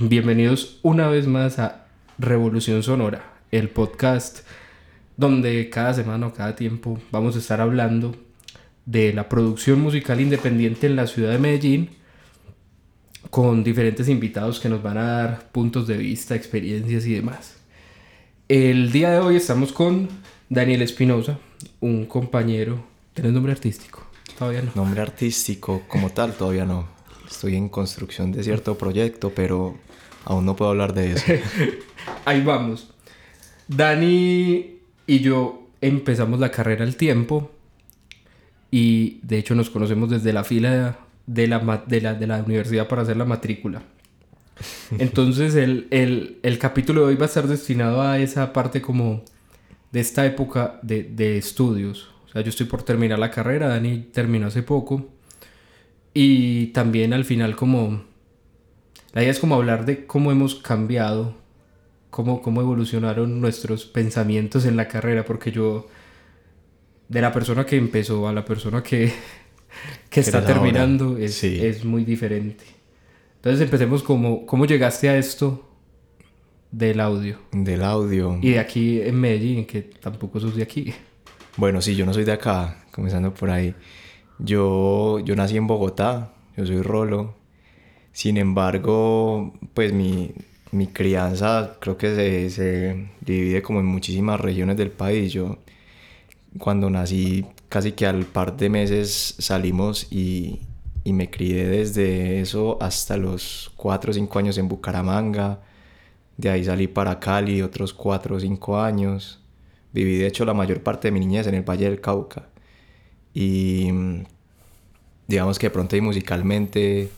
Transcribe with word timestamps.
Bienvenidos 0.00 0.78
una 0.82 1.08
vez 1.08 1.26
más 1.26 1.58
a 1.58 1.88
Revolución 2.18 2.84
Sonora, 2.84 3.32
el 3.50 3.68
podcast 3.68 4.46
donde 5.16 5.68
cada 5.70 5.92
semana 5.92 6.28
o 6.28 6.32
cada 6.32 6.54
tiempo 6.54 7.00
vamos 7.10 7.34
a 7.34 7.40
estar 7.40 7.60
hablando 7.60 8.14
de 8.86 9.12
la 9.12 9.28
producción 9.28 9.80
musical 9.80 10.20
independiente 10.20 10.86
en 10.86 10.94
la 10.94 11.08
ciudad 11.08 11.32
de 11.32 11.40
Medellín 11.40 11.90
con 13.30 13.64
diferentes 13.64 14.08
invitados 14.08 14.60
que 14.60 14.68
nos 14.68 14.84
van 14.84 14.98
a 14.98 15.02
dar 15.02 15.50
puntos 15.50 15.88
de 15.88 15.96
vista, 15.96 16.36
experiencias 16.36 17.04
y 17.04 17.14
demás. 17.14 17.56
El 18.46 18.92
día 18.92 19.10
de 19.10 19.18
hoy 19.18 19.34
estamos 19.34 19.72
con 19.72 20.08
Daniel 20.48 20.82
Espinosa, 20.82 21.40
un 21.80 22.06
compañero. 22.06 22.84
¿Tienes 23.14 23.32
nombre 23.32 23.50
artístico? 23.50 24.06
Todavía 24.38 24.62
no. 24.62 24.70
Nombre 24.76 25.00
artístico 25.00 25.82
como 25.88 26.10
tal, 26.10 26.34
todavía 26.34 26.64
no. 26.66 26.86
Estoy 27.28 27.56
en 27.56 27.68
construcción 27.68 28.30
de 28.30 28.44
cierto 28.44 28.78
proyecto, 28.78 29.32
pero 29.34 29.76
aún 30.28 30.44
no 30.44 30.54
puedo 30.54 30.70
hablar 30.70 30.92
de 30.92 31.12
eso. 31.12 31.24
Ahí 32.26 32.42
vamos. 32.42 32.90
Dani 33.66 34.78
y 35.06 35.20
yo 35.20 35.66
empezamos 35.80 36.38
la 36.38 36.50
carrera 36.50 36.84
al 36.84 36.96
tiempo 36.96 37.50
y 38.70 39.20
de 39.22 39.38
hecho 39.38 39.54
nos 39.54 39.70
conocemos 39.70 40.10
desde 40.10 40.34
la 40.34 40.44
fila 40.44 40.98
de 41.26 41.46
la, 41.46 41.82
de 41.86 42.00
la, 42.02 42.14
de 42.14 42.26
la 42.26 42.42
universidad 42.42 42.88
para 42.88 43.02
hacer 43.02 43.16
la 43.16 43.24
matrícula. 43.24 43.82
Entonces 44.98 45.54
el, 45.54 45.88
el, 45.90 46.38
el, 46.42 46.58
capítulo 46.58 47.02
de 47.02 47.06
hoy 47.06 47.14
va 47.14 47.24
a 47.24 47.28
estar 47.28 47.46
destinado 47.46 48.02
a 48.02 48.18
esa 48.18 48.52
parte 48.52 48.82
como 48.82 49.24
de 49.92 50.00
esta 50.00 50.26
época 50.26 50.78
de, 50.82 51.04
de, 51.04 51.38
estudios. 51.38 52.10
O 52.26 52.32
sea, 52.32 52.42
yo 52.42 52.50
estoy 52.50 52.66
por 52.66 52.82
terminar 52.82 53.18
la 53.18 53.30
carrera, 53.30 53.68
Dani 53.68 54.08
terminó 54.12 54.48
hace 54.48 54.62
poco. 54.62 55.08
Y 56.12 56.66
también 56.68 57.14
al 57.14 57.24
final 57.24 57.56
como... 57.56 58.07
La 59.12 59.22
idea 59.22 59.30
es 59.30 59.40
como 59.40 59.54
hablar 59.54 59.84
de 59.84 60.06
cómo 60.06 60.30
hemos 60.32 60.54
cambiado, 60.54 61.34
cómo, 62.10 62.42
cómo 62.42 62.60
evolucionaron 62.60 63.40
nuestros 63.40 63.86
pensamientos 63.86 64.64
en 64.64 64.76
la 64.76 64.88
carrera, 64.88 65.24
porque 65.24 65.50
yo... 65.50 65.86
De 67.08 67.22
la 67.22 67.32
persona 67.32 67.64
que 67.64 67.76
empezó 67.76 68.28
a 68.28 68.34
la 68.34 68.44
persona 68.44 68.82
que, 68.82 69.10
que 70.10 70.20
está 70.20 70.44
terminando 70.44 71.16
es, 71.16 71.42
es 71.42 71.82
muy 71.84 72.04
diferente. 72.04 72.64
Entonces 73.36 73.62
empecemos 73.62 74.02
como, 74.02 74.44
¿cómo 74.44 74.66
llegaste 74.66 75.08
a 75.08 75.16
esto 75.16 75.70
del 76.70 77.00
audio? 77.00 77.38
Del 77.52 77.82
audio. 77.82 78.38
Y 78.42 78.50
de 78.50 78.58
aquí 78.58 79.00
en 79.00 79.18
Medellín, 79.18 79.64
que 79.64 79.82
tampoco 79.82 80.38
sos 80.38 80.54
de 80.56 80.62
aquí. 80.62 80.92
Bueno, 81.56 81.80
sí, 81.80 81.96
yo 81.96 82.04
no 82.04 82.12
soy 82.12 82.24
de 82.24 82.32
acá, 82.32 82.84
comenzando 82.92 83.32
por 83.32 83.48
ahí. 83.48 83.74
Yo, 84.38 85.18
yo 85.20 85.34
nací 85.34 85.56
en 85.56 85.66
Bogotá, 85.66 86.32
yo 86.56 86.66
soy 86.66 86.82
Rolo. 86.82 87.37
Sin 88.18 88.36
embargo, 88.36 89.54
pues 89.74 89.92
mi, 89.92 90.32
mi 90.72 90.88
crianza 90.88 91.76
creo 91.78 91.96
que 91.96 92.16
se, 92.16 92.50
se, 92.50 93.10
divide 93.20 93.62
como 93.62 93.78
en 93.78 93.86
muchísimas 93.86 94.40
regiones 94.40 94.76
del 94.76 94.90
país. 94.90 95.32
Yo 95.32 95.58
cuando 96.58 96.90
nací 96.90 97.46
casi 97.68 97.92
que 97.92 98.06
al 98.06 98.24
par 98.24 98.56
de 98.56 98.70
meses 98.70 99.36
salimos 99.38 100.08
y, 100.10 100.58
y 101.04 101.12
me 101.12 101.30
crié 101.30 101.68
desde 101.68 102.40
eso 102.40 102.76
hasta 102.80 103.16
los 103.16 103.70
4 103.76 104.10
o 104.10 104.14
5 104.14 104.38
años 104.40 104.58
en 104.58 104.66
Bucaramanga. 104.66 105.60
De 106.36 106.50
ahí 106.50 106.64
salí 106.64 106.88
para 106.88 107.20
Cali 107.20 107.62
otros 107.62 107.94
4 107.94 108.34
o 108.34 108.40
5 108.40 108.80
años. 108.80 109.40
Viví 109.92 110.18
de 110.18 110.26
hecho 110.26 110.44
la 110.44 110.54
mayor 110.54 110.82
parte 110.82 111.06
de 111.06 111.12
mi 111.12 111.20
niñez 111.20 111.46
en 111.46 111.54
el 111.54 111.62
Valle 111.62 111.84
del 111.84 112.00
Cauca. 112.00 112.48
Y 113.32 113.90
digamos 115.28 115.56
que 115.56 115.68
de 115.68 115.70
pronto 115.70 115.96
y 115.96 116.00
musicalmente... 116.00 117.10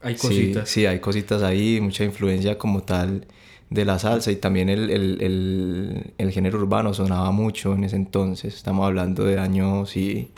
Hay 0.00 0.14
cositas. 0.16 0.68
Sí, 0.68 0.86
hay 0.86 1.00
cositas 1.00 1.42
ahí, 1.42 1.80
mucha 1.80 2.04
influencia 2.04 2.56
como 2.58 2.82
tal 2.82 3.26
de 3.70 3.84
la 3.84 3.98
salsa 3.98 4.32
y 4.32 4.36
también 4.36 4.68
el, 4.68 4.90
el, 4.90 5.22
el, 5.22 6.14
el 6.18 6.30
género 6.32 6.58
urbano 6.58 6.92
sonaba 6.92 7.30
mucho 7.30 7.74
en 7.74 7.84
ese 7.84 7.96
entonces. 7.96 8.54
Estamos 8.54 8.86
hablando 8.86 9.24
de 9.24 9.38
años, 9.38 9.90
sí, 9.90 10.32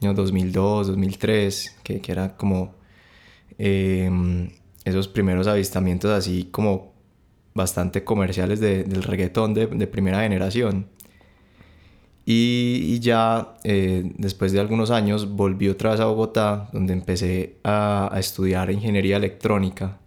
año 0.00 0.14
2002, 0.14 0.88
2003, 0.88 1.76
que, 1.82 2.00
que 2.00 2.12
era 2.12 2.36
como 2.36 2.74
em, 3.58 4.50
esos 4.84 5.08
primeros 5.08 5.46
avistamientos 5.46 6.10
así 6.10 6.48
como 6.50 6.92
bastante 7.54 8.04
comerciales 8.04 8.60
de, 8.60 8.84
del 8.84 9.02
reggaetón 9.02 9.52
de, 9.52 9.66
de, 9.66 9.86
primera 9.86 10.22
generación. 10.22 10.86
Y, 12.24 12.84
y 12.86 13.00
ya 13.00 13.54
eh, 13.64 14.12
después 14.16 14.52
de 14.52 14.60
algunos 14.60 14.90
años 14.90 15.30
volví 15.30 15.68
otra 15.68 15.90
vez 15.90 16.00
a 16.00 16.06
Bogotá, 16.06 16.68
donde 16.72 16.92
empecé 16.92 17.56
a, 17.64 18.08
a 18.12 18.20
estudiar 18.20 18.70
ingeniería 18.70 19.16
electrónica, 19.16 19.98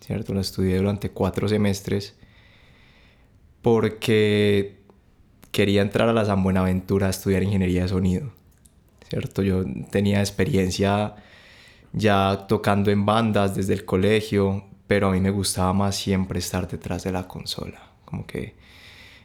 ¿cierto? 0.00 0.34
La 0.34 0.42
estudié 0.42 0.76
durante 0.76 1.10
cuatro 1.10 1.48
semestres 1.48 2.14
porque 3.62 4.80
quería 5.50 5.82
entrar 5.82 6.08
a 6.08 6.12
la 6.12 6.24
San 6.24 6.42
Buenaventura 6.42 7.06
a 7.06 7.10
estudiar 7.10 7.42
ingeniería 7.42 7.82
de 7.82 7.88
sonido. 7.88 8.32
¿cierto? 9.08 9.42
Yo 9.42 9.64
tenía 9.90 10.20
experiencia 10.20 11.14
ya 11.92 12.46
tocando 12.48 12.90
en 12.90 13.06
bandas 13.06 13.54
desde 13.54 13.74
el 13.74 13.84
colegio, 13.84 14.64
pero 14.86 15.08
a 15.08 15.12
mí 15.12 15.20
me 15.20 15.30
gustaba 15.30 15.72
más 15.72 15.96
siempre 15.96 16.38
estar 16.38 16.68
detrás 16.68 17.04
de 17.04 17.12
la 17.12 17.26
consola. 17.26 17.80
Como 18.04 18.26
que 18.26 18.54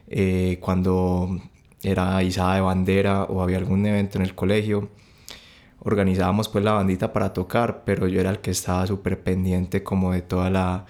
eh, 0.08 0.58
cuando 0.62 1.42
era 1.84 2.22
izada 2.24 2.56
de 2.56 2.62
bandera 2.62 3.24
o 3.24 3.42
había 3.42 3.58
algún 3.58 3.86
evento 3.86 4.18
en 4.18 4.24
el 4.24 4.36
colegio, 4.36 4.90
organizábamos 5.80 6.48
pues 6.50 6.64
la 6.64 6.74
bandita 6.74 7.12
para 7.12 7.34
tocar, 7.34 7.84
pero 7.86 8.08
yo 8.08 8.20
era 8.20 8.30
el 8.30 8.40
que 8.40 8.52
estaba 8.52 8.86
súper 8.86 9.24
pendiente 9.24 9.84
como 9.84 10.12
de 10.12 10.22
toda 10.22 10.50
la 10.50 10.86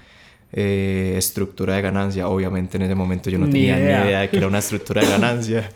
eh, 0.51 1.13
estructura 1.17 1.75
de 1.75 1.81
ganancia. 1.81 2.27
Obviamente 2.27 2.77
en 2.77 2.83
ese 2.83 2.95
momento 2.95 3.29
yo 3.29 3.39
no 3.39 3.45
tenía 3.49 3.77
ni 3.77 3.83
idea 3.83 4.21
de 4.21 4.29
que 4.29 4.37
era 4.37 4.47
una 4.47 4.57
estructura 4.59 5.01
de 5.01 5.09
ganancia. 5.09 5.69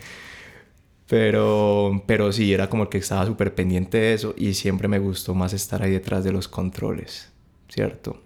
Pero, 1.07 2.03
pero 2.07 2.31
sí, 2.31 2.51
era 2.51 2.67
como 2.67 2.83
el 2.83 2.89
que 2.89 2.97
estaba 2.97 3.25
súper 3.25 3.53
pendiente 3.53 3.99
de 3.99 4.13
eso 4.13 4.33
y 4.35 4.55
siempre 4.55 4.87
me 4.87 4.97
gustó 4.97 5.35
más 5.35 5.53
estar 5.53 5.83
ahí 5.83 5.91
detrás 5.91 6.23
de 6.23 6.31
los 6.31 6.47
controles, 6.47 7.31
¿cierto? 7.69 8.21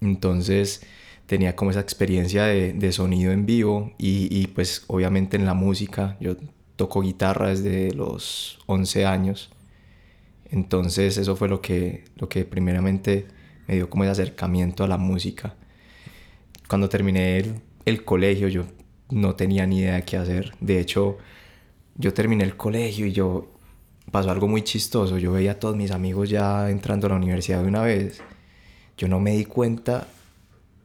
Entonces 0.00 0.86
tenía 1.32 1.56
como 1.56 1.70
esa 1.70 1.80
experiencia 1.80 2.44
de, 2.44 2.74
de 2.74 2.92
sonido 2.92 3.32
en 3.32 3.46
vivo 3.46 3.94
y, 3.96 4.28
y, 4.30 4.48
pues 4.48 4.84
obviamente 4.86 5.38
en 5.38 5.46
la 5.46 5.54
música, 5.54 6.18
yo 6.20 6.36
toco 6.76 7.00
guitarra 7.00 7.48
desde 7.48 7.94
los 7.94 8.58
11 8.66 9.06
años, 9.06 9.50
entonces 10.50 11.16
eso 11.16 11.34
fue 11.34 11.48
lo 11.48 11.62
que, 11.62 12.04
lo 12.16 12.28
que 12.28 12.44
primeramente 12.44 13.28
me 13.66 13.76
dio 13.76 13.88
como 13.88 14.04
ese 14.04 14.10
acercamiento 14.10 14.84
a 14.84 14.88
la 14.88 14.98
música. 14.98 15.54
Cuando 16.68 16.90
terminé 16.90 17.38
el, 17.38 17.62
el 17.86 18.04
colegio 18.04 18.48
yo 18.48 18.64
no 19.08 19.34
tenía 19.34 19.66
ni 19.66 19.78
idea 19.78 19.94
de 19.94 20.02
qué 20.02 20.18
hacer, 20.18 20.52
de 20.60 20.80
hecho 20.80 21.16
yo 21.94 22.12
terminé 22.12 22.44
el 22.44 22.58
colegio 22.58 23.06
y 23.06 23.12
yo 23.12 23.52
pasó 24.10 24.30
algo 24.30 24.48
muy 24.48 24.60
chistoso. 24.60 25.16
Yo 25.16 25.32
veía 25.32 25.52
a 25.52 25.58
todos 25.58 25.76
mis 25.76 25.92
amigos 25.92 26.28
ya 26.28 26.68
entrando 26.68 27.06
a 27.06 27.10
la 27.10 27.16
universidad 27.16 27.62
de 27.62 27.68
una 27.68 27.80
vez. 27.80 28.20
Yo 28.98 29.08
no 29.08 29.18
me 29.18 29.30
di 29.30 29.46
cuenta 29.46 30.08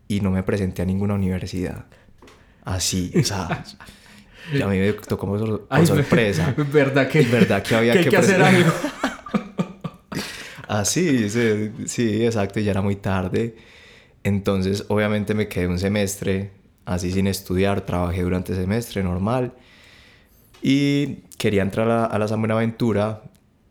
y 0.07 0.21
no 0.21 0.31
me 0.31 0.43
presenté 0.43 0.81
a 0.81 0.85
ninguna 0.85 1.13
universidad. 1.13 1.85
Así, 2.63 3.11
o 3.15 3.23
sea, 3.23 3.45
a 4.63 4.67
mí 4.67 4.77
me 4.77 4.93
tocó 4.93 5.27
por, 5.27 5.67
por 5.67 5.87
sorpresa. 5.87 6.53
¿Verdad 6.71 7.07
que, 7.07 7.21
¿Verdad 7.31 7.63
que 7.63 7.75
había 7.75 7.93
que, 7.93 8.09
que, 8.09 8.17
hacer 8.17 8.41
algo? 8.41 8.71
Así, 10.67 11.29
sí, 11.29 11.71
sí, 11.85 12.25
exacto, 12.25 12.59
ya 12.59 12.71
era 12.71 12.81
muy 12.81 12.97
tarde. 12.97 13.55
Entonces, 14.23 14.85
obviamente 14.89 15.33
me 15.33 15.47
quedé 15.47 15.67
un 15.67 15.79
semestre 15.79 16.51
así 16.85 17.11
sin 17.11 17.27
estudiar, 17.27 17.81
trabajé 17.81 18.21
durante 18.21 18.53
el 18.53 18.59
semestre 18.59 19.03
normal 19.03 19.53
y 20.61 21.19
quería 21.37 21.61
entrar 21.61 21.89
a, 21.89 22.05
a 22.05 22.19
la 22.19 22.27
San 22.27 22.39
Buenaventura, 22.39 23.21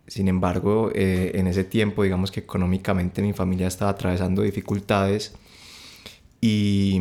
sin 0.06 0.28
embargo, 0.28 0.90
eh, 0.94 1.32
en 1.34 1.46
ese 1.46 1.64
tiempo, 1.64 2.04
digamos 2.04 2.30
que 2.30 2.40
económicamente 2.40 3.22
mi 3.22 3.32
familia 3.32 3.66
estaba 3.66 3.90
atravesando 3.90 4.42
dificultades 4.42 5.34
y 6.40 7.00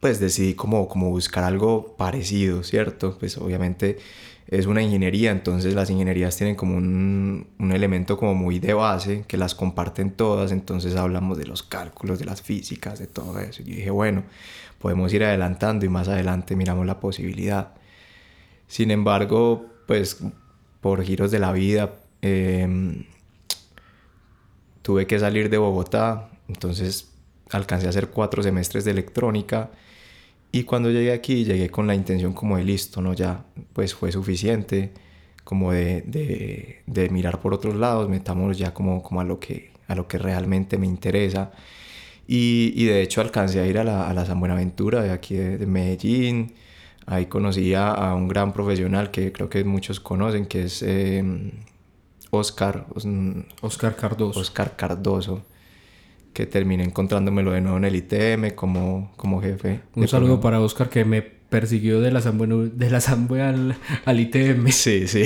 pues 0.00 0.18
decidí 0.18 0.54
como, 0.54 0.88
como 0.88 1.10
buscar 1.10 1.44
algo 1.44 1.94
parecido, 1.96 2.64
¿cierto? 2.64 3.16
Pues 3.20 3.38
obviamente 3.38 3.98
es 4.48 4.66
una 4.66 4.82
ingeniería, 4.82 5.30
entonces 5.30 5.74
las 5.74 5.90
ingenierías 5.90 6.36
tienen 6.36 6.56
como 6.56 6.76
un, 6.76 7.46
un, 7.60 7.72
elemento 7.72 8.18
como 8.18 8.34
muy 8.34 8.58
de 8.58 8.74
base, 8.74 9.24
que 9.28 9.36
las 9.36 9.54
comparten 9.54 10.10
todas, 10.10 10.50
entonces 10.50 10.96
hablamos 10.96 11.38
de 11.38 11.46
los 11.46 11.62
cálculos, 11.62 12.18
de 12.18 12.24
las 12.24 12.42
físicas, 12.42 12.98
de 12.98 13.06
todo 13.06 13.38
eso. 13.38 13.62
Yo 13.62 13.76
dije, 13.76 13.90
bueno, 13.90 14.24
podemos 14.80 15.12
ir 15.14 15.22
adelantando 15.22 15.86
y 15.86 15.88
más 15.88 16.08
adelante 16.08 16.56
miramos 16.56 16.84
la 16.84 16.98
posibilidad. 16.98 17.74
Sin 18.66 18.90
embargo, 18.90 19.66
pues 19.86 20.18
por 20.80 21.04
giros 21.04 21.30
de 21.30 21.38
la 21.38 21.52
vida, 21.52 21.94
eh, 22.22 23.06
tuve 24.82 25.06
que 25.06 25.20
salir 25.20 25.48
de 25.48 25.58
Bogotá, 25.58 26.31
entonces 26.52 27.12
alcancé 27.50 27.86
a 27.86 27.90
hacer 27.90 28.10
cuatro 28.10 28.42
semestres 28.42 28.84
de 28.84 28.92
electrónica 28.92 29.70
y 30.52 30.64
cuando 30.64 30.90
llegué 30.90 31.12
aquí 31.12 31.44
llegué 31.44 31.70
con 31.70 31.86
la 31.86 31.94
intención 31.94 32.34
como 32.34 32.58
de 32.58 32.64
listo, 32.64 33.00
¿no? 33.00 33.14
Ya 33.14 33.44
pues 33.72 33.94
fue 33.94 34.12
suficiente 34.12 34.92
como 35.44 35.72
de, 35.72 36.02
de, 36.02 36.82
de 36.86 37.08
mirar 37.08 37.40
por 37.40 37.54
otros 37.54 37.74
lados, 37.74 38.08
metamos 38.08 38.58
ya 38.58 38.74
como, 38.74 39.02
como 39.02 39.20
a, 39.20 39.24
lo 39.24 39.40
que, 39.40 39.72
a 39.88 39.94
lo 39.94 40.06
que 40.06 40.18
realmente 40.18 40.78
me 40.78 40.86
interesa. 40.86 41.52
Y, 42.28 42.72
y 42.76 42.84
de 42.84 43.02
hecho 43.02 43.20
alcancé 43.20 43.60
a 43.60 43.66
ir 43.66 43.78
a 43.78 43.84
la, 43.84 44.08
a 44.08 44.14
la 44.14 44.24
San 44.26 44.38
Buenaventura 44.38 45.02
de 45.02 45.10
aquí 45.10 45.34
de, 45.34 45.66
Medellín. 45.66 46.54
Ahí 47.06 47.26
conocí 47.26 47.74
a, 47.74 48.14
un 48.14 48.28
gran 48.28 48.52
profesional 48.52 49.10
que 49.10 49.32
creo 49.32 49.48
que 49.48 49.64
muchos 49.64 50.00
conocen, 50.00 50.46
que 50.46 50.64
es 50.64 50.82
em, 50.82 51.50
Oscar. 52.30 52.86
Oscar 53.62 53.96
Cardoso. 53.96 54.38
Oscar 54.38 54.76
Cardoso 54.76 55.42
que 56.32 56.46
terminé 56.46 56.84
encontrándomelo 56.84 57.52
de 57.52 57.60
nuevo 57.60 57.76
en 57.76 57.84
el 57.84 57.96
ITM 57.96 58.54
como, 58.54 59.12
como 59.16 59.40
jefe. 59.40 59.80
Un 59.94 60.08
saludo 60.08 60.40
para 60.40 60.60
Oscar 60.60 60.88
que 60.88 61.04
me 61.04 61.22
persiguió 61.22 62.00
de 62.00 62.10
la 62.10 62.20
Zambue, 62.20 62.46
de 62.72 62.90
la 62.90 62.98
al, 63.48 63.76
al 64.04 64.20
ITM. 64.20 64.68
Sí, 64.68 65.06
sí. 65.06 65.24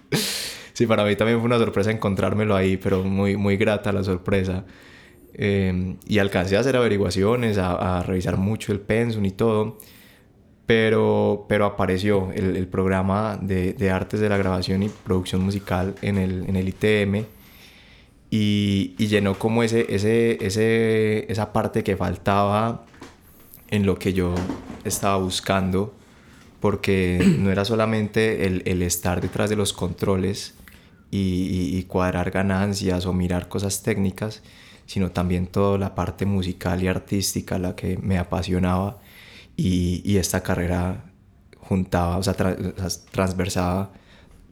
sí, 0.72 0.86
para 0.86 1.04
mí 1.04 1.16
también 1.16 1.38
fue 1.38 1.46
una 1.46 1.58
sorpresa 1.58 1.90
encontrármelo 1.90 2.54
ahí, 2.54 2.76
pero 2.76 3.02
muy, 3.02 3.36
muy 3.36 3.56
grata 3.56 3.92
la 3.92 4.04
sorpresa. 4.04 4.64
Em, 5.34 5.96
y 6.06 6.18
alcancé 6.18 6.56
a 6.56 6.60
hacer 6.60 6.76
averiguaciones, 6.76 7.58
a, 7.58 8.02
revisar 8.04 8.36
mucho 8.36 8.72
el 8.72 8.80
pensum 8.80 9.24
y 9.24 9.32
todo. 9.32 9.78
Pero, 10.66 11.46
pero 11.48 11.64
apareció 11.64 12.32
el, 12.32 12.56
el 12.56 12.66
programa 12.66 13.38
de, 13.40 13.72
de, 13.72 13.90
artes 13.90 14.18
de 14.18 14.28
la 14.28 14.36
grabación 14.36 14.82
y 14.82 14.88
producción 14.88 15.42
musical 15.44 15.94
en 16.02 16.18
el, 16.18 16.44
en 16.48 16.56
el 16.56 16.68
ITM 16.68 17.24
y, 18.30 18.94
y, 18.98 19.06
llenó 19.06 19.38
como 19.38 19.62
ese, 19.62 19.86
ese, 19.94 20.44
ese, 20.44 21.30
esa 21.30 21.52
parte 21.52 21.84
que 21.84 21.96
faltaba 21.96 22.84
en 23.70 23.86
lo 23.86 23.98
que 23.98 24.12
yo 24.12 24.34
estaba 24.84 25.16
buscando, 25.16 25.94
porque 26.60 27.36
no 27.38 27.50
era 27.50 27.64
solamente 27.64 28.46
el, 28.46 28.62
el 28.66 28.82
estar 28.82 29.20
detrás 29.20 29.50
de 29.50 29.56
los 29.56 29.72
controles 29.72 30.54
y, 31.10 31.82
cuadrar 31.84 32.30
ganancias 32.30 33.06
o 33.06 33.12
mirar 33.12 33.48
cosas 33.48 33.82
técnicas, 33.82 34.42
sino 34.86 35.10
también 35.10 35.46
toda 35.46 35.78
la 35.78 35.94
parte 35.94 36.26
musical 36.26 36.82
y 36.82 36.88
artística 36.88 37.58
la 37.58 37.76
que 37.76 37.96
me 37.98 38.18
apasionaba 38.18 38.98
y, 39.56 40.02
y 40.04 40.18
esta 40.18 40.42
carrera 40.42 41.04
juntaba, 41.58 42.18
o 42.18 42.22
sea, 42.22 42.34
transversaba 43.12 43.92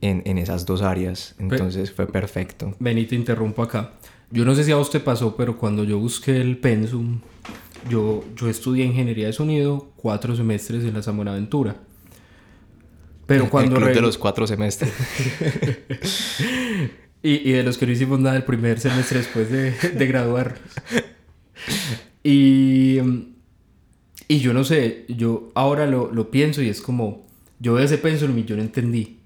en, 0.04 0.22
en 0.26 0.38
esas 0.38 0.66
dos 0.66 0.82
áreas. 0.82 1.34
Entonces 1.38 1.90
fue 1.90 2.06
perfecto. 2.06 2.74
Vení, 2.78 3.06
te 3.06 3.14
interrumpo 3.14 3.62
acá. 3.62 3.94
Yo 4.30 4.44
no 4.44 4.54
sé 4.54 4.64
si 4.64 4.70
a 4.70 4.76
usted 4.76 5.02
pasó, 5.02 5.36
pero 5.36 5.56
cuando 5.56 5.84
yo 5.84 5.98
busqué 5.98 6.40
el 6.40 6.58
pensum, 6.58 7.20
yo, 7.88 8.24
yo 8.36 8.48
estudié 8.48 8.84
ingeniería 8.84 9.26
de 9.26 9.32
sonido 9.32 9.92
cuatro 9.96 10.36
semestres 10.36 10.84
en 10.84 10.94
la 10.94 11.02
San 11.02 11.16
Buenaventura. 11.16 11.76
Pero 13.26 13.48
cuando... 13.48 13.78
El 13.78 13.94
de 13.94 14.00
los 14.02 14.18
cuatro 14.18 14.46
semestres. 14.46 14.92
y, 17.22 17.48
y, 17.48 17.52
de 17.52 17.62
los 17.62 17.78
que 17.78 17.86
no 17.86 17.92
hicimos 17.92 18.20
nada 18.20 18.36
el 18.36 18.44
primer 18.44 18.80
semestre 18.80 19.20
después 19.20 19.50
de, 19.50 19.70
de 19.70 20.06
graduar. 20.06 20.56
Y, 22.22 22.98
y 24.28 24.38
yo 24.40 24.52
no 24.52 24.64
sé, 24.64 25.06
yo 25.08 25.50
ahora 25.54 25.86
lo, 25.86 26.12
lo 26.12 26.30
pienso 26.30 26.60
y 26.60 26.68
es 26.68 26.82
como, 26.82 27.26
yo 27.58 27.74
veo 27.74 27.84
ese 27.84 27.96
pensum 27.96 28.36
y 28.38 28.44
yo 28.44 28.56
no 28.56 28.62
entendí. 28.62 29.23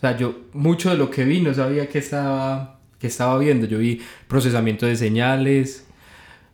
O 0.00 0.02
sea, 0.02 0.16
yo 0.16 0.34
mucho 0.54 0.88
de 0.88 0.96
lo 0.96 1.10
que 1.10 1.26
vi 1.26 1.42
no 1.42 1.52
sabía 1.52 1.86
que 1.86 1.98
estaba, 1.98 2.80
que 2.98 3.06
estaba 3.06 3.38
viendo. 3.38 3.66
Yo 3.66 3.76
vi 3.76 4.00
procesamiento 4.28 4.86
de 4.86 4.96
señales, 4.96 5.84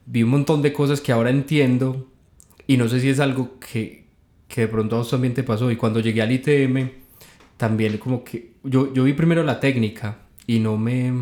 vi 0.04 0.24
un 0.24 0.30
montón 0.30 0.62
de 0.62 0.72
cosas 0.72 1.00
que 1.00 1.12
ahora 1.12 1.30
entiendo 1.30 2.08
y 2.66 2.76
no 2.76 2.88
sé 2.88 2.98
si 2.98 3.08
es 3.08 3.20
algo 3.20 3.60
que, 3.60 4.08
que 4.48 4.62
de 4.62 4.66
pronto 4.66 4.96
a 4.96 4.98
vos 4.98 5.10
también 5.10 5.32
te 5.32 5.44
pasó. 5.44 5.70
Y 5.70 5.76
cuando 5.76 6.00
llegué 6.00 6.22
al 6.22 6.32
ITM, 6.32 6.90
también 7.56 7.98
como 7.98 8.24
que 8.24 8.54
yo, 8.64 8.92
yo 8.92 9.04
vi 9.04 9.12
primero 9.12 9.44
la 9.44 9.60
técnica 9.60 10.18
y 10.48 10.58
no 10.58 10.76
me, 10.76 11.12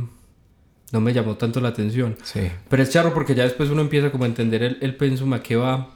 no 0.93 1.01
me 1.03 1.13
llamó 1.13 1.37
tanto 1.37 1.61
la 1.61 1.69
atención. 1.69 2.17
Sí. 2.23 2.41
Pero 2.71 2.83
es 2.83 2.89
charro 2.89 3.13
porque 3.13 3.35
ya 3.35 3.43
después 3.43 3.69
uno 3.69 3.83
empieza 3.83 4.11
como 4.11 4.25
a 4.25 4.29
entender 4.29 4.63
el, 4.63 4.79
el 4.81 4.97
pensum 4.97 5.35
a 5.35 5.43
qué 5.43 5.57
va 5.57 5.91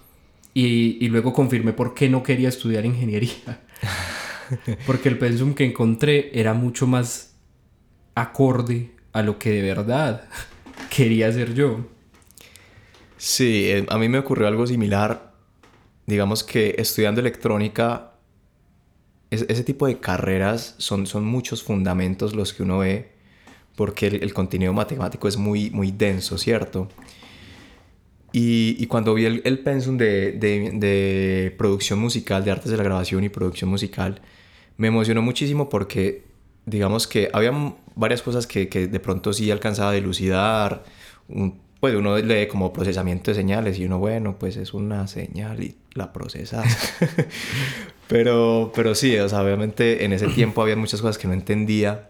y, 0.52 1.02
y 1.02 1.08
luego 1.08 1.32
confirmé 1.32 1.72
por 1.72 1.94
qué 1.94 2.10
no 2.10 2.22
quería 2.22 2.50
estudiar 2.50 2.84
ingeniería. 2.84 3.62
Porque 4.86 5.08
el 5.08 5.18
pensum 5.18 5.54
que 5.54 5.64
encontré 5.64 6.30
era 6.38 6.54
mucho 6.54 6.86
más 6.86 7.34
acorde 8.14 8.90
a 9.12 9.22
lo 9.22 9.38
que 9.38 9.50
de 9.50 9.62
verdad 9.62 10.28
quería 10.90 11.28
hacer 11.28 11.54
yo. 11.54 11.86
Sí, 13.16 13.70
eh, 13.70 13.86
a 13.88 13.98
mí 13.98 14.08
me 14.08 14.18
ocurrió 14.18 14.46
algo 14.46 14.66
similar. 14.66 15.32
Digamos 16.06 16.44
que 16.44 16.76
estudiando 16.78 17.20
electrónica, 17.20 18.12
ese 19.30 19.62
tipo 19.62 19.86
de 19.86 19.98
carreras 19.98 20.74
son, 20.78 21.06
son 21.06 21.26
muchos 21.26 21.62
fundamentos 21.62 22.34
los 22.34 22.54
que 22.54 22.62
uno 22.62 22.78
ve, 22.78 23.12
porque 23.76 24.06
el, 24.06 24.32
contenido 24.32 24.72
matemático 24.72 25.28
es 25.28 25.36
muy, 25.36 25.70
muy 25.70 25.90
denso, 25.90 26.38
¿cierto? 26.38 26.88
Y, 28.32 28.86
cuando 28.86 29.14
vi 29.14 29.24
el, 29.24 29.42
el 29.44 29.58
pensum 29.60 29.96
de, 29.96 30.32
de, 30.32 31.54
producción 31.56 31.98
musical, 31.98 32.44
de 32.44 32.50
artes 32.50 32.70
de 32.70 32.76
la 32.76 32.82
grabación 32.82 33.24
y 33.24 33.28
producción 33.28 33.70
musical, 33.70 34.20
me 34.76 34.88
emocionó 34.88 35.22
muchísimo 35.22 35.68
porque, 35.68 36.24
digamos 36.66 37.06
que 37.06 37.30
había 37.32 37.52
varias 37.94 38.22
cosas 38.22 38.46
que, 38.46 38.68
que 38.68 38.86
de 38.86 39.00
pronto 39.00 39.32
sí 39.32 39.50
alcanzaba 39.50 39.90
a 39.90 39.94
dilucidar. 39.94 40.84
pues 41.80 41.94
uno 41.94 42.18
lee 42.18 42.48
como 42.48 42.72
procesamiento 42.72 43.30
de 43.30 43.36
señales 43.36 43.78
y 43.78 43.86
uno, 43.86 43.98
bueno, 43.98 44.36
pues 44.38 44.56
es 44.56 44.74
una 44.74 45.06
señal 45.08 45.62
y 45.62 45.76
la 45.94 46.12
procesas. 46.12 46.94
pero, 48.08 48.72
pero 48.74 48.94
sí, 48.94 49.16
o 49.18 49.28
sea, 49.28 49.42
obviamente 49.42 50.04
en 50.04 50.12
ese 50.12 50.28
tiempo 50.28 50.60
había 50.60 50.76
muchas 50.76 51.00
cosas 51.00 51.16
que 51.18 51.28
no 51.28 51.34
entendía. 51.34 52.08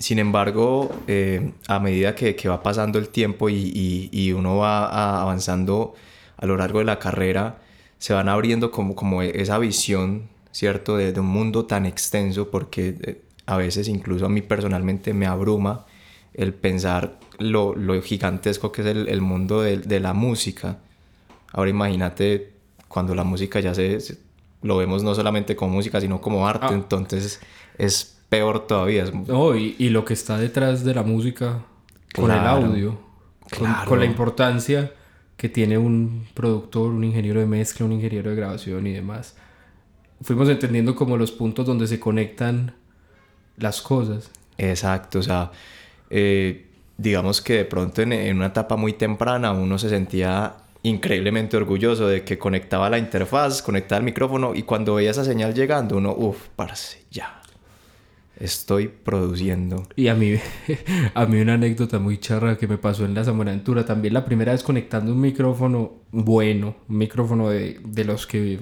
Sin 0.00 0.18
embargo, 0.18 0.90
eh, 1.06 1.52
a 1.68 1.78
medida 1.78 2.16
que, 2.16 2.34
que, 2.34 2.48
va 2.48 2.60
pasando 2.62 2.98
el 2.98 3.10
tiempo 3.10 3.48
y, 3.48 3.54
y, 3.54 4.08
y 4.10 4.32
uno 4.32 4.56
va 4.56 5.20
avanzando 5.22 5.94
a 6.36 6.46
lo 6.46 6.56
largo 6.56 6.80
de 6.80 6.86
la 6.86 6.98
carrera, 6.98 7.58
se 7.98 8.12
van 8.12 8.28
abriendo 8.28 8.72
como, 8.72 8.96
como 8.96 9.22
esa 9.22 9.58
visión 9.58 10.28
¿cierto? 10.52 10.96
De, 10.96 11.18
un 11.18 11.26
mundo 11.26 11.66
tan 11.66 11.86
extenso 11.86 12.50
porque 12.50 12.96
eh, 13.02 13.22
a 13.46 13.56
veces 13.56 13.88
incluso 13.88 14.26
a 14.26 14.28
mí 14.28 14.42
personalmente 14.42 15.14
me 15.14 15.26
abruma 15.26 15.86
el 16.34 16.54
pensar 16.54 17.18
lo, 17.38 17.74
lo 17.74 18.00
gigantesco 18.02 18.72
que 18.72 18.82
es 18.82 18.88
el, 18.88 19.08
el 19.08 19.20
mundo 19.20 19.62
de, 19.62 19.78
de, 19.78 20.00
la 20.00 20.12
música. 20.12 20.78
Ahora 21.52 21.70
imagínate 21.70 22.52
cuando 22.88 23.14
la 23.14 23.24
música 23.24 23.60
ya 23.60 23.74
se, 23.74 23.98
lo 24.62 24.76
vemos 24.76 25.02
no 25.02 25.14
solamente 25.14 25.56
como 25.56 25.74
música, 25.74 26.00
sino 26.00 26.20
como 26.20 26.46
arte, 26.46 26.66
ah. 26.68 26.74
entonces 26.74 27.40
es 27.78 28.19
peor 28.30 28.66
todavía. 28.66 29.04
No, 29.26 29.54
y, 29.54 29.76
y, 29.78 29.90
lo 29.90 30.06
que 30.06 30.14
está 30.14 30.38
detrás 30.38 30.84
de 30.84 30.94
la 30.94 31.02
música 31.02 31.64
con 32.14 32.30
el 32.30 32.38
audio, 32.38 32.98
con, 33.54 33.74
con 33.86 33.98
la 33.98 34.06
importancia 34.06 34.92
que 35.36 35.50
tiene 35.50 35.76
un 35.76 36.26
productor, 36.32 36.90
un 36.90 37.04
ingeniero 37.04 37.40
de 37.40 37.46
mezcla, 37.46 37.84
un 37.84 37.92
ingeniero 37.92 38.30
de 38.30 38.36
grabación 38.36 38.86
y 38.86 38.92
demás 38.92 39.36
fuimos 40.22 40.48
entendiendo 40.48 40.94
como 40.94 41.16
los 41.16 41.32
puntos 41.32 41.66
donde 41.66 41.86
se 41.86 41.98
conectan 41.98 42.74
las 43.56 43.80
cosas. 43.80 44.30
Exacto, 44.58 45.20
o 45.20 45.22
sea, 45.22 45.50
eh, 46.10 46.66
digamos 46.96 47.40
que 47.40 47.54
de 47.54 47.64
pronto 47.64 48.02
en, 48.02 48.36
una 48.36 48.46
etapa 48.46 48.76
muy 48.76 48.92
temprana 48.94 49.52
uno 49.52 49.78
se 49.78 49.88
sentía 49.88 50.54
increíblemente 50.82 51.56
orgulloso 51.56 52.06
de 52.06 52.24
que 52.24 52.38
conectaba 52.38 52.90
la 52.90 52.98
interfaz, 52.98 53.62
conectaba 53.62 53.98
el 53.98 54.04
micrófono 54.04 54.54
y 54.54 54.62
cuando 54.62 54.94
veía 54.94 55.10
esa 55.10 55.24
señal 55.24 55.54
llegando 55.54 55.96
uno, 55.96 56.14
uff, 56.14 56.48
parce, 56.56 57.04
ya. 57.10 57.39
Estoy 58.40 58.88
produciendo. 58.88 59.86
Y 59.96 60.08
a 60.08 60.14
mí, 60.14 60.34
a 61.14 61.26
mí 61.26 61.40
una 61.40 61.54
anécdota 61.54 61.98
muy 61.98 62.18
charra 62.18 62.56
que 62.56 62.66
me 62.66 62.78
pasó 62.78 63.04
en 63.04 63.14
la 63.14 63.22
Zamorantura. 63.22 63.84
También 63.84 64.14
la 64.14 64.24
primera 64.24 64.52
vez 64.52 64.62
conectando 64.62 65.12
un 65.12 65.20
micrófono 65.20 65.92
bueno, 66.10 66.76
un 66.88 66.96
micrófono 66.96 67.50
de, 67.50 67.78
de 67.84 68.04
los 68.04 68.26
que 68.26 68.60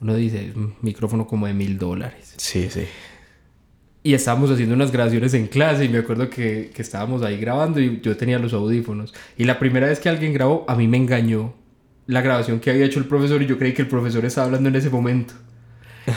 uno 0.00 0.16
dice, 0.16 0.52
un 0.56 0.74
micrófono 0.82 1.28
como 1.28 1.46
de 1.46 1.54
mil 1.54 1.78
dólares. 1.78 2.34
Sí, 2.36 2.68
sí. 2.70 2.82
Y 4.02 4.14
estábamos 4.14 4.50
haciendo 4.50 4.74
unas 4.74 4.90
grabaciones 4.90 5.32
en 5.34 5.46
clase 5.46 5.84
y 5.84 5.88
me 5.88 5.98
acuerdo 5.98 6.28
que, 6.28 6.72
que, 6.74 6.82
estábamos 6.82 7.22
ahí 7.22 7.38
grabando 7.38 7.80
y 7.80 8.00
yo 8.00 8.16
tenía 8.16 8.40
los 8.40 8.52
audífonos. 8.52 9.14
Y 9.38 9.44
la 9.44 9.60
primera 9.60 9.86
vez 9.86 10.00
que 10.00 10.08
alguien 10.08 10.32
grabó, 10.32 10.64
a 10.66 10.74
mí 10.74 10.88
me 10.88 10.96
engañó 10.96 11.54
la 12.06 12.20
grabación 12.20 12.58
que 12.58 12.70
había 12.70 12.84
hecho 12.84 12.98
el 12.98 13.04
profesor 13.04 13.40
y 13.42 13.46
yo 13.46 13.58
creí 13.58 13.74
que 13.74 13.82
el 13.82 13.88
profesor 13.88 14.24
estaba 14.24 14.46
hablando 14.46 14.68
en 14.68 14.74
ese 14.74 14.90
momento. 14.90 15.34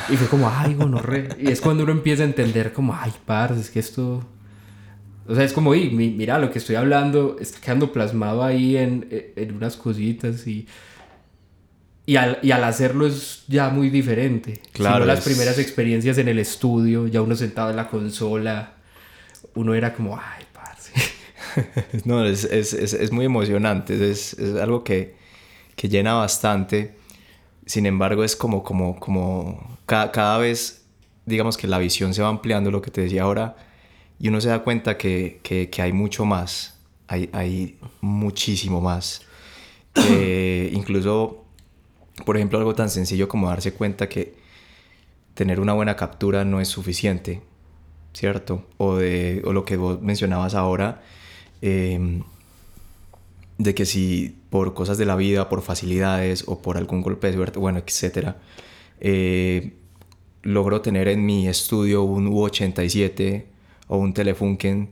Y 0.10 0.18
fue 0.18 0.27
como, 0.27 0.50
ay, 0.50 0.74
bueno, 0.74 1.00
re. 1.00 1.30
Y 1.39 1.51
es 1.51 1.62
cuando 1.62 1.84
uno 1.84 1.92
empieza 1.92 2.24
a 2.24 2.25
entender 2.25 2.74
como, 2.74 2.96
ay, 2.96 3.13
parce, 3.25 3.62
es 3.62 3.70
que 3.70 3.80
esto... 3.80 4.25
O 5.27 5.34
sea, 5.34 5.44
es 5.44 5.54
como, 5.54 5.74
y, 5.74 5.89
mira, 5.89 6.38
lo 6.38 6.51
que 6.51 6.60
estoy 6.60 6.75
hablando 6.75 7.38
está 7.39 7.60
quedando 7.60 7.92
plasmado 7.92 8.44
ahí 8.44 8.77
en, 8.77 9.08
en 9.36 9.56
unas 9.56 9.75
cositas 9.75 10.46
y 10.46 10.68
y 12.08 12.18
al, 12.18 12.38
y 12.44 12.51
al, 12.51 12.63
hacerlo 12.63 13.08
es 13.08 13.44
ya 13.48 13.70
muy 13.70 13.89
diferente. 13.89 14.62
Claro. 14.74 15.06
las 15.06 15.22
primeras 15.22 15.58
experiencias 15.58 16.18
en 16.20 16.27
el 16.27 16.38
estudio, 16.38 17.08
ya 17.08 17.22
uno 17.22 17.36
sentado 17.36 17.72
en 17.72 17.75
la 17.75 17.88
consola, 17.88 18.74
uno 19.56 19.74
era 19.74 19.94
como, 19.94 20.15
ay, 20.15 20.46
parce. 20.54 20.92
no, 22.06 22.24
es, 22.25 22.44
es, 22.44 22.74
es, 22.74 22.94
es, 22.94 23.12
muy 23.12 23.25
emocionante, 23.25 24.12
es, 24.12 24.38
algo 24.62 24.84
que, 24.84 25.15
que, 25.75 25.89
llena 25.89 26.13
bastante. 26.13 26.96
Sin 27.65 27.86
embargo, 27.86 28.24
es 28.24 28.36
como, 28.36 28.63
como, 28.63 29.00
como 29.00 29.77
cada, 29.86 30.12
cada 30.12 30.38
vez, 30.38 30.86
digamos 31.25 31.57
que 31.57 31.67
la 31.67 31.79
visión 31.79 32.13
se 32.13 32.22
va 32.22 32.29
ampliando, 32.29 32.72
lo 32.72 32.81
que 32.81 32.91
te 32.91 33.01
decía 33.01 33.24
ahora, 33.24 33.55
y 34.19 34.29
uno 34.29 34.39
se 34.41 34.50
da 34.50 34.60
cuenta 34.63 34.98
que, 34.98 35.39
que, 35.43 35.69
que 35.69 35.81
hay 35.81 35.91
mucho 35.91 36.25
más, 36.25 36.79
hay, 37.07 37.29
hay 37.34 37.77
muchísimo 38.01 38.81
más. 38.81 39.24
Que 39.93 40.69
incluso, 40.74 41.43
por 42.25 42.38
ejemplo, 42.38 42.57
algo 42.57 42.75
tan 42.75 42.89
sencillo 42.89 43.27
como 43.27 43.50
darse 43.50 43.74
cuenta 43.74 44.07
que 44.07 44.36
tener 45.34 45.60
una 45.60 45.74
buena 45.74 45.95
captura 45.95 46.45
no 46.45 46.62
es 46.62 46.67
suficiente, 46.67 47.41
¿cierto? 48.13 48.65
O, 48.77 48.95
de, 48.95 49.41
o 49.45 49.53
lo 49.53 49.65
que 49.65 49.77
vos 49.77 50.01
mencionabas 50.01 50.55
ahora, 50.55 51.01
eh, 51.62 52.22
de 53.57 53.75
que 53.75 53.86
si 53.86 54.38
por 54.56 54.74
cosas 54.74 54.98
de 54.98 55.04
la 55.04 55.18
vida, 55.18 55.50
por 55.50 55.62
facilidades 55.62 56.46
o 56.48 56.62
por 56.62 56.78
algún 56.78 57.02
golpe 57.02 57.28
de 57.28 57.34
suerte, 57.34 57.60
bueno, 57.60 57.78
etcétera, 57.86 58.38
eh, 59.02 59.74
logro 60.44 60.80
tener 60.80 61.10
en 61.10 61.26
mi 61.26 61.50
estudio 61.50 62.04
un 62.04 62.32
U87 62.32 63.48
o 63.90 63.98
un 63.98 64.14
Telefunken, 64.14 64.92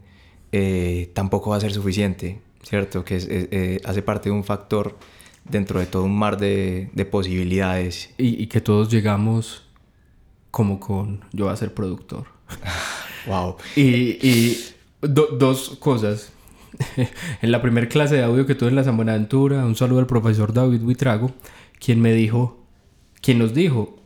eh, 0.51 1.11
tampoco 1.13 1.51
va 1.51 1.55
a 1.55 1.59
ser 1.61 1.71
suficiente, 1.71 2.41
¿cierto? 2.61 3.05
Que 3.05 3.15
es, 3.15 3.25
eh, 3.29 3.47
eh, 3.51 3.79
hace 3.85 4.01
parte 4.01 4.27
de 4.27 4.35
un 4.35 4.43
factor 4.43 4.97
dentro 5.45 5.79
de 5.79 5.85
todo 5.85 6.03
un 6.03 6.17
mar 6.19 6.37
de, 6.37 6.89
de 6.91 7.05
posibilidades. 7.05 8.09
Y, 8.17 8.43
y, 8.43 8.47
que 8.47 8.59
todos 8.59 8.91
llegamos 8.91 9.63
como 10.51 10.77
con 10.81 11.21
yo 11.31 11.45
voy 11.45 11.53
a 11.53 11.55
ser 11.55 11.73
productor. 11.73 12.25
wow. 13.27 13.55
Y, 13.77 14.27
y 14.27 14.57
do, 14.99 15.27
dos 15.27 15.77
cosas. 15.79 16.33
en 17.41 17.51
la 17.51 17.61
primera 17.61 17.87
clase 17.87 18.15
de 18.15 18.23
audio 18.23 18.45
que 18.45 18.55
tuve 18.55 18.69
en 18.69 18.75
la 18.75 18.83
San 18.83 18.95
Buenaventura, 18.95 19.65
un 19.65 19.75
saludo 19.75 19.99
al 19.99 20.07
profesor 20.07 20.53
David 20.53 20.81
Buitrago, 20.81 21.31
quien 21.79 22.01
me 22.01 22.13
dijo, 22.13 22.65
quien 23.21 23.39
nos 23.39 23.53
dijo, 23.53 23.99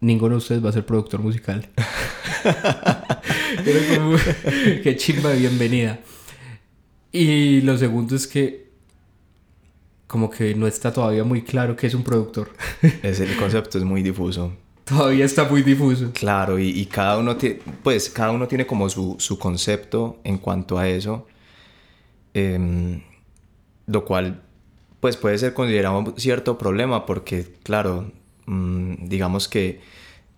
ninguno 0.00 0.34
de 0.34 0.38
ustedes 0.38 0.64
va 0.64 0.70
a 0.70 0.72
ser 0.72 0.86
productor 0.86 1.20
musical. 1.20 1.68
Como, 3.94 4.16
qué 4.82 4.96
chimba 4.96 5.30
de 5.30 5.38
bienvenida. 5.38 6.00
Y 7.12 7.60
lo 7.62 7.78
segundo 7.78 8.16
es 8.16 8.26
que 8.26 8.64
como 10.06 10.30
que 10.30 10.54
no 10.54 10.66
está 10.66 10.92
todavía 10.92 11.24
muy 11.24 11.42
claro 11.42 11.74
qué 11.74 11.86
es 11.86 11.94
un 11.94 12.04
productor. 12.04 12.50
es, 13.02 13.20
el 13.20 13.36
concepto 13.36 13.78
es 13.78 13.84
muy 13.84 14.02
difuso. 14.02 14.52
Todavía 14.84 15.24
está 15.24 15.44
muy 15.44 15.62
difuso. 15.62 16.10
Claro, 16.12 16.58
y, 16.58 16.68
y 16.68 16.86
cada 16.86 17.18
uno 17.18 17.36
tiene, 17.36 17.60
pues 17.82 18.10
cada 18.10 18.30
uno 18.32 18.46
tiene 18.46 18.66
como 18.66 18.88
su, 18.90 19.16
su 19.18 19.38
concepto 19.38 20.20
en 20.24 20.38
cuanto 20.38 20.78
a 20.78 20.88
eso. 20.88 21.26
Eh, 22.34 23.00
lo 23.86 24.04
cual 24.04 24.42
pues 25.00 25.16
puede 25.16 25.38
ser 25.38 25.54
considerado 25.54 25.98
un 25.98 26.14
cierto 26.18 26.56
problema 26.58 27.04
porque 27.06 27.46
claro, 27.62 28.10
mmm, 28.46 28.94
digamos 29.02 29.48
que 29.48 29.80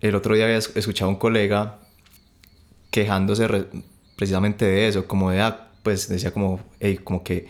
el 0.01 0.15
otro 0.15 0.35
día 0.35 0.45
había 0.45 0.57
escuchado 0.57 1.09
a 1.09 1.13
un 1.13 1.19
colega 1.19 1.79
quejándose 2.91 3.47
precisamente 4.15 4.65
de 4.65 4.87
eso, 4.87 5.07
como 5.07 5.31
de, 5.31 5.41
ah, 5.41 5.69
pues 5.83 6.09
decía 6.09 6.31
como, 6.31 6.59
hey, 6.79 6.99
como 7.03 7.23
que 7.23 7.47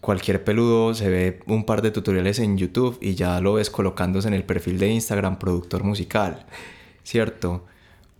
cualquier 0.00 0.44
peludo 0.44 0.92
se 0.92 1.08
ve 1.08 1.40
un 1.46 1.64
par 1.64 1.80
de 1.80 1.90
tutoriales 1.90 2.38
en 2.38 2.58
YouTube 2.58 2.98
y 3.00 3.14
ya 3.14 3.40
lo 3.40 3.54
ves 3.54 3.70
colocándose 3.70 4.28
en 4.28 4.34
el 4.34 4.44
perfil 4.44 4.78
de 4.78 4.88
Instagram 4.88 5.38
productor 5.38 5.82
musical, 5.82 6.44
¿cierto? 7.04 7.64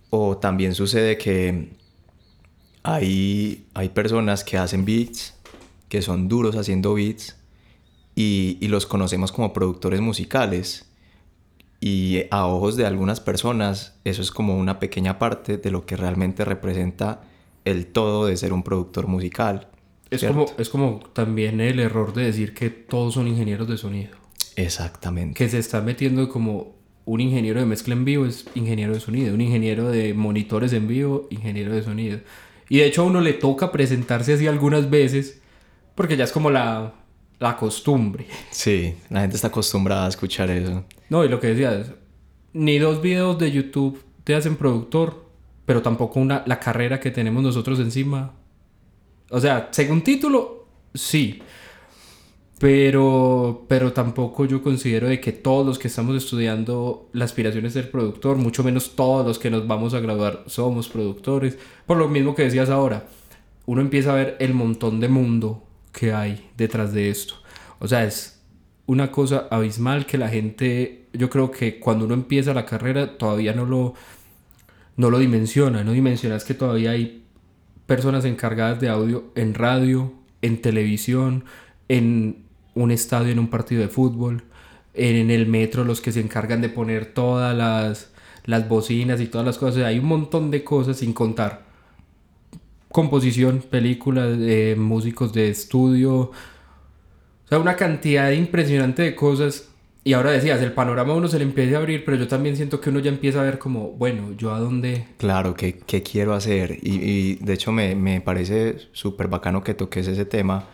O 0.09 0.37
también 0.37 0.73
sucede 0.73 1.17
que 1.17 1.69
hay, 2.81 3.67
hay 3.75 3.89
personas 3.89 4.43
que 4.43 4.57
hacen 4.57 4.83
beats, 4.83 5.34
que 5.89 6.01
son 6.01 6.27
duros 6.27 6.55
haciendo 6.55 6.93
beats 6.93 7.37
y, 8.15 8.57
y 8.61 8.67
los 8.67 8.85
conocemos 8.85 9.31
como 9.31 9.53
productores 9.53 10.01
musicales. 10.01 10.89
Y 11.81 12.23
a 12.31 12.47
ojos 12.47 12.77
de 12.77 12.85
algunas 12.85 13.19
personas 13.19 13.99
eso 14.05 14.21
es 14.21 14.31
como 14.31 14.57
una 14.57 14.79
pequeña 14.79 15.19
parte 15.19 15.57
de 15.57 15.71
lo 15.71 15.85
que 15.85 15.97
realmente 15.97 16.45
representa 16.45 17.21
el 17.65 17.87
todo 17.87 18.27
de 18.27 18.37
ser 18.37 18.53
un 18.53 18.63
productor 18.63 19.07
musical. 19.07 19.67
Es 20.11 20.23
como, 20.23 20.45
es 20.57 20.69
como 20.69 20.99
también 21.13 21.59
el 21.59 21.79
error 21.79 22.13
de 22.13 22.25
decir 22.25 22.53
que 22.53 22.69
todos 22.69 23.15
son 23.15 23.27
ingenieros 23.27 23.67
de 23.67 23.77
sonido. 23.77 24.15
Exactamente. 24.55 25.37
Que 25.37 25.49
se 25.49 25.57
está 25.57 25.81
metiendo 25.81 26.29
como 26.29 26.75
un 27.05 27.21
ingeniero 27.21 27.59
de 27.59 27.65
mezcla 27.65 27.93
en 27.93 28.05
vivo 28.05 28.25
es 28.25 28.45
ingeniero 28.55 28.93
de 28.93 28.99
sonido, 28.99 29.33
un 29.33 29.41
ingeniero 29.41 29.89
de 29.89 30.13
monitores 30.13 30.73
en 30.73 30.87
vivo, 30.87 31.27
ingeniero 31.29 31.73
de 31.73 31.83
sonido. 31.83 32.19
Y 32.69 32.77
de 32.77 32.85
hecho 32.85 33.01
a 33.01 33.05
uno 33.05 33.21
le 33.21 33.33
toca 33.33 33.71
presentarse 33.71 34.33
así 34.33 34.47
algunas 34.47 34.89
veces 34.89 35.41
porque 35.95 36.17
ya 36.17 36.25
es 36.25 36.31
como 36.31 36.51
la, 36.51 36.93
la 37.39 37.57
costumbre. 37.57 38.27
Sí, 38.51 38.95
la 39.09 39.21
gente 39.21 39.35
está 39.35 39.47
acostumbrada 39.47 40.05
a 40.05 40.09
escuchar 40.09 40.49
eso. 40.49 40.83
No, 41.09 41.23
y 41.23 41.29
lo 41.29 41.39
que 41.39 41.47
decías, 41.47 41.91
ni 42.53 42.77
dos 42.79 43.01
videos 43.01 43.37
de 43.37 43.51
YouTube 43.51 44.03
te 44.23 44.35
hacen 44.35 44.55
productor, 44.55 45.25
pero 45.65 45.81
tampoco 45.81 46.19
una, 46.19 46.43
la 46.45 46.59
carrera 46.59 46.99
que 46.99 47.11
tenemos 47.11 47.43
nosotros 47.43 47.79
encima. 47.79 48.33
O 49.29 49.39
sea, 49.39 49.69
según 49.71 50.01
título, 50.01 50.67
sí. 50.93 51.41
Pero, 52.57 53.65
pero 53.67 53.91
tampoco 53.91 54.45
yo 54.45 54.63
considero 54.63 55.09
de 55.09 55.19
que 55.19 55.33
todos 55.33 55.65
los 55.65 55.77
que 55.77 55.89
estamos 55.89 56.15
estudiando 56.15 57.09
la 57.11 57.25
aspiración 57.25 57.65
es 57.65 57.73
ser 57.73 57.91
productor, 57.91 58.37
mucho 58.37 58.63
menos 58.63 58.95
todos 58.95 59.25
los 59.27 59.37
que 59.37 59.49
nos 59.51 59.67
vamos 59.67 59.93
a 59.93 59.99
graduar 59.99 60.43
somos 60.47 60.87
productores. 60.87 61.57
Por 61.85 61.97
lo 61.97 62.07
mismo 62.07 62.33
que 62.33 62.43
decías 62.43 62.69
ahora, 62.69 63.07
uno 63.65 63.81
empieza 63.81 64.13
a 64.13 64.15
ver 64.15 64.37
el 64.39 64.53
montón 64.53 65.01
de 65.01 65.09
mundo 65.09 65.64
que 65.95 66.13
hay 66.13 66.49
detrás 66.57 66.93
de 66.93 67.09
esto. 67.09 67.35
O 67.79 67.87
sea, 67.87 68.03
es 68.03 68.41
una 68.85 69.11
cosa 69.11 69.47
abismal 69.49 70.05
que 70.05 70.17
la 70.17 70.29
gente, 70.29 71.07
yo 71.13 71.29
creo 71.29 71.49
que 71.49 71.79
cuando 71.79 72.05
uno 72.05 72.13
empieza 72.13 72.53
la 72.53 72.65
carrera 72.65 73.17
todavía 73.17 73.53
no 73.53 73.65
lo, 73.65 73.93
no 74.97 75.09
lo 75.09 75.17
dimensiona, 75.17 75.83
no 75.83 75.93
dimensionas 75.93 76.43
que 76.43 76.53
todavía 76.53 76.91
hay 76.91 77.23
personas 77.87 78.25
encargadas 78.25 78.79
de 78.79 78.89
audio 78.89 79.31
en 79.35 79.53
radio, 79.53 80.13
en 80.41 80.61
televisión, 80.61 81.45
en 81.87 82.43
un 82.75 82.91
estadio, 82.91 83.31
en 83.31 83.39
un 83.39 83.47
partido 83.47 83.81
de 83.81 83.87
fútbol, 83.87 84.43
en 84.93 85.31
el 85.31 85.47
metro 85.47 85.83
los 85.83 86.01
que 86.01 86.11
se 86.11 86.19
encargan 86.19 86.61
de 86.61 86.69
poner 86.69 87.13
todas 87.13 87.55
las, 87.55 88.11
las 88.45 88.67
bocinas 88.67 89.21
y 89.21 89.27
todas 89.27 89.47
las 89.47 89.57
cosas. 89.57 89.83
Hay 89.83 89.99
un 89.99 90.05
montón 90.05 90.51
de 90.51 90.63
cosas 90.63 90.97
sin 90.97 91.13
contar 91.13 91.65
composición, 92.91 93.63
películas, 93.69 94.37
eh, 94.39 94.75
músicos 94.77 95.33
de 95.33 95.49
estudio, 95.49 96.31
o 97.45 97.47
sea, 97.47 97.59
una 97.59 97.75
cantidad 97.75 98.31
impresionante 98.31 99.03
de 99.03 99.15
cosas. 99.15 99.69
Y 100.03 100.13
ahora 100.13 100.31
decías, 100.31 100.61
el 100.61 100.71
panorama 100.71 101.13
a 101.13 101.15
uno 101.15 101.27
se 101.27 101.39
le 101.39 101.45
empieza 101.45 101.77
a 101.77 101.79
abrir, 101.79 102.05
pero 102.05 102.15
yo 102.15 102.27
también 102.27 102.55
siento 102.55 102.79
que 102.79 102.91
uno 102.91 102.99
ya 102.99 103.09
empieza 103.09 103.41
a 103.41 103.43
ver 103.43 103.57
como, 103.57 103.91
bueno, 103.91 104.33
yo 104.37 104.53
a 104.53 104.59
dónde... 104.59 105.07
Claro, 105.17 105.55
¿qué, 105.55 105.79
qué 105.79 106.03
quiero 106.03 106.33
hacer? 106.33 106.77
Y, 106.83 106.95
y, 107.01 107.35
de 107.35 107.53
hecho 107.53 107.71
me, 107.71 107.95
me 107.95 108.21
parece 108.21 108.77
súper 108.91 109.29
bacano 109.29 109.63
que 109.63 109.73
toques 109.73 110.07
ese 110.07 110.25
tema, 110.25 110.67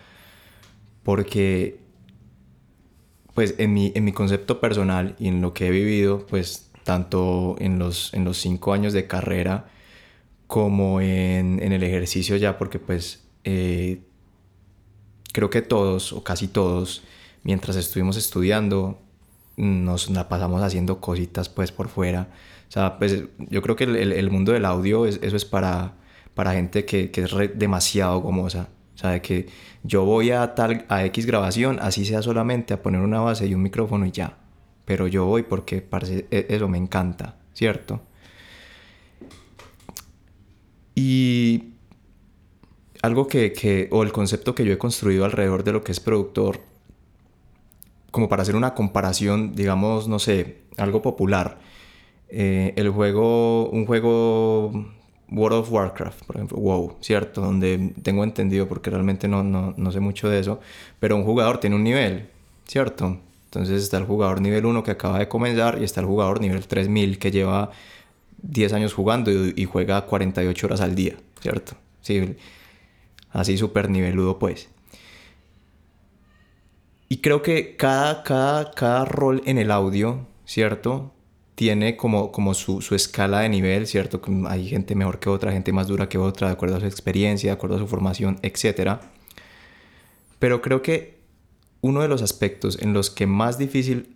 porque 1.03 1.79
pues 3.33 3.55
en 3.57 3.73
mi, 3.73 3.91
en 3.95 4.03
mi 4.03 4.11
concepto 4.11 4.59
personal 4.59 5.15
y 5.17 5.27
en 5.29 5.41
lo 5.41 5.53
que 5.53 5.67
he 5.67 5.71
vivido, 5.71 6.25
pues 6.27 6.69
tanto 6.83 7.55
en 7.59 7.79
los, 7.79 8.13
en 8.13 8.25
los 8.25 8.37
cinco 8.37 8.73
años 8.73 8.93
de 8.93 9.07
carrera, 9.07 9.69
como 10.51 10.99
en, 10.99 11.63
en 11.63 11.71
el 11.71 11.81
ejercicio 11.81 12.35
ya, 12.35 12.57
porque 12.57 12.77
pues 12.77 13.23
eh, 13.45 14.01
creo 15.31 15.49
que 15.49 15.61
todos 15.61 16.11
o 16.11 16.25
casi 16.25 16.49
todos, 16.49 17.03
mientras 17.43 17.77
estuvimos 17.77 18.17
estudiando, 18.17 18.99
nos 19.55 20.09
la 20.09 20.27
pasamos 20.27 20.61
haciendo 20.61 20.99
cositas 20.99 21.47
pues 21.47 21.71
por 21.71 21.87
fuera. 21.87 22.27
O 22.67 22.71
sea, 22.71 22.99
pues 22.99 23.23
yo 23.37 23.61
creo 23.61 23.77
que 23.77 23.85
el, 23.85 24.11
el 24.11 24.29
mundo 24.29 24.51
del 24.51 24.65
audio, 24.65 25.05
es, 25.05 25.21
eso 25.23 25.37
es 25.37 25.45
para, 25.45 25.93
para 26.33 26.51
gente 26.51 26.83
que, 26.83 27.11
que 27.11 27.21
es 27.21 27.31
demasiado 27.55 28.19
gomosa. 28.19 28.67
O 28.93 28.97
sea, 28.97 29.11
de 29.11 29.21
que 29.21 29.47
yo 29.83 30.03
voy 30.03 30.31
a 30.31 30.53
tal, 30.53 30.83
a 30.89 31.05
X 31.05 31.27
grabación, 31.27 31.79
así 31.81 32.03
sea 32.03 32.21
solamente 32.21 32.73
a 32.73 32.81
poner 32.81 32.99
una 32.99 33.21
base 33.21 33.47
y 33.47 33.53
un 33.53 33.61
micrófono 33.61 34.05
y 34.05 34.11
ya. 34.11 34.37
Pero 34.83 35.07
yo 35.07 35.23
voy 35.23 35.43
porque 35.43 35.81
parece, 35.81 36.27
eso 36.29 36.67
me 36.67 36.77
encanta, 36.77 37.37
¿cierto? 37.53 38.01
Y 40.95 41.73
algo 43.01 43.27
que, 43.27 43.53
que, 43.53 43.87
o 43.91 44.03
el 44.03 44.11
concepto 44.11 44.55
que 44.55 44.65
yo 44.65 44.73
he 44.73 44.77
construido 44.77 45.25
alrededor 45.25 45.63
de 45.63 45.71
lo 45.71 45.83
que 45.83 45.91
es 45.91 45.99
productor, 45.99 46.59
como 48.11 48.29
para 48.29 48.43
hacer 48.43 48.55
una 48.55 48.73
comparación, 48.73 49.55
digamos, 49.55 50.07
no 50.07 50.19
sé, 50.19 50.57
algo 50.77 51.01
popular. 51.01 51.59
Eh, 52.29 52.73
el 52.75 52.89
juego, 52.89 53.69
un 53.69 53.85
juego 53.85 54.71
World 55.31 55.59
of 55.59 55.71
Warcraft, 55.71 56.25
por 56.25 56.35
ejemplo, 56.35 56.57
WoW, 56.57 56.97
¿cierto? 57.01 57.41
Donde 57.41 57.93
tengo 58.03 58.23
entendido, 58.23 58.67
porque 58.67 58.89
realmente 58.89 59.27
no, 59.27 59.43
no, 59.43 59.73
no 59.77 59.91
sé 59.91 59.99
mucho 59.99 60.29
de 60.29 60.39
eso, 60.39 60.59
pero 60.99 61.15
un 61.15 61.23
jugador 61.23 61.59
tiene 61.59 61.75
un 61.75 61.83
nivel, 61.83 62.29
¿cierto? 62.67 63.17
Entonces 63.45 63.83
está 63.83 63.97
el 63.97 64.05
jugador 64.05 64.41
nivel 64.41 64.65
1 64.65 64.83
que 64.83 64.91
acaba 64.91 65.19
de 65.19 65.27
comenzar 65.27 65.79
y 65.81 65.83
está 65.83 66.01
el 66.01 66.07
jugador 66.07 66.39
nivel 66.39 66.67
3000 66.67 67.19
que 67.19 67.31
lleva 67.31 67.71
10 68.43 68.73
años 68.73 68.93
jugando 68.93 69.31
y, 69.31 69.53
y, 69.55 69.65
juega 69.65 70.05
48 70.05 70.67
horas 70.67 70.81
al 70.81 70.95
día, 70.95 71.15
¿cierto? 71.41 71.73
Sí, 72.01 72.35
así 73.31 73.57
súper 73.57 73.89
niveludo 73.89 74.39
pues. 74.39 74.69
Y 77.09 77.17
creo 77.17 77.41
que 77.41 77.75
cada, 77.75 78.23
cada, 78.23 78.71
cada 78.71 79.05
rol 79.05 79.41
en 79.45 79.57
el 79.57 79.71
audio, 79.71 80.27
¿cierto? 80.45 81.13
tiene 81.61 81.95
como, 81.95 82.31
como 82.31 82.55
su, 82.55 82.81
su, 82.81 82.95
escala 82.95 83.41
de 83.41 83.49
nivel, 83.49 83.85
¿cierto? 83.85 84.19
Hay 84.47 84.67
gente 84.67 84.95
mejor 84.95 85.19
que 85.19 85.29
otra, 85.29 85.51
gente 85.51 85.71
más 85.71 85.87
dura 85.87 86.09
que 86.09 86.17
otra, 86.17 86.47
de 86.47 86.53
acuerdo 86.53 86.77
a 86.77 86.79
su 86.79 86.87
experiencia, 86.87 87.51
de 87.51 87.53
acuerdo 87.53 87.75
a 87.75 87.79
su 87.79 87.87
formación, 87.87 88.39
etc. 88.41 88.99
Pero 90.39 90.63
creo 90.63 90.81
que 90.81 91.19
uno 91.81 92.01
de 92.01 92.07
los 92.07 92.23
aspectos 92.23 92.79
en 92.81 92.93
los 92.93 93.11
que 93.11 93.27
más 93.27 93.59
difícil 93.59 94.15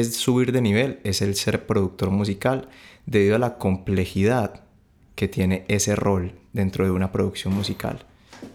es 0.00 0.16
subir 0.16 0.52
de 0.52 0.60
nivel 0.60 1.00
es 1.04 1.22
el 1.22 1.34
ser 1.34 1.66
productor 1.66 2.10
musical 2.10 2.68
debido 3.06 3.36
a 3.36 3.38
la 3.38 3.58
complejidad 3.58 4.62
que 5.14 5.28
tiene 5.28 5.64
ese 5.68 5.96
rol 5.96 6.34
dentro 6.52 6.84
de 6.84 6.90
una 6.90 7.12
producción 7.12 7.54
musical, 7.54 8.04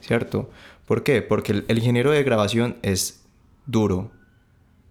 ¿cierto? 0.02 0.50
¿Por 0.86 1.04
qué? 1.04 1.22
Porque 1.22 1.64
el, 1.68 1.78
ingeniero 1.78 2.12
de 2.12 2.24
grabación 2.24 2.78
es 2.82 3.24
duro, 3.66 4.12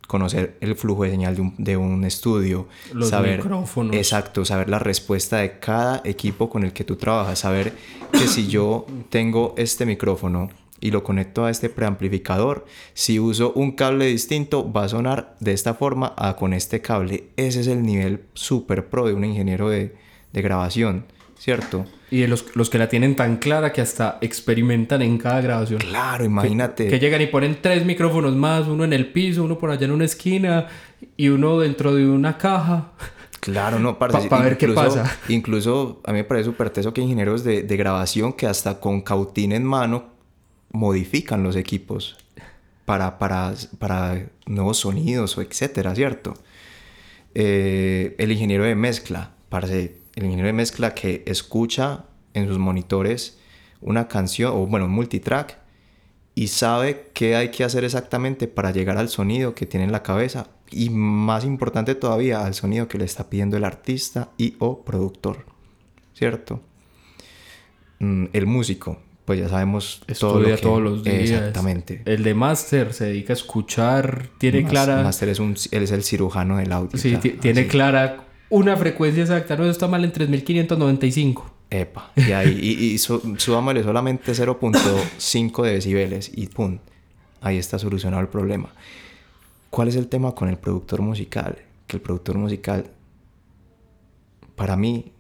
conocer 0.07 0.57
el 0.61 0.75
flujo 0.75 1.05
de 1.05 1.11
señal 1.11 1.37
de 1.37 1.43
un, 1.43 1.55
de 1.59 1.77
un 1.77 2.05
estudio, 2.05 2.67
Los 2.93 3.11
saber 3.11 3.39
micrófonos. 3.39 3.95
exacto, 3.95 4.45
saber 4.45 4.69
la 4.69 4.81
respuesta 4.81 5.39
de 5.39 5.59
cada 5.61 6.01
equipo 6.05 6.51
con 6.51 6.65
el 6.65 6.73
que 6.73 6.85
tú 6.85 6.97
trabajas, 6.97 7.39
saber 7.39 7.75
que 8.13 8.27
si 8.27 8.49
yo 8.49 8.87
tengo 9.09 9.55
este 9.57 9.87
micrófono 9.87 10.51
y 10.81 10.91
lo 10.91 11.05
conecto 11.05 11.45
a 11.45 11.51
este 11.51 11.69
preamplificador, 11.69 12.65
si 12.95 13.19
uso 13.19 13.53
un 13.55 13.73
cable 13.73 14.07
distinto 14.07 14.73
va 14.73 14.85
a 14.85 14.89
sonar 14.89 15.37
de 15.41 15.53
esta 15.53 15.75
forma 15.75 16.15
a 16.17 16.37
con 16.37 16.53
este 16.53 16.81
cable. 16.81 17.25
Ese 17.37 17.61
es 17.61 17.67
el 17.67 17.83
nivel 17.83 18.23
super 18.35 18.89
pro 18.89 19.07
de 19.07 19.15
un 19.15 19.25
ingeniero 19.25 19.69
de, 19.69 19.95
de 20.33 20.43
grabación, 20.43 21.05
¿cierto? 21.39 21.85
Y 22.11 22.21
de 22.21 22.29
los, 22.29 22.57
los 22.57 22.71
que 22.71 22.79
la 22.79 22.89
tienen 22.89 23.15
tan 23.15 23.37
clara 23.37 23.73
que 23.73 23.81
hasta 23.81 24.19
experimentan 24.21 25.01
en 25.03 25.17
cada 25.19 25.41
grabación. 25.41 25.79
Claro, 25.79 26.25
imagínate. 26.25 26.85
Que, 26.85 26.91
que 26.91 26.99
llegan 26.99 27.21
y 27.23 27.27
ponen 27.27 27.59
tres 27.61 27.85
micrófonos 27.85 28.35
más, 28.35 28.67
uno 28.67 28.83
en 28.85 28.93
el 28.93 29.13
piso, 29.13 29.45
uno 29.45 29.59
por 29.59 29.71
allá 29.71 29.85
en 29.85 29.93
una 29.93 30.07
esquina 30.07 30.67
y 31.17 31.29
uno 31.29 31.61
dentro 31.61 31.95
de 31.95 32.09
una 32.09 32.37
caja. 32.37 32.93
Claro, 33.39 33.79
no, 33.79 33.99
para 33.99 34.19
Pa- 34.29 34.43
ver 34.43 34.59
qué 34.59 34.69
pasa. 34.69 35.19
Incluso 35.29 36.01
a 36.05 36.13
mí 36.13 36.19
me 36.19 36.25
parece 36.25 36.47
súper 36.47 36.71
teso 36.71 36.93
que 36.93 37.01
ingenieros 37.01 37.45
de, 37.45 37.63
de 37.63 37.77
grabación 37.77 38.33
que 38.33 38.47
hasta 38.47 38.81
con 38.81 39.01
cautín 39.03 39.53
en 39.53 39.65
mano 39.65 40.05
modifican 40.71 41.43
los 41.43 41.57
equipos 41.57 42.17
para, 42.85 43.19
para, 43.19 43.55
para 43.79 44.27
nuevos 44.47 44.79
sonidos 44.79 45.37
o 45.39 45.43
etcétera, 45.43 45.95
¿cierto? 45.95 46.35
Eh, 47.35 48.17
el 48.19 48.33
ingeniero 48.33 48.65
de 48.65 48.75
mezcla, 48.75 49.33
el 49.51 50.25
ingeniero 50.25 50.47
de 50.47 50.53
mezcla 50.53 50.95
que 50.95 51.23
escucha 51.27 52.05
en 52.35 52.49
sus 52.49 52.59
monitores 52.59 53.39
una 53.81 54.09
canción 54.09 54.53
o 54.55 54.67
bueno, 54.67 54.87
un 54.87 54.93
multitrack 54.93 55.59
y 56.35 56.49
sabe 56.49 57.11
qué 57.13 57.37
hay 57.37 57.51
que 57.51 57.65
hacer 57.65 57.85
exactamente 57.85 58.49
para 58.49 58.71
llegar 58.71 58.99
al 58.99 59.09
sonido 59.09 59.55
que 59.55 59.67
tiene 59.67 59.85
en 59.85 59.93
la 59.93 60.03
cabeza 60.03 60.49
y 60.71 60.91
más 60.91 61.45
importante 61.45 61.95
todavía 61.95 62.45
al 62.45 62.55
sonido 62.55 62.89
que 62.89 62.99
le 62.99 63.05
está 63.05 63.29
pidiendo 63.29 63.57
el 63.57 63.65
artista 63.65 64.31
y 64.39 64.57
o 64.59 64.83
productor, 64.83 65.45
¿cierto? 66.15 66.61
Mm, 67.99 68.27
El 68.33 68.47
músico, 68.47 68.99
pues 69.25 69.39
ya 69.39 69.49
sabemos 69.49 70.03
todo 70.19 70.41
lo 70.41 70.47
que- 70.49 70.57
todos 70.57 70.83
los 70.83 71.05
días. 71.05 71.31
Exactamente. 71.31 72.03
El 72.05 72.23
de 72.25 72.35
máster 72.35 72.93
se 72.93 73.05
dedica 73.07 73.33
a 73.33 73.37
escuchar, 73.37 74.29
tiene 74.39 74.63
Mas- 74.63 74.71
clara... 74.71 75.03
Master 75.03 75.29
es, 75.29 75.39
un, 75.39 75.57
él 75.71 75.83
es 75.83 75.91
el 75.93 76.03
cirujano 76.03 76.57
del 76.57 76.73
audio. 76.73 76.99
Sí, 76.99 77.17
tiene 77.17 77.67
clara 77.69 78.25
una 78.49 78.77
frecuencia 78.77 79.23
exacta. 79.23 79.57
No, 79.57 79.63
eso 79.63 79.71
está 79.73 79.87
mal 79.89 80.05
en 80.05 80.13
3595. 80.13 81.55
Epa. 81.71 82.11
Y 82.17 82.33
ahí, 82.33 82.59
y, 82.61 82.85
y 82.95 82.99
solamente 82.99 84.33
0.5 84.33 85.63
de 85.63 85.73
decibeles 85.73 86.31
y 86.35 86.49
pum. 86.49 86.79
Ahí 87.41 87.59
está 87.59 87.79
solucionado 87.79 88.21
el 88.23 88.29
problema. 88.29 88.75
¿Cuál 89.71 89.87
es 89.87 89.95
el 89.95 90.09
tema 90.09 90.35
con 90.35 90.49
el 90.49 90.57
productor 90.59 91.01
musical? 91.01 91.59
Que 91.87 91.97
el 91.99 92.03
productor 92.03 92.37
musical, 92.39 92.91
para 94.57 94.77
mí, 94.77 95.13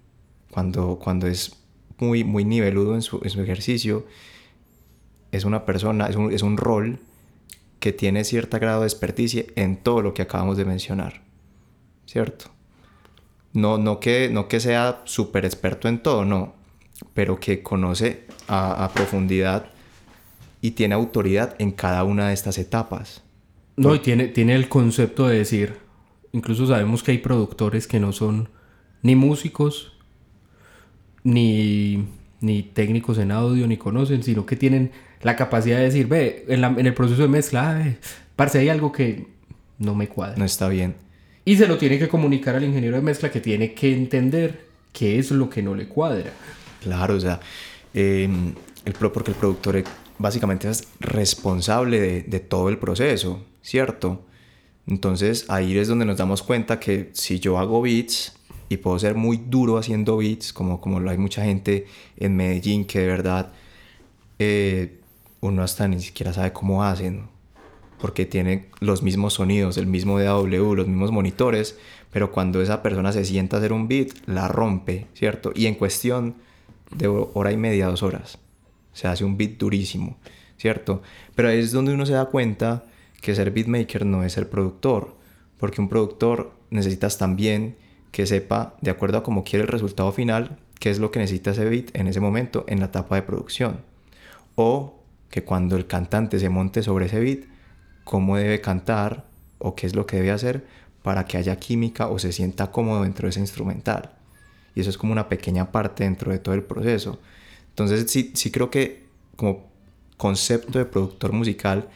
cuando, 0.50 0.98
cuando 1.02 1.28
es 1.28 1.56
muy, 2.00 2.24
muy 2.24 2.44
niveludo 2.44 2.94
en 2.94 3.02
su, 3.02 3.20
en 3.22 3.30
su 3.30 3.40
ejercicio, 3.40 4.06
es 5.32 5.44
una 5.44 5.64
persona, 5.64 6.06
es 6.06 6.16
un, 6.16 6.32
es 6.32 6.42
un 6.42 6.56
rol 6.56 6.98
que 7.78 7.92
tiene 7.92 8.24
cierto 8.24 8.58
grado 8.58 8.82
de 8.82 8.86
experticia 8.86 9.44
en 9.56 9.76
todo 9.76 10.02
lo 10.02 10.14
que 10.14 10.22
acabamos 10.22 10.56
de 10.56 10.64
mencionar. 10.64 11.22
¿Cierto? 12.06 12.46
No, 13.52 13.78
no, 13.78 14.00
que, 14.00 14.28
no 14.30 14.48
que 14.48 14.60
sea 14.60 15.02
súper 15.04 15.44
experto 15.44 15.88
en 15.88 16.02
todo, 16.02 16.24
no. 16.24 16.54
Pero 17.14 17.40
que 17.40 17.62
conoce 17.62 18.26
a, 18.48 18.84
a 18.84 18.92
profundidad 18.92 19.70
y 20.60 20.72
tiene 20.72 20.94
autoridad 20.94 21.56
en 21.58 21.72
cada 21.72 22.04
una 22.04 22.28
de 22.28 22.34
estas 22.34 22.58
etapas. 22.58 23.22
No, 23.76 23.94
y 23.94 24.00
tiene, 24.00 24.28
tiene 24.28 24.54
el 24.54 24.68
concepto 24.68 25.26
de 25.26 25.38
decir, 25.38 25.78
incluso 26.32 26.66
sabemos 26.66 27.02
que 27.02 27.12
hay 27.12 27.18
productores 27.18 27.86
que 27.86 27.98
no 27.98 28.12
son 28.12 28.50
ni 29.02 29.16
músicos, 29.16 29.96
ni, 31.24 32.04
ni 32.40 32.62
técnicos 32.62 33.18
en 33.18 33.33
audio, 33.33 33.66
ni 33.66 33.76
conocen, 33.76 34.22
sino 34.22 34.46
que 34.46 34.56
tienen 34.56 34.90
la 35.22 35.37
capacidad 35.37 35.78
de 35.78 35.85
decir, 35.85 36.06
ve, 36.06 36.44
en, 36.48 36.61
la- 36.61 36.68
en 36.76 36.87
el 36.87 36.94
proceso 36.94 37.22
de 37.22 37.28
mezcla, 37.28 37.76
"Ay, 37.76 37.96
parce, 38.37 38.59
hay 38.59 38.68
algo 38.68 38.90
que 38.92 39.26
no 39.78 39.94
me 39.94 40.09
cuadra. 40.09 40.37
No 40.37 40.44
está 40.44 40.68
bien. 40.68 40.94
Y 41.44 41.56
se 41.56 41.66
lo 41.66 41.78
tiene 41.78 41.98
que 41.98 42.09
comunicar 42.09 42.54
al 42.54 42.64
ingeniero 42.64 42.96
de 42.96 43.02
mezcla 43.02 43.30
que 43.30 43.40
tiene 43.40 43.72
que 43.74 43.92
entender 43.94 44.66
qué 44.92 45.18
es 45.18 45.30
lo 45.30 45.48
que 45.50 45.62
no 45.62 45.74
le 45.74 45.88
cuadra. 45.88 46.30
Claro, 46.83 47.16
o 47.16 47.20
sea, 47.20 47.40
eh, 47.94 48.28
el 48.85 48.92
pro, 48.94 49.12
porque 49.12 49.30
el 49.33 49.37
productor 49.37 49.83
básicamente 50.18 50.68
es 50.68 50.85
responsable 51.00 52.00
de, 52.00 52.22
de 52.22 52.40
todo 52.40 52.68
el 52.68 52.78
proceso, 52.78 53.42
¿cierto? 53.62 54.24
Entonces 54.87 55.44
ahí 55.48 55.76
es 55.78 55.88
donde 55.88 56.04
nos 56.04 56.16
damos 56.18 56.42
cuenta 56.42 56.78
que 56.80 57.11
si 57.12 57.38
yo 57.40 57.59
hago 57.59 57.80
beats 57.83 58.35
y 58.70 58.76
puedo 58.76 58.98
ser 59.00 59.16
muy 59.16 59.37
duro 59.37 59.76
haciendo 59.78 60.16
beats, 60.16 60.52
como, 60.52 60.80
como 60.80 61.00
lo 61.00 61.11
hay 61.11 61.18
mucha 61.18 61.44
gente 61.44 61.87
en 62.16 62.37
Medellín 62.37 62.85
que 62.85 63.00
de 63.00 63.06
verdad 63.09 63.52
eh, 64.38 65.00
uno 65.40 65.62
hasta 65.62 65.88
ni 65.88 66.00
siquiera 66.00 66.33
sabe 66.33 66.52
cómo 66.52 66.85
hacen, 66.85 67.24
porque 68.00 68.26
tiene 68.26 68.68
los 68.78 69.02
mismos 69.02 69.35
sonidos, 69.35 69.76
el 69.76 69.88
mismo 69.88 70.20
DAW, 70.20 70.76
los 70.76 70.87
mismos 70.87 71.11
monitores, 71.11 71.76
pero 72.12 72.30
cuando 72.30 72.62
esa 72.62 72.80
persona 72.80 73.12
se 73.12 73.24
sienta 73.24 73.56
a 73.56 73.59
hacer 73.59 73.72
un 73.72 73.88
beat, 73.88 74.11
la 74.26 74.46
rompe, 74.46 75.09
¿cierto? 75.14 75.50
Y 75.52 75.66
en 75.66 75.74
cuestión 75.74 76.37
de 76.94 77.09
hora 77.09 77.50
y 77.50 77.56
media, 77.56 77.88
dos 77.88 78.04
horas, 78.04 78.38
se 78.92 79.09
hace 79.09 79.24
un 79.24 79.37
beat 79.37 79.59
durísimo, 79.59 80.16
¿cierto? 80.59 81.02
Pero 81.35 81.48
ahí 81.48 81.59
es 81.59 81.72
donde 81.72 81.92
uno 81.92 82.06
se 82.06 82.12
da 82.12 82.26
cuenta 82.26 82.85
que 83.20 83.35
ser 83.35 83.50
beatmaker 83.50 84.06
no 84.06 84.22
es 84.22 84.35
ser 84.35 84.48
productor, 84.48 85.16
porque 85.59 85.80
un 85.80 85.88
productor 85.88 86.52
necesitas 86.70 87.18
también 87.18 87.74
que 88.12 88.27
sepa, 88.27 88.77
de 88.81 88.90
acuerdo 88.90 89.18
a 89.18 89.23
cómo 89.23 89.44
quiere 89.44 89.64
el 89.64 89.68
resultado 89.68 90.12
final, 90.12 90.59
qué 90.79 90.90
es 90.90 90.99
lo 90.99 91.11
que 91.11 91.20
necesita 91.20 91.51
ese 91.51 91.64
beat 91.64 91.94
en 91.94 92.07
ese 92.07 92.20
momento 92.20 92.64
en 92.68 92.81
la 92.81 92.87
etapa 92.87 93.16
de 93.16 93.23
producción. 93.23 93.83
O 94.57 95.01
que 95.31 95.44
cuando 95.44 95.77
el 95.77 95.87
cantante 95.87 96.38
se 96.38 96.49
monte 96.49 96.83
sobre 96.83 97.07
ese 97.07 97.20
beat, 97.20 97.40
cómo 98.05 98.37
debe 98.37 98.61
cantar 98.61 99.27
o 99.59 99.75
qué 99.75 99.87
es 99.87 99.94
lo 99.94 100.07
que 100.07 100.16
debe 100.16 100.33
hacer 100.33 100.66
para 101.03 101.25
que 101.25 101.37
haya 101.37 101.57
química 101.57 102.09
o 102.09 102.18
se 102.18 102.33
sienta 102.33 102.70
cómodo 102.70 103.03
dentro 103.03 103.27
de 103.27 103.31
ese 103.31 103.40
instrumental. 103.40 104.11
Y 104.75 104.81
eso 104.81 104.90
es 104.90 104.99
como 104.99 105.12
una 105.12 105.29
pequeña 105.29 105.70
parte 105.70 106.05
dentro 106.05 106.33
de 106.33 106.38
todo 106.38 106.55
el 106.55 106.62
proceso. 106.62 107.20
Entonces 107.68 108.11
sí, 108.11 108.33
sí 108.35 108.51
creo 108.51 108.70
que 108.70 109.05
como 109.37 109.70
concepto 110.16 110.79
de 110.79 110.85
productor 110.85 111.33
musical 111.33 111.88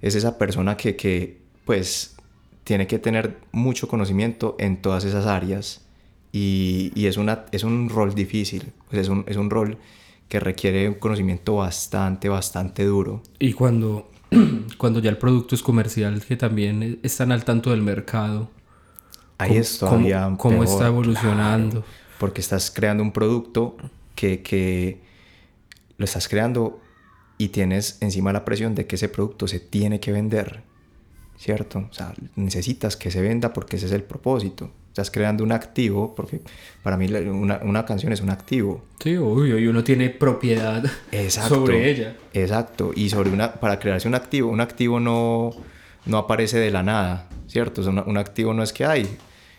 es 0.00 0.14
esa 0.14 0.38
persona 0.38 0.76
que, 0.76 0.96
que 0.96 1.40
pues 1.64 2.16
tiene 2.68 2.86
que 2.86 2.98
tener 2.98 3.38
mucho 3.50 3.88
conocimiento 3.88 4.54
en 4.58 4.82
todas 4.82 5.06
esas 5.06 5.24
áreas 5.24 5.86
y, 6.32 6.92
y 6.94 7.06
es, 7.06 7.16
una, 7.16 7.46
es 7.50 7.64
un 7.64 7.88
rol 7.88 8.14
difícil, 8.14 8.74
pues 8.90 9.00
es, 9.00 9.08
un, 9.08 9.24
es 9.26 9.38
un 9.38 9.48
rol 9.48 9.78
que 10.28 10.38
requiere 10.38 10.86
un 10.86 10.96
conocimiento 10.96 11.56
bastante, 11.56 12.28
bastante 12.28 12.84
duro. 12.84 13.22
Y 13.38 13.54
cuando, 13.54 14.10
cuando 14.76 15.00
ya 15.00 15.08
el 15.08 15.16
producto 15.16 15.54
es 15.54 15.62
comercial, 15.62 16.22
que 16.22 16.36
también 16.36 17.00
están 17.02 17.32
al 17.32 17.42
tanto 17.46 17.70
del 17.70 17.80
mercado. 17.80 18.50
Ahí 19.38 19.56
es 19.56 19.78
todavía 19.78 20.24
cómo, 20.24 20.36
cómo 20.36 20.58
peor, 20.58 20.68
está 20.68 20.86
evolucionando. 20.88 21.80
claro, 21.80 21.86
porque 22.18 22.42
estás 22.42 22.70
creando 22.70 23.02
un 23.02 23.12
producto 23.12 23.78
que, 24.14 24.42
que 24.42 25.00
lo 25.96 26.04
estás 26.04 26.28
creando 26.28 26.82
y 27.38 27.48
tienes 27.48 27.96
encima 28.02 28.30
la 28.30 28.44
presión 28.44 28.74
de 28.74 28.86
que 28.86 28.96
ese 28.96 29.08
producto 29.08 29.48
se 29.48 29.58
tiene 29.58 30.00
que 30.00 30.12
vender, 30.12 30.67
¿cierto? 31.38 31.78
O 31.90 31.94
sea, 31.94 32.12
necesitas 32.36 32.96
que 32.96 33.10
se 33.10 33.20
venda 33.22 33.52
porque 33.52 33.76
ese 33.76 33.86
es 33.86 33.92
el 33.92 34.02
propósito. 34.02 34.70
Estás 34.88 35.10
creando 35.12 35.44
un 35.44 35.52
activo, 35.52 36.14
porque 36.16 36.40
para 36.82 36.96
mí 36.96 37.06
una, 37.12 37.60
una 37.62 37.84
canción 37.86 38.12
es 38.12 38.20
un 38.20 38.30
activo. 38.30 38.84
Sí, 39.02 39.16
obvio, 39.16 39.56
y 39.58 39.66
uno 39.68 39.84
tiene 39.84 40.10
propiedad 40.10 40.84
Exacto. 41.12 41.54
sobre 41.54 41.88
ella. 41.90 42.16
Exacto. 42.34 42.90
Y 42.96 43.08
sobre 43.08 43.30
una, 43.30 43.52
para 43.54 43.78
crearse 43.78 44.08
un 44.08 44.16
activo, 44.16 44.50
un 44.50 44.60
activo 44.60 44.98
no, 44.98 45.52
no 46.04 46.18
aparece 46.18 46.58
de 46.58 46.72
la 46.72 46.82
nada, 46.82 47.28
¿cierto? 47.46 47.82
O 47.82 47.84
sea, 47.84 47.92
una- 47.92 48.02
un 48.02 48.18
activo 48.18 48.52
no 48.54 48.62
es 48.64 48.72
que 48.72 48.84
hay. 48.86 49.06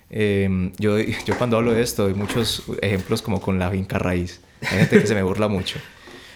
Eh, 0.09 0.71
yo, 0.77 0.97
yo 1.25 1.37
cuando 1.37 1.55
hablo 1.57 1.71
de 1.71 1.83
esto 1.83 2.03
doy 2.03 2.15
muchos 2.15 2.63
ejemplos 2.81 3.21
como 3.21 3.39
con 3.39 3.57
la 3.59 3.69
finca 3.71 3.97
raíz. 3.97 4.41
Hay 4.61 4.79
gente 4.79 4.99
que 4.99 5.07
se 5.07 5.15
me 5.15 5.23
burla 5.23 5.47
mucho. 5.47 5.79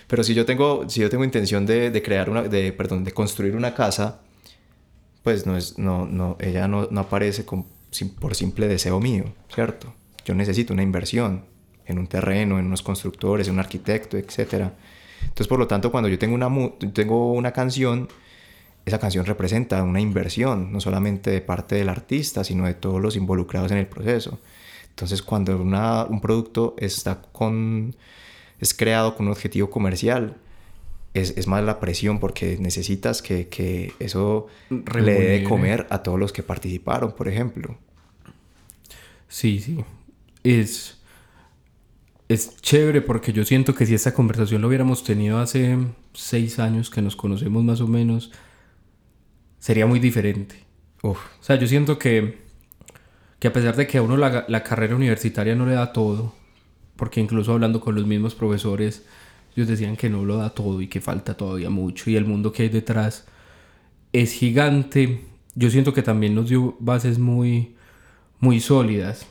Pero 0.07 0.23
si 0.23 0.33
yo 0.33 0.45
tengo, 0.45 0.87
si 0.89 1.01
yo 1.01 1.09
tengo 1.09 1.25
intención 1.25 1.65
de, 1.65 1.89
de 1.91 2.01
crear 2.01 2.29
una, 2.29 2.43
de, 2.43 2.71
perdón, 2.71 3.03
de 3.03 3.11
construir 3.11 3.55
una 3.55 3.73
casa, 3.73 4.21
pues 5.23 5.45
no 5.45 5.57
es, 5.57 5.79
no, 5.79 6.05
no, 6.05 6.37
ella 6.39 6.67
no, 6.67 6.87
no 6.91 7.01
aparece 7.01 7.45
por 8.19 8.35
simple 8.35 8.67
deseo 8.67 8.99
mío, 8.99 9.25
¿cierto? 9.53 9.93
Yo 10.25 10.35
necesito 10.35 10.73
una 10.73 10.83
inversión 10.83 11.45
en 11.85 11.99
un 11.99 12.07
terreno, 12.07 12.59
en 12.59 12.65
unos 12.65 12.81
constructores, 12.81 13.47
en 13.47 13.55
un 13.55 13.59
arquitecto, 13.59 14.17
etc. 14.17 14.69
Entonces, 15.21 15.47
por 15.47 15.59
lo 15.59 15.67
tanto, 15.67 15.91
cuando 15.91 16.09
yo 16.09 16.19
tengo 16.19 16.35
una, 16.35 16.49
tengo 16.93 17.33
una 17.33 17.51
canción, 17.51 18.09
esa 18.85 18.99
canción 18.99 19.25
representa 19.25 19.83
una 19.83 20.01
inversión, 20.01 20.71
no 20.71 20.79
solamente 20.79 21.31
de 21.31 21.41
parte 21.41 21.75
del 21.75 21.89
artista, 21.89 22.43
sino 22.43 22.65
de 22.65 22.73
todos 22.73 23.01
los 23.01 23.15
involucrados 23.15 23.71
en 23.71 23.77
el 23.77 23.87
proceso. 23.87 24.39
Entonces, 24.89 25.21
cuando 25.21 25.57
un 25.57 26.21
producto 26.21 26.75
está 26.77 27.21
con, 27.21 27.95
es 28.59 28.73
creado 28.73 29.15
con 29.15 29.27
un 29.27 29.31
objetivo 29.31 29.69
comercial, 29.69 30.35
es, 31.13 31.37
es 31.37 31.47
más 31.47 31.63
la 31.63 31.79
presión 31.79 32.19
porque 32.19 32.57
necesitas 32.59 33.21
que, 33.21 33.47
que 33.47 33.93
eso 33.99 34.47
le 34.69 35.13
dé 35.13 35.39
de 35.39 35.43
comer 35.43 35.87
a 35.89 36.01
todos 36.03 36.19
los 36.19 36.33
que 36.33 36.43
participaron, 36.43 37.13
por 37.13 37.27
ejemplo. 37.27 37.77
Sí, 39.27 39.59
sí. 39.59 39.83
Es, 40.43 40.97
es 42.29 42.59
chévere 42.61 43.01
porque 43.01 43.31
yo 43.31 43.45
siento 43.45 43.75
que 43.75 43.85
si 43.85 43.93
esta 43.93 44.13
conversación 44.13 44.61
lo 44.61 44.67
hubiéramos 44.67 45.03
tenido 45.03 45.39
hace 45.39 45.77
seis 46.13 46.59
años 46.59 46.89
que 46.89 47.01
nos 47.01 47.15
conocemos 47.15 47.63
más 47.63 47.81
o 47.81 47.87
menos, 47.87 48.31
sería 49.59 49.85
muy 49.85 49.99
diferente. 49.99 50.63
O 51.01 51.15
sea, 51.41 51.57
yo 51.57 51.67
siento 51.67 51.99
que, 51.99 52.39
que 53.39 53.47
a 53.47 53.53
pesar 53.53 53.75
de 53.75 53.85
que 53.87 53.99
a 53.99 54.01
uno 54.01 54.17
la, 54.17 54.45
la 54.47 54.63
carrera 54.63 54.95
universitaria 54.95 55.55
no 55.55 55.65
le 55.65 55.73
da 55.73 55.93
todo, 55.93 56.33
porque 56.95 57.21
incluso 57.21 57.53
hablando 57.53 57.81
con 57.81 57.93
los 57.93 58.05
mismos 58.05 58.35
profesores, 58.35 59.05
ellos 59.55 59.67
decían 59.67 59.95
que 59.95 60.09
no 60.09 60.25
lo 60.25 60.37
da 60.37 60.49
todo 60.49 60.81
y 60.81 60.87
que 60.87 61.01
falta 61.01 61.35
todavía 61.35 61.69
mucho 61.69 62.09
y 62.09 62.15
el 62.15 62.25
mundo 62.25 62.51
que 62.51 62.63
hay 62.63 62.69
detrás 62.69 63.25
es 64.11 64.33
gigante. 64.33 65.21
Yo 65.55 65.69
siento 65.69 65.93
que 65.93 66.01
también 66.01 66.35
nos 66.35 66.49
dio 66.49 66.75
bases 66.79 67.19
muy, 67.19 67.75
muy 68.39 68.59
sólidas. 68.59 69.27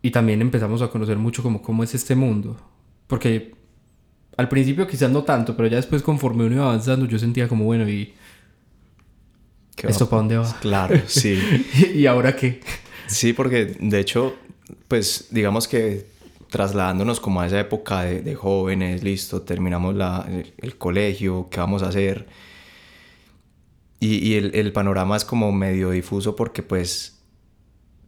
Y 0.00 0.10
también 0.10 0.40
empezamos 0.40 0.80
a 0.80 0.88
conocer 0.88 1.18
mucho 1.18 1.42
como 1.42 1.60
cómo 1.60 1.82
es 1.82 1.94
este 1.94 2.14
mundo. 2.14 2.56
Porque 3.06 3.54
al 4.36 4.48
principio 4.48 4.86
quizás 4.86 5.10
no 5.10 5.24
tanto, 5.24 5.56
pero 5.56 5.68
ya 5.68 5.76
después 5.76 6.02
conforme 6.02 6.44
uno 6.44 6.54
iba 6.54 6.64
avanzando 6.64 7.06
yo 7.06 7.18
sentía 7.18 7.48
como, 7.48 7.64
bueno, 7.64 7.88
y 7.88 8.14
¿Esto 9.86 10.08
para 10.08 10.20
dónde 10.20 10.38
va? 10.38 10.56
Claro, 10.60 11.00
sí. 11.06 11.38
¿Y 11.94 12.06
ahora 12.06 12.34
qué? 12.34 12.60
Sí, 13.06 13.32
porque 13.32 13.76
de 13.78 14.00
hecho, 14.00 14.34
pues 14.88 15.28
digamos 15.30 15.68
que 15.68 16.06
trasladándonos 16.50 17.20
como 17.20 17.40
a 17.40 17.46
esa 17.46 17.60
época 17.60 18.02
de, 18.04 18.34
jóvenes, 18.34 19.02
listo, 19.02 19.42
terminamos 19.42 19.94
la, 19.94 20.26
el, 20.56 20.78
colegio, 20.78 21.48
¿qué 21.50 21.60
vamos 21.60 21.82
a 21.82 21.88
hacer? 21.88 22.26
Y, 24.00 24.34
el, 24.34 24.54
el, 24.54 24.72
panorama 24.72 25.16
es 25.16 25.24
como 25.24 25.50
medio 25.52 25.90
difuso 25.90 26.36
porque 26.36 26.62
pues 26.62 27.20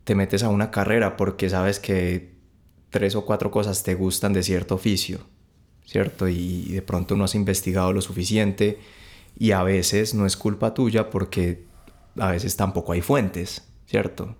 te 0.04 0.14
metes 0.14 0.42
a 0.42 0.48
una 0.48 0.70
carrera 0.70 1.16
porque 1.16 1.50
sabes 1.50 1.80
que 1.80 2.34
tres 2.90 3.14
o 3.16 3.26
cuatro 3.26 3.50
cosas 3.50 3.82
te 3.82 3.94
gustan 3.94 4.32
de 4.32 4.42
cierto 4.42 4.76
oficio, 4.76 5.20
¿cierto? 5.84 6.28
Y 6.28 6.72
de 6.72 6.82
pronto 6.82 7.16
no 7.16 7.24
has 7.24 7.34
investigado 7.34 7.92
lo 7.92 8.00
suficiente 8.00 8.78
y 9.36 9.50
a 9.50 9.62
veces 9.62 10.14
no 10.14 10.26
es 10.26 10.36
culpa 10.36 10.74
tuya 10.74 11.10
porque 11.10 11.64
a 12.18 12.30
veces 12.30 12.56
tampoco 12.56 12.92
hay 12.92 13.00
fuentes, 13.00 13.64
¿cierto? 13.86 14.36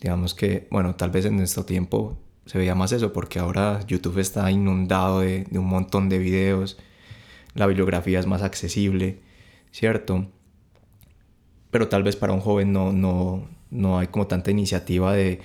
Digamos 0.00 0.34
que, 0.34 0.66
bueno, 0.70 0.96
tal 0.96 1.10
vez 1.10 1.26
en 1.26 1.36
nuestro 1.36 1.64
tiempo 1.64 2.18
se 2.46 2.58
veía 2.58 2.74
más 2.74 2.92
eso 2.92 3.12
porque 3.12 3.38
ahora 3.38 3.80
YouTube 3.86 4.18
está 4.18 4.50
inundado 4.50 5.20
de, 5.20 5.46
un 5.52 5.66
montón 5.66 6.08
de 6.08 6.18
videos, 6.18 6.78
la 7.54 7.66
bibliografía 7.66 8.20
es 8.20 8.26
más 8.26 8.42
accesible, 8.42 9.20
¿cierto? 9.70 10.26
Pero 11.70 11.88
tal 11.88 12.02
vez 12.02 12.16
para 12.16 12.32
un 12.32 12.40
joven 12.40 12.72
no, 12.72 12.92
no, 12.92 13.48
no 13.70 13.98
hay 13.98 14.08
como 14.08 14.26
tanta 14.26 14.50
iniciativa 14.50 15.12
de, 15.14 15.40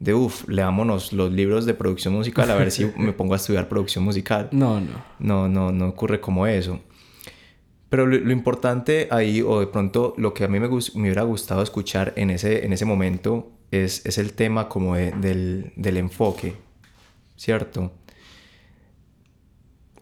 de 0.00 0.14
uff, 0.14 0.48
leámonos 0.48 1.12
los 1.12 1.32
libros 1.32 1.66
de 1.66 1.74
producción 1.74 2.14
musical 2.14 2.50
a 2.50 2.54
ver 2.54 2.70
si 2.70 2.90
me 2.96 3.12
pongo 3.12 3.34
a 3.34 3.36
estudiar 3.36 3.68
producción 3.68 4.04
musical. 4.04 4.48
No, 4.52 4.80
no. 4.80 5.04
No, 5.18 5.48
no, 5.48 5.72
no 5.72 5.88
ocurre 5.88 6.20
como 6.20 6.46
eso. 6.46 6.80
Pero 7.90 8.06
lo, 8.06 8.32
importante 8.32 9.08
ahí, 9.10 9.40
o 9.40 9.60
de 9.60 9.66
pronto 9.66 10.14
lo 10.18 10.34
que 10.34 10.44
a 10.44 10.48
mí 10.48 10.60
me, 10.60 10.68
me 10.68 10.76
hubiera 10.76 11.22
gustado 11.22 11.62
escuchar 11.62 12.12
en 12.16 12.30
ese, 12.30 12.66
en 12.66 12.72
ese 12.72 12.84
momento, 12.84 13.50
es, 13.70 14.04
es 14.06 14.18
el 14.18 14.32
tema 14.32 14.68
como 14.68 14.96
del, 14.96 15.72
del, 15.76 15.96
enfoque, 15.96 16.54
¿cierto? 17.36 17.92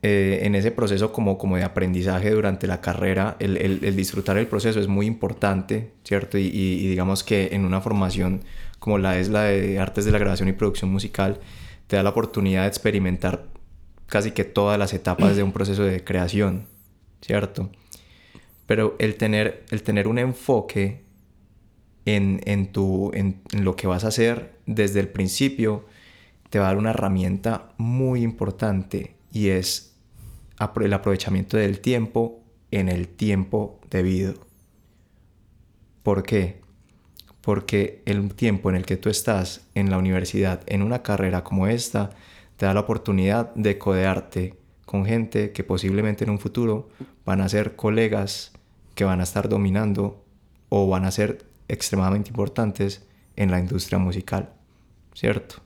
Eh, 0.03 0.41
en 0.43 0.55
ese 0.55 0.71
proceso 0.71 1.13
como, 1.13 1.37
como 1.37 1.57
de 1.57 1.65
aprendizaje 1.65 2.31
durante 2.31 2.67
la 2.67 2.81
carrera, 2.81 3.37
el, 3.41 3.57
el, 3.57 3.97
disfrutar 3.97 4.39
el 4.39 4.47
proceso 4.47 4.79
es 4.79 4.87
muy 4.87 5.07
importante, 5.07 5.91
¿cierto? 6.05 6.39
Y, 6.39 6.47
y, 6.47 6.89
digamos 6.89 7.25
que 7.25 7.49
en 7.53 7.65
una 7.65 7.81
formación 7.81 8.43
como 8.79 8.99
la 8.99 9.19
es 9.19 9.29
la 9.29 9.45
de 9.45 9.79
artes 9.81 10.05
de 10.05 10.13
la 10.13 10.19
grabación 10.19 10.49
y 10.49 10.53
producción 10.53 10.91
musical, 10.91 11.41
te 11.87 11.97
da 11.97 12.03
la 12.03 12.11
oportunidad 12.11 12.63
de 12.63 12.69
experimentar 12.69 13.47
casi 14.07 14.31
que 14.31 14.45
todas 14.45 14.79
las 14.79 14.93
etapas 14.93 15.35
de 15.35 15.43
un 15.43 15.53
proceso 15.53 15.83
de 15.83 16.05
creación, 16.05 16.67
¿cierto? 17.21 17.71
Pero 18.67 18.95
el 18.99 19.17
tener, 19.17 19.65
el 19.71 19.83
tener 19.83 20.07
un 20.09 20.19
enfoque 20.19 21.06
en, 22.07 22.41
en, 22.47 22.73
tu, 22.73 23.11
en, 23.13 23.43
lo 23.53 23.77
que 23.77 23.87
vas 23.87 24.05
a 24.05 24.09
hacer 24.09 24.59
desde 24.65 25.01
el 25.01 25.09
principio 25.09 25.85
te 26.49 26.59
va 26.59 26.67
a 26.67 26.69
dar 26.69 26.79
una 26.79 26.91
herramienta 26.91 27.73
muy 27.77 28.23
importante 28.23 29.17
y 29.33 29.49
es 29.49 29.95
el 30.81 30.93
aprovechamiento 30.93 31.57
del 31.59 31.81
tiempo 31.81 32.41
en 32.71 32.89
el 32.89 33.09
tiempo 33.09 33.81
debido. 33.91 34.35
¿Por 36.03 36.23
qué? 36.23 36.61
Porque 37.41 38.03
el 38.07 38.33
tiempo 38.35 38.71
en 38.71 38.77
el 38.77 38.87
que 38.87 38.97
tú 38.97 39.09
estás 39.11 39.67
en 39.75 39.91
la 39.91 39.99
universidad, 39.99 40.63
en 40.67 40.83
una 40.83 41.03
carrera 41.03 41.45
como 41.45 41.67
esta, 41.67 42.11
te 42.57 42.67
da 42.67 42.75
la 42.75 42.81
oportunidad 42.81 43.53
de 43.55 43.77
codearte 43.77 44.55
con 44.85 45.05
gente 45.05 45.51
que 45.53 45.65
posiblemente 45.65 46.25
en 46.25 46.31
un 46.31 46.39
futuro 46.39 46.89
van 47.25 47.41
a 47.41 47.49
ser 47.49 47.75
colegas 47.75 48.53
que 48.95 49.05
van 49.05 49.21
a 49.21 49.25
estar 49.25 49.49
dominando 49.49 50.25
o 50.69 50.89
van 50.89 51.05
a 51.05 51.11
ser 51.11 51.45
extremadamente 51.69 52.31
importantes 52.31 53.07
en 53.37 53.51
la 53.51 53.59
industria 53.59 53.99
musical, 53.99 54.51
¿cierto? 55.15 55.57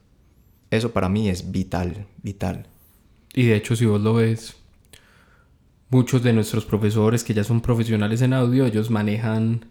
Eso 0.71 0.93
para 0.93 1.09
mí 1.09 1.29
es 1.29 1.51
vital, 1.51 2.07
vital. 2.23 2.67
Y 3.35 3.47
de 3.47 3.57
hecho, 3.57 3.77
si 3.77 3.87
vos 3.87 4.01
lo 4.01 4.15
ves, 4.15 4.57
muchos 5.89 6.23
de 6.23 6.33
nuestros 6.33 6.65
profesores 6.65 7.25
que 7.25 7.35
ya 7.35 7.45
son 7.45 7.61
profesionales 7.61 8.23
en 8.23 8.33
audio, 8.33 8.67
ellos 8.67 8.91
manejan 8.91 9.67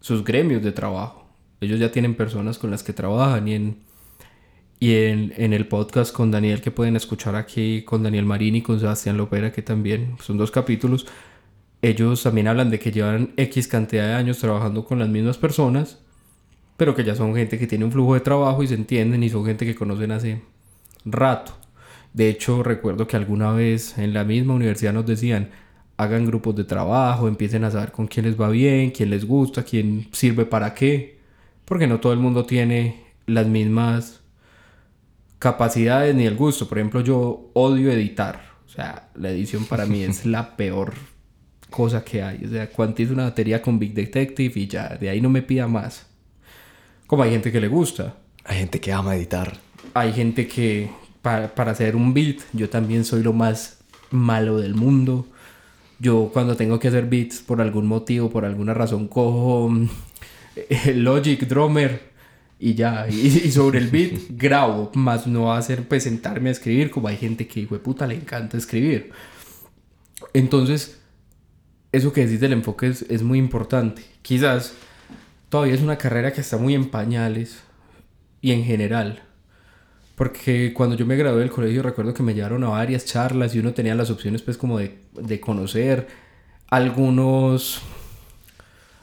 sus 0.00 0.24
gremios 0.24 0.62
de 0.62 0.72
trabajo. 0.72 1.28
Ellos 1.60 1.80
ya 1.80 1.90
tienen 1.90 2.14
personas 2.14 2.58
con 2.58 2.70
las 2.70 2.82
que 2.82 2.92
trabajan 2.92 3.48
y 3.48 3.54
en 3.54 3.88
y 4.80 4.94
en, 4.94 5.32
en, 5.36 5.52
el 5.52 5.66
podcast 5.66 6.14
con 6.14 6.30
Daniel 6.30 6.60
que 6.60 6.70
pueden 6.70 6.94
escuchar 6.94 7.34
aquí, 7.34 7.82
con 7.82 8.02
Daniel 8.02 8.24
Marini 8.24 8.58
y 8.58 8.62
con 8.62 8.78
Sebastián 8.78 9.16
Lopera, 9.16 9.50
que 9.50 9.62
también 9.62 10.16
son 10.20 10.38
dos 10.38 10.50
capítulos, 10.52 11.06
ellos 11.82 12.22
también 12.22 12.48
hablan 12.48 12.70
de 12.70 12.78
que 12.78 12.90
llevan 12.90 13.32
X 13.36 13.68
cantidad 13.68 14.06
de 14.06 14.14
años 14.14 14.38
trabajando 14.38 14.84
con 14.84 14.98
las 14.98 15.08
mismas 15.08 15.38
personas, 15.38 15.98
pero 16.76 16.94
que 16.94 17.04
ya 17.04 17.14
son 17.14 17.34
gente 17.34 17.58
que 17.58 17.66
tiene 17.66 17.84
un 17.84 17.92
flujo 17.92 18.14
de 18.14 18.20
trabajo 18.20 18.62
y 18.62 18.66
se 18.68 18.74
entienden 18.74 19.22
y 19.22 19.28
son 19.28 19.44
gente 19.44 19.64
que 19.64 19.74
conocen 19.74 20.10
hace 20.12 20.42
rato. 21.04 21.52
De 22.12 22.28
hecho, 22.28 22.62
recuerdo 22.62 23.06
que 23.06 23.16
alguna 23.16 23.52
vez 23.52 23.96
en 23.98 24.12
la 24.12 24.24
misma 24.24 24.54
universidad 24.54 24.92
nos 24.92 25.06
decían, 25.06 25.50
hagan 25.96 26.26
grupos 26.26 26.56
de 26.56 26.64
trabajo, 26.64 27.28
empiecen 27.28 27.64
a 27.64 27.70
saber 27.70 27.92
con 27.92 28.06
quién 28.06 28.26
les 28.26 28.40
va 28.40 28.48
bien, 28.48 28.90
quién 28.90 29.10
les 29.10 29.24
gusta, 29.24 29.64
quién 29.64 30.08
sirve 30.12 30.46
para 30.46 30.74
qué, 30.74 31.18
porque 31.64 31.86
no 31.86 32.00
todo 32.00 32.12
el 32.12 32.18
mundo 32.18 32.44
tiene 32.44 33.04
las 33.26 33.46
mismas 33.46 34.20
capacidades 35.38 36.14
ni 36.14 36.26
el 36.26 36.36
gusto. 36.36 36.68
Por 36.68 36.78
ejemplo, 36.78 37.02
yo 37.02 37.50
odio 37.54 37.92
editar. 37.92 38.40
O 38.66 38.68
sea, 38.68 39.10
la 39.14 39.30
edición 39.30 39.64
para 39.64 39.86
mí 39.86 40.02
es 40.02 40.26
la 40.26 40.56
peor 40.56 40.94
cosa 41.70 42.04
que 42.04 42.22
hay. 42.22 42.44
O 42.44 42.48
sea, 42.48 42.68
cuantizo 42.68 43.12
una 43.12 43.24
batería 43.24 43.62
con 43.62 43.78
Big 43.78 43.94
Detective 43.94 44.52
y 44.54 44.66
ya, 44.66 44.88
de 44.88 45.08
ahí 45.08 45.20
no 45.20 45.30
me 45.30 45.42
pida 45.42 45.66
más. 45.66 46.06
Como 47.06 47.22
hay 47.22 47.30
gente 47.30 47.50
que 47.50 47.60
le 47.60 47.68
gusta. 47.68 48.16
Hay 48.44 48.58
gente 48.58 48.80
que 48.80 48.92
ama 48.92 49.16
editar. 49.16 49.58
Hay 49.94 50.12
gente 50.12 50.46
que, 50.46 50.90
para, 51.22 51.54
para 51.54 51.72
hacer 51.72 51.96
un 51.96 52.12
beat, 52.14 52.38
yo 52.52 52.68
también 52.68 53.04
soy 53.04 53.22
lo 53.22 53.32
más 53.32 53.78
malo 54.10 54.58
del 54.58 54.74
mundo. 54.74 55.26
Yo 55.98 56.30
cuando 56.32 56.56
tengo 56.56 56.78
que 56.78 56.88
hacer 56.88 57.06
beats 57.06 57.40
por 57.40 57.60
algún 57.60 57.86
motivo, 57.86 58.30
por 58.30 58.44
alguna 58.44 58.74
razón, 58.74 59.08
cojo 59.08 59.68
mm, 59.68 59.88
el 60.86 61.02
Logic 61.02 61.40
Drummer 61.46 62.08
y 62.60 62.74
ya, 62.74 63.06
y, 63.08 63.50
sobre 63.52 63.78
el 63.78 63.88
beat 63.88 64.12
grabo, 64.30 64.90
más 64.94 65.26
no 65.26 65.52
hacer 65.52 65.86
pues 65.86 66.04
sentarme 66.04 66.48
a 66.48 66.52
escribir 66.52 66.90
como 66.90 67.08
hay 67.08 67.16
gente 67.16 67.46
que, 67.46 67.60
hijo 67.60 67.74
de 67.74 67.80
puta, 67.80 68.06
le 68.06 68.14
encanta 68.14 68.56
escribir. 68.56 69.12
Entonces, 70.32 70.97
eso 71.92 72.12
que 72.12 72.26
decís 72.26 72.40
del 72.40 72.52
enfoque 72.52 72.88
es, 72.88 73.02
es, 73.02 73.22
muy 73.22 73.38
importante. 73.38 74.02
Quizás 74.22 74.74
todavía 75.48 75.74
es 75.74 75.80
una 75.80 75.98
carrera 75.98 76.32
que 76.32 76.40
está 76.40 76.56
muy 76.56 76.74
en 76.74 76.90
pañales 76.90 77.60
y 78.40 78.52
en 78.52 78.64
general. 78.64 79.22
Porque 80.14 80.72
cuando 80.74 80.96
yo 80.96 81.06
me 81.06 81.16
gradué 81.16 81.40
del 81.40 81.50
colegio 81.50 81.82
recuerdo 81.82 82.12
que 82.12 82.24
me 82.24 82.34
llevaron 82.34 82.64
a 82.64 82.68
varias 82.70 83.04
charlas 83.04 83.54
y 83.54 83.60
uno 83.60 83.72
tenía 83.72 83.94
las 83.94 84.10
opciones 84.10 84.42
pues 84.42 84.58
como 84.58 84.78
de, 84.78 84.98
de 85.12 85.40
conocer 85.40 86.08
algunos, 86.70 87.80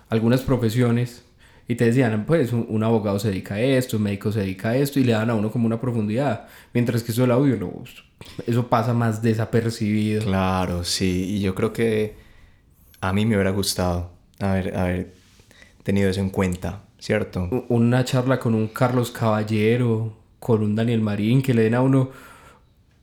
algunas 0.10 0.42
profesiones 0.42 1.24
Y 1.68 1.76
te 1.76 1.86
decían, 1.86 2.26
pues 2.28 2.54
un, 2.54 2.84
abogado 2.84 3.18
se 3.18 3.30
dedica 3.30 3.56
a 3.56 3.62
esto, 3.62 3.98
un 3.98 4.04
médico 4.04 4.32
se 4.32 4.42
dedica 4.42 4.70
a 4.70 4.78
esto 4.78 5.00
y 5.00 5.04
le 5.04 5.14
dan 5.14 5.32
a 5.32 5.36
uno 5.36 5.50
como 5.52 5.66
una 5.66 5.82
profundidad. 5.82 6.48
Mientras 6.74 7.02
que 7.02 7.12
eso 7.12 7.22
del 7.22 7.32
audio, 7.32 7.58
no, 7.58 7.84
eso 8.46 8.68
pasa 8.68 8.94
más 8.94 9.24
desapercibido. 9.24 10.22
Claro, 10.24 10.84
sí. 10.84 11.38
Y 11.38 11.40
yo 11.40 11.56
creo 11.56 11.74
que 11.74 12.25
a 13.02 13.14
mí 13.14 13.26
me 13.26 13.36
hubiera 13.36 13.52
gustado 13.52 14.12
haber, 14.40 14.76
haber 14.78 15.14
tenido 15.84 16.10
eso 16.10 16.20
en 16.20 16.30
cuenta, 16.30 16.84
¿cierto? 17.00 17.66
Una 17.70 18.04
charla 18.04 18.40
con 18.40 18.56
un 18.56 18.68
Carlos 18.68 19.12
Caballero, 19.12 20.18
con 20.40 20.64
un 20.64 20.76
Daniel 20.76 21.02
Marín, 21.02 21.42
que 21.42 21.54
le 21.54 21.64
den 21.64 21.76
a 21.76 21.82
uno 21.82 22.10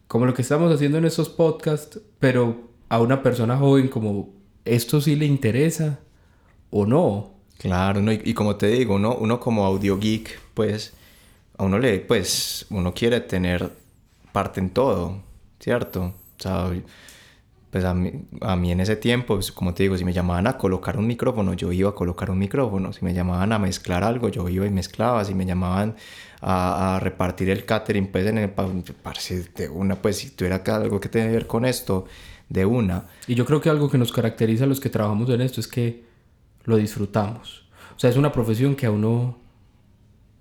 como 0.09 0.26
lo 0.26 0.35
que 0.35 0.42
estamos 0.42 0.72
haciendo 0.72 0.98
en 0.98 1.07
estos 1.07 1.28
podcasts, 1.28 1.98
pero 2.18 2.68
a 2.88 3.00
una 3.00 3.22
persona 3.22 3.57
joven 3.57 3.88
como 3.88 4.28
esto 4.64 5.00
sí 5.00 5.16
le 5.16 5.24
interesa 5.24 6.00
o 6.70 6.85
no. 6.85 7.31
Claro, 7.59 8.00
no, 8.00 8.12
y, 8.12 8.35
como 8.35 8.57
te 8.57 8.66
digo, 8.66 8.96
uno, 8.96 9.14
uno 9.14 9.40
como 9.40 9.64
audio 9.64 9.98
geek, 9.98 10.38
pues 10.52 10.92
a 11.57 11.64
uno 11.64 11.78
le, 11.78 12.00
pues, 12.00 12.66
uno 12.70 12.92
quiere 12.92 13.20
tener 13.20 13.70
parte 14.33 14.61
en 14.61 14.70
todo, 14.70 15.22
¿cierto? 15.61 16.12
O 16.38 16.42
sea, 16.42 16.70
pues 17.72 17.87
a 17.87 17.94
mí, 17.94 18.12
a 18.42 18.54
mí 18.54 18.70
en 18.70 18.80
ese 18.80 18.96
tiempo, 18.96 19.37
pues, 19.37 19.50
como 19.50 19.72
te 19.72 19.85
digo, 19.85 19.96
si 19.96 20.04
me 20.04 20.12
llamaban 20.12 20.46
a 20.46 20.58
colocar 20.58 20.98
un 20.98 21.06
micrófono, 21.06 21.54
yo 21.54 21.72
iba 21.72 21.88
a 21.88 21.94
colocar 21.94 22.30
un 22.30 22.38
micrófono. 22.38 22.92
Si 22.92 23.02
me 23.02 23.14
llamaban 23.14 23.50
a 23.50 23.58
mezclar 23.58 24.04
algo, 24.04 24.28
yo 24.28 24.46
iba 24.50 24.66
y 24.66 24.70
mezclaba. 24.70 25.24
Si 25.24 25.35
me 25.35 25.46
llamaban 25.46 25.96
a, 26.42 26.96
a 26.96 27.00
repartir 27.00 27.48
el 27.48 27.64
catering, 27.64 28.08
pues 28.08 28.26
en 28.26 28.37
el, 28.37 28.50
parece 28.50 29.44
de 29.56 29.70
una, 29.70 29.96
pues 29.96 30.18
si 30.18 30.30
tuviera 30.32 30.62
algo 30.66 31.00
que 31.00 31.08
tener 31.08 31.28
que 31.28 31.35
ver 31.35 31.46
con 31.46 31.64
esto, 31.64 32.04
de 32.50 32.66
una. 32.66 33.06
Y 33.26 33.35
yo 33.35 33.46
creo 33.46 33.62
que 33.62 33.70
algo 33.70 33.88
que 33.88 33.96
nos 33.96 34.12
caracteriza 34.12 34.64
a 34.64 34.66
los 34.66 34.78
que 34.78 34.90
trabajamos 34.90 35.30
en 35.30 35.40
esto 35.40 35.58
es 35.58 35.66
que 35.66 36.04
lo 36.64 36.76
disfrutamos. 36.76 37.64
O 37.96 37.98
sea, 37.98 38.11
es 38.11 38.18
una 38.18 38.32
profesión 38.32 38.76
que 38.76 38.85
a 38.85 38.90
uno 38.90 39.38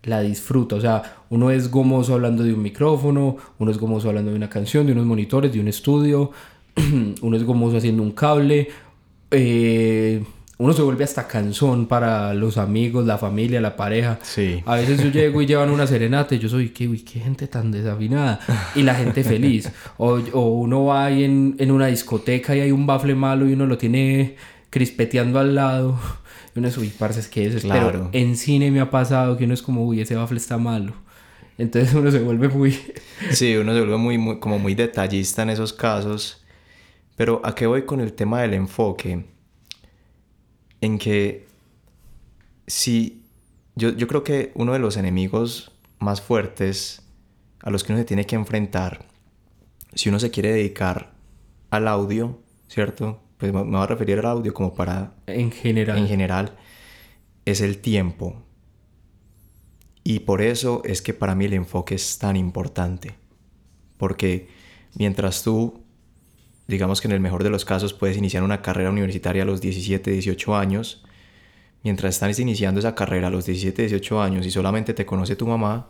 la 0.04 0.22
disfruta. 0.22 0.76
O 0.76 0.82
sea, 0.82 1.24
uno 1.30 1.52
es 1.52 1.70
gomoso 1.70 2.14
hablando 2.14 2.44
de 2.44 2.54
un 2.54 2.62
micrófono, 2.62 3.38
uno 3.60 3.72
es 3.72 3.78
gomoso 3.78 4.10
hablando 4.10 4.32
de 4.32 4.38
una 4.38 4.50
canción, 4.50 4.86
de 4.86 4.94
unos 4.94 5.06
monitores, 5.06 5.54
de 5.54 5.60
un 5.60 5.68
estudio, 5.68 6.32
uno 7.22 7.38
es 7.38 7.44
gomoso 7.44 7.78
haciendo 7.78 8.04
un 8.04 8.12
cable. 8.12 8.70
Eh, 9.32 10.24
uno 10.62 10.74
se 10.74 10.84
vuelve 10.84 11.04
hasta 11.04 11.28
cansón 11.28 11.88
para 11.88 12.36
los 12.36 12.60
amigos, 12.60 13.08
la 13.08 13.18
familia, 13.18 13.60
la 13.60 13.76
pareja. 13.76 14.20
Sí. 14.22 14.62
A 14.68 14.76
veces 14.76 15.02
yo 15.02 15.10
llego 15.10 15.42
y 15.42 15.48
llevan 15.48 15.72
una 15.72 15.88
serenata 15.88 16.36
y 16.36 16.40
yo 16.40 16.50
soy, 16.50 16.70
qué, 16.70 16.88
uy, 16.88 17.00
qué 17.00 17.20
gente 17.20 17.48
tan 17.48 17.72
desafinada. 17.72 18.40
Y 18.76 18.84
la 18.84 18.94
gente 18.94 19.24
feliz. 19.24 19.72
O, 19.98 20.20
o 20.34 20.50
uno 20.50 20.86
va 20.86 21.06
ahí 21.06 21.24
en, 21.24 21.56
en, 21.58 21.72
una 21.72 21.88
discoteca 21.88 22.56
y 22.56 22.60
hay 22.60 22.72
un 22.72 22.86
bafle 22.86 23.16
malo 23.16 23.50
y 23.50 23.54
uno 23.54 23.66
lo 23.66 23.80
tiene 23.80 24.36
crispeteando 24.70 25.40
al 25.40 25.56
lado. 25.56 26.00
Y 26.56 26.60
uno 26.60 26.68
es, 26.68 26.78
uy, 26.78 26.92
parce, 26.96 27.22
es 27.22 27.28
que 27.28 27.48
es. 27.48 27.64
Claro. 27.64 27.88
Pero 27.88 28.10
en 28.12 28.38
cine 28.38 28.70
me 28.70 28.82
ha 28.82 28.92
pasado 28.92 29.38
que 29.38 29.46
uno 29.46 29.56
es 29.56 29.64
como, 29.64 29.84
uy, 29.84 30.02
ese 30.02 30.16
bafle 30.16 30.38
está 30.38 30.60
malo. 30.60 30.94
Entonces 31.58 31.94
uno 31.96 32.12
se 32.12 32.20
vuelve 32.20 32.50
muy... 32.50 32.78
sí, 33.32 33.56
uno 33.56 33.74
se 33.74 33.80
vuelve 33.80 33.98
muy, 33.98 34.18
muy, 34.18 34.40
como 34.40 34.60
muy 34.60 34.76
detallista 34.76 35.42
en 35.42 35.50
esos 35.50 35.74
casos. 35.74 36.41
Pero 37.22 37.40
¿a 37.44 37.54
qué 37.54 37.68
voy 37.68 37.86
con 37.86 38.02
el 38.02 38.14
tema 38.14 38.42
del 38.42 38.56
enfoque? 38.56 39.26
en 40.82 40.98
que 40.98 41.46
si 42.66 43.22
yo, 43.76 43.92
yo 43.92 44.08
creo 44.08 44.24
que 44.24 44.52
uno 44.56 44.74
de 44.74 44.80
los 44.80 44.98
enemigos 44.98 45.72
más 46.00 46.20
fuertes 46.20 47.04
a 47.60 47.70
los 47.70 47.84
que 47.84 47.94
uno 47.94 48.00
se 48.00 48.06
tiene 48.06 48.26
que 48.26 48.36
enfrentar, 48.36 49.06
si 49.94 50.10
uno 50.10 50.18
se 50.18 50.32
quiere 50.32 50.52
dedicar 50.52 51.12
al 51.70 51.88
audio, 51.88 52.40
¿cierto? 52.68 53.22
Pues 53.38 53.54
me 53.54 53.62
voy 53.62 53.76
a 53.76 53.86
referir 53.86 54.18
al 54.18 54.26
audio 54.26 54.52
como 54.52 54.74
para... 54.74 55.14
En 55.28 55.52
general. 55.52 56.00
En 56.00 56.08
general, 56.08 56.58
es 57.46 57.62
el 57.62 57.78
tiempo. 57.78 58.42
Y 60.04 60.22
por 60.22 60.42
eso 60.42 60.82
es 60.86 61.04
que 61.04 61.14
para 61.14 61.36
mí 61.36 61.46
el 61.46 61.54
enfoque 61.54 61.94
es 61.94 62.18
tan 62.18 62.36
importante. 62.36 63.14
Porque 64.00 64.48
mientras 64.96 65.44
tú 65.44 65.81
digamos 66.72 67.02
que 67.02 67.08
en 67.08 67.12
el 67.12 67.20
mejor 67.20 67.44
de 67.44 67.50
los 67.50 67.66
casos 67.66 67.94
puedes 67.94 68.18
iniciar 68.18 68.44
una 68.44 68.62
carrera 68.62 68.90
universitaria 68.90 69.44
a 69.44 69.46
los 69.46 69.62
17, 69.62 70.10
18 70.10 70.56
años. 70.56 71.04
Mientras 71.84 72.16
estás 72.16 72.40
iniciando 72.40 72.80
esa 72.80 72.96
carrera 72.96 73.28
a 73.28 73.30
los 73.30 73.46
17, 73.46 73.84
18 73.84 74.22
años 74.22 74.46
y 74.46 74.52
solamente 74.52 74.94
te 74.94 75.06
conoce 75.06 75.36
tu 75.36 75.46
mamá, 75.46 75.90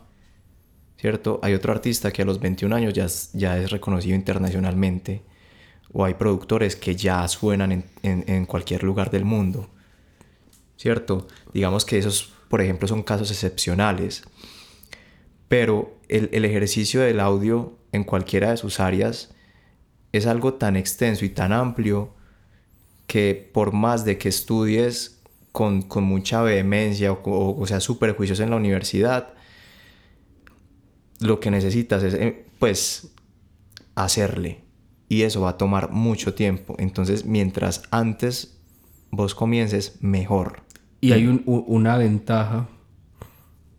¿cierto? 0.98 1.38
Hay 1.42 1.54
otro 1.54 1.72
artista 1.72 2.10
que 2.10 2.22
a 2.22 2.24
los 2.24 2.40
21 2.40 2.74
años 2.74 2.94
ya, 2.94 3.06
ya 3.32 3.58
es 3.58 3.70
reconocido 3.70 4.16
internacionalmente. 4.16 5.22
O 5.92 6.04
hay 6.04 6.14
productores 6.14 6.74
que 6.74 6.96
ya 6.96 7.26
suenan 7.28 7.70
en, 7.70 7.84
en, 8.02 8.46
cualquier 8.46 8.82
lugar 8.82 9.10
del 9.10 9.26
mundo, 9.26 9.68
¿cierto? 10.78 11.28
Digamos 11.52 11.84
que 11.84 11.98
esos, 11.98 12.32
por 12.48 12.62
ejemplo, 12.62 12.88
son 12.88 13.02
casos 13.02 13.30
excepcionales. 13.30 14.24
Pero 15.48 15.98
el, 16.08 16.30
el 16.32 16.46
ejercicio 16.46 17.02
del 17.02 17.20
audio 17.20 17.76
en 17.92 18.04
cualquiera 18.04 18.50
de 18.50 18.56
sus 18.56 18.80
áreas 18.80 19.34
es 20.12 20.26
algo 20.26 20.54
tan 20.54 20.76
extenso 20.76 21.24
y 21.24 21.30
tan 21.30 21.52
amplio 21.52 22.14
que 23.06 23.50
por 23.52 23.72
más 23.72 24.04
de 24.04 24.18
que 24.18 24.28
estudies 24.28 25.20
con, 25.52 25.86
mucha 26.02 26.42
vehemencia 26.42 27.12
o, 27.12 27.60
o 27.60 27.66
sea 27.66 27.80
súper 27.80 28.16
juicioso 28.16 28.42
en 28.42 28.50
la 28.50 28.56
universidad, 28.56 29.34
lo 31.20 31.40
que 31.40 31.50
necesitas 31.50 32.02
es 32.02 32.14
eh, 32.14 32.44
pues 32.58 33.12
hacerle 33.94 34.60
y 35.08 35.22
eso 35.22 35.42
va 35.42 35.50
a 35.50 35.58
tomar 35.58 35.90
mucho 35.90 36.34
tiempo. 36.34 36.74
Entonces, 36.78 37.26
mientras 37.26 37.82
antes 37.90 38.58
vos 39.10 39.34
comiences, 39.34 39.98
mejor. 40.00 40.62
Y 41.02 41.12
hay 41.12 41.26
una 41.44 41.98
ventaja 41.98 42.68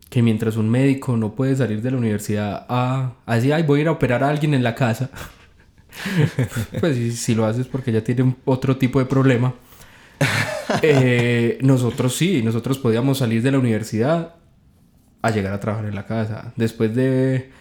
que 0.10 0.22
mientras 0.22 0.58
un 0.58 0.70
médico 0.70 1.18
no 1.18 1.34
puede 1.34 1.56
salir 1.56 1.82
de 1.82 1.90
la 1.90 1.98
universidad 1.98 2.68
a, 2.70 3.14
a 3.26 3.36
decir, 3.36 3.52
ay, 3.52 3.64
voy 3.64 3.80
a 3.80 3.82
ir 3.82 3.88
a 3.88 3.92
operar 3.94 4.24
a 4.24 4.30
alguien 4.30 4.54
en 4.54 4.62
la 4.62 4.76
casa. 4.76 5.10
pues 6.80 7.20
si, 7.20 7.36
lo 7.36 7.46
haces 7.46 7.68
porque 7.68 7.92
ya 7.92 8.04
tiene 8.04 8.36
otro 8.46 8.78
tipo 8.78 9.00
de 9.00 9.06
problema. 9.06 9.54
Eh, 10.82 11.60
nosotros 11.62 12.16
sí, 12.16 12.42
nosotros 12.42 12.80
podíamos 12.80 13.18
salir 13.18 13.42
de 13.42 13.52
la 13.52 13.60
universidad 13.60 14.36
a 15.22 15.30
llegar 15.30 15.54
a 15.54 15.60
trabajar 15.60 15.86
en 15.86 15.94
la 15.94 16.06
casa. 16.06 16.54
Después 16.56 16.96
de 16.96 17.52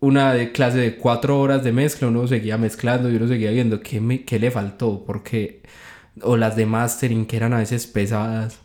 una 0.00 0.32
de 0.32 0.52
clase 0.52 0.78
de 0.78 0.96
cuatro 0.96 1.40
horas 1.40 1.64
de 1.64 1.72
mezcla, 1.72 2.08
uno 2.08 2.26
seguía 2.28 2.56
mezclando 2.56 3.10
y 3.10 3.16
uno 3.16 3.26
seguía 3.26 3.50
viendo 3.50 3.80
qué, 3.80 4.00
me, 4.00 4.24
qué 4.24 4.38
le 4.38 4.50
faltó, 4.50 5.04
porque... 5.04 5.62
O 6.22 6.36
las 6.36 6.56
de 6.56 6.64
mastering 6.64 7.26
que 7.26 7.36
eran 7.36 7.52
a 7.52 7.58
veces 7.58 7.86
pesadas. 7.86 8.58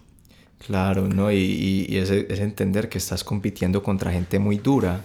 Claro, 0.65 1.07
¿no? 1.07 1.31
Y, 1.31 1.87
y, 1.89 1.97
es, 1.97 2.09
es, 2.11 2.39
entender 2.39 2.87
que 2.87 2.97
estás 2.97 3.23
compitiendo 3.23 3.83
contra 3.83 4.11
gente 4.11 4.39
muy 4.39 4.57
dura 4.57 5.01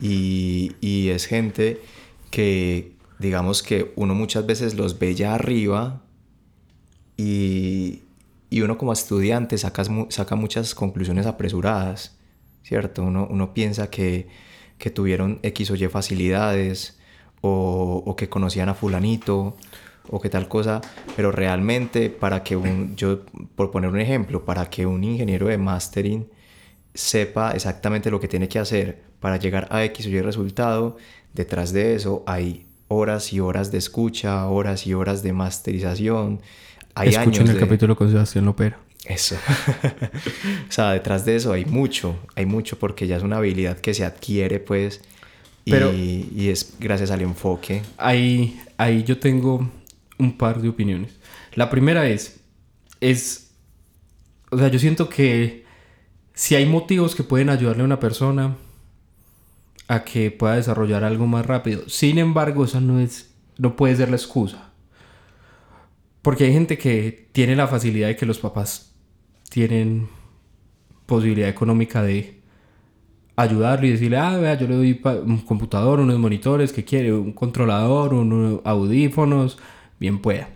y, 0.00 0.72
y 0.80 1.08
es 1.08 1.26
gente 1.26 1.80
que, 2.30 2.92
digamos 3.20 3.62
que 3.62 3.92
uno 3.96 4.14
muchas 4.14 4.46
veces 4.46 4.74
los 4.74 4.98
ve 4.98 5.14
ya 5.14 5.34
arriba 5.34 6.02
y, 7.18 8.02
y 8.48 8.62
uno 8.62 8.78
como 8.78 8.94
estudiante 8.94 9.58
saca, 9.58 9.84
saca 10.08 10.36
muchas 10.36 10.74
conclusiones 10.74 11.26
apresuradas, 11.26 12.16
¿cierto? 12.62 13.02
Uno, 13.02 13.28
uno 13.30 13.52
piensa 13.52 13.90
que, 13.90 14.26
que, 14.78 14.88
tuvieron 14.88 15.38
X 15.42 15.70
o 15.70 15.74
Y 15.74 15.86
facilidades 15.88 16.98
o, 17.42 18.02
o, 18.06 18.16
que 18.16 18.30
conocían 18.30 18.70
a 18.70 18.74
fulanito 18.74 19.54
o 20.08 20.18
que 20.18 20.30
tal 20.30 20.48
cosa, 20.48 20.80
pero 21.14 21.30
realmente 21.30 22.08
para 22.08 22.42
que 22.42 22.56
un, 22.56 22.96
yo 22.96 23.20
por 23.54 23.70
poner 23.70 23.90
un 23.90 24.00
ejemplo, 24.00 24.46
para 24.46 24.70
que 24.70 24.86
un 24.86 25.04
ingeniero 25.04 25.48
de 25.48 25.58
mastering 25.58 26.26
sepa 26.94 27.52
exactamente 27.52 28.10
lo 28.10 28.18
que 28.18 28.28
tiene 28.28 28.48
que 28.48 28.58
hacer 28.58 29.02
para 29.20 29.36
llegar 29.36 29.68
a 29.70 29.84
X 29.84 30.06
o 30.06 30.08
Y 30.08 30.22
resultado, 30.22 30.96
detrás 31.34 31.72
de 31.74 31.94
eso 31.94 32.24
hay 32.26 32.69
horas 32.92 33.32
y 33.32 33.38
horas 33.38 33.70
de 33.70 33.78
escucha, 33.78 34.46
horas 34.48 34.84
y 34.86 34.94
horas 34.94 35.22
de 35.22 35.32
masterización. 35.32 36.40
Hay 36.96 37.10
Escuchen 37.10 37.46
el 37.46 37.58
capítulo 37.58 37.94
con 37.94 38.10
Sebastián 38.10 38.44
Lopera. 38.44 38.78
Eso. 39.04 39.36
o 40.68 40.72
sea, 40.72 40.90
detrás 40.90 41.24
de 41.24 41.36
eso 41.36 41.52
hay 41.52 41.64
mucho, 41.64 42.18
hay 42.34 42.46
mucho 42.46 42.78
porque 42.80 43.06
ya 43.06 43.16
es 43.16 43.22
una 43.22 43.36
habilidad 43.36 43.78
que 43.78 43.94
se 43.94 44.04
adquiere, 44.04 44.58
pues, 44.58 45.02
Pero 45.64 45.92
y, 45.92 46.32
y 46.34 46.48
es 46.48 46.74
gracias 46.80 47.12
al 47.12 47.22
enfoque. 47.22 47.82
Ahí, 47.96 48.60
ahí 48.76 49.04
yo 49.04 49.18
tengo 49.18 49.70
un 50.18 50.36
par 50.36 50.60
de 50.60 50.68
opiniones. 50.68 51.12
La 51.54 51.70
primera 51.70 52.08
es, 52.08 52.40
es, 53.00 53.52
o 54.50 54.58
sea, 54.58 54.66
yo 54.66 54.80
siento 54.80 55.08
que 55.08 55.64
si 56.34 56.56
hay 56.56 56.66
motivos 56.66 57.14
que 57.14 57.22
pueden 57.22 57.50
ayudarle 57.50 57.82
a 57.82 57.84
una 57.84 58.00
persona, 58.00 58.56
a 59.90 60.04
que 60.04 60.30
pueda 60.30 60.54
desarrollar 60.54 61.02
algo 61.02 61.26
más 61.26 61.44
rápido. 61.44 61.88
Sin 61.88 62.18
embargo, 62.18 62.64
esa 62.64 62.80
no 62.80 63.00
es 63.00 63.34
no 63.58 63.74
puede 63.74 63.96
ser 63.96 64.08
la 64.08 64.16
excusa. 64.16 64.70
Porque 66.22 66.44
hay 66.44 66.52
gente 66.52 66.78
que 66.78 67.28
tiene 67.32 67.56
la 67.56 67.66
facilidad 67.66 68.06
de 68.06 68.14
que 68.14 68.24
los 68.24 68.38
papás 68.38 68.94
tienen 69.50 70.08
posibilidad 71.06 71.48
económica 71.48 72.02
de 72.02 72.40
ayudarle 73.34 73.88
y 73.88 73.90
decirle, 73.90 74.18
ah, 74.18 74.36
vea, 74.38 74.56
yo 74.56 74.68
le 74.68 74.76
doy 74.76 75.00
un 75.24 75.38
computador, 75.38 75.98
unos 75.98 76.18
monitores, 76.20 76.72
que 76.72 76.84
quiere? 76.84 77.12
Un 77.12 77.32
controlador, 77.32 78.14
unos 78.14 78.60
audífonos, 78.64 79.58
bien 79.98 80.20
pueda. 80.20 80.50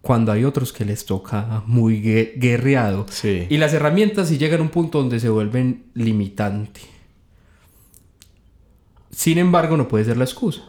cuando 0.00 0.30
hay 0.32 0.44
otros 0.44 0.72
que 0.72 0.84
les 0.84 1.04
toca 1.04 1.62
muy 1.66 2.00
guerreado. 2.00 3.06
Sí. 3.10 3.46
Y 3.50 3.56
las 3.56 3.72
herramientas 3.72 4.28
sí 4.28 4.38
llegan 4.38 4.60
a 4.60 4.62
un 4.62 4.68
punto 4.68 4.98
donde 4.98 5.18
se 5.20 5.28
vuelven 5.28 5.86
limitantes. 5.94 6.95
Sin 9.16 9.38
embargo, 9.38 9.78
no 9.78 9.88
puede 9.88 10.04
ser 10.04 10.18
la 10.18 10.24
excusa. 10.24 10.60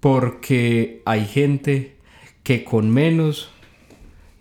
Porque 0.00 1.00
hay 1.06 1.24
gente 1.24 1.96
que 2.42 2.62
con 2.62 2.90
menos 2.90 3.48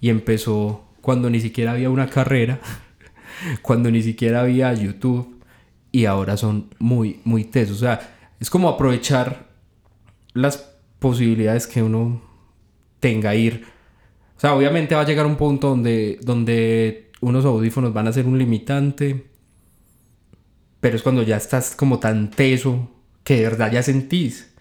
y 0.02 0.10
empezó 0.10 0.84
cuando 1.00 1.30
ni 1.30 1.39
siquiera 1.39 1.72
había 1.72 1.89
una 1.89 2.10
carrera, 2.10 2.60
cuando 3.62 3.89
ni 3.89 4.04
siquiera 4.04 4.41
había 4.41 4.74
YouTube 4.74 5.41
y 5.89 6.04
ahora 6.04 6.36
son 6.36 6.67
muy, 6.80 7.22
muy 7.24 7.46
tesos. 7.46 7.78
O 7.78 7.80
sea, 7.80 8.17
es 8.41 8.50
como 8.50 8.67
aprovechar 8.67 9.52
las 10.34 10.58
posibilidades 11.00 11.65
que 11.65 11.82
uno 11.82 12.22
tenga 13.00 13.34
ir. 13.36 13.67
O 14.36 14.39
sea, 14.41 14.54
obviamente 14.54 14.96
va 14.96 15.02
a 15.04 15.06
llegar 15.06 15.26
un 15.26 15.38
punto 15.38 15.70
donde, 15.70 16.20
donde 16.24 17.12
unos 17.22 17.46
audífonos 17.46 17.93
van 17.93 18.10
a 18.10 18.12
ser 18.12 18.26
un 18.26 18.38
limitante, 18.38 19.28
pero 20.82 20.98
es 20.98 21.02
cuando 21.02 21.24
ya 21.24 21.38
estás 21.38 21.74
como 21.74 22.00
tan 22.00 22.32
teso 22.32 22.91
que 23.28 23.36
de 23.36 23.44
verdad 23.44 23.70
ya 23.70 23.84
sentís 23.84 24.54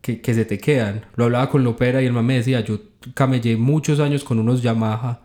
que, 0.00 0.22
que 0.22 0.32
se 0.32 0.46
te 0.46 0.56
quedan. 0.56 1.04
Lo 1.16 1.24
hablaba 1.24 1.50
con 1.50 1.62
Lopera 1.62 2.00
y 2.00 2.06
el 2.06 2.14
mamá 2.14 2.28
me 2.28 2.36
decía, 2.36 2.60
yo 2.60 2.80
camellé 3.12 3.58
muchos 3.58 4.00
años 4.00 4.24
con 4.24 4.38
unos 4.38 4.62
Yamaha, 4.62 5.20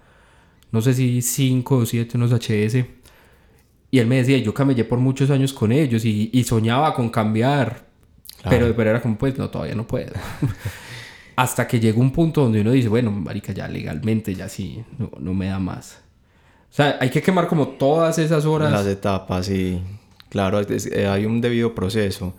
no 0.74 0.82
sé 0.82 0.94
si 0.94 1.22
5 1.22 1.78
o 1.78 1.86
7, 1.86 2.18
unos 2.18 2.34
HS. 2.34 2.84
Y 3.92 4.00
él 4.00 4.08
me 4.08 4.18
decía, 4.18 4.40
yo 4.40 4.54
camellé 4.54 4.84
por 4.84 5.00
muchos 5.00 5.30
años 5.30 5.54
con 5.54 5.72
ellos 5.72 6.04
y, 6.04 6.32
y 6.34 6.44
soñaba 6.44 6.94
con 6.94 7.08
cambiar. 7.08 7.86
Pero, 8.50 8.76
pero 8.76 8.90
era 8.90 9.02
como, 9.02 9.18
pues, 9.18 9.38
no, 9.38 9.50
todavía 9.50 9.76
no 9.76 9.88
puedo. 9.88 10.12
Hasta 11.38 11.70
que 11.70 11.80
llega 11.80 11.98
un 11.98 12.12
punto 12.12 12.42
donde 12.42 12.60
uno 12.60 12.72
dice, 12.72 12.90
bueno, 12.90 13.10
marica, 13.10 13.54
ya 13.54 13.70
legalmente, 13.70 14.36
ya 14.36 14.50
sí, 14.50 14.84
no, 14.98 15.10
no 15.18 15.34
me 15.34 15.46
da 15.46 15.60
más. 15.60 16.02
O 16.70 16.74
sea, 16.74 16.98
hay 17.00 17.10
que 17.10 17.22
quemar 17.22 17.48
como 17.48 17.70
todas 17.70 18.18
esas 18.18 18.44
horas. 18.44 18.70
Las 18.70 18.88
etapas, 18.88 19.50
y 19.50 19.82
Claro, 20.32 20.62
eh, 20.62 21.08
hay 21.08 21.26
un 21.26 21.42
debido 21.42 21.76
proceso. 21.76 22.34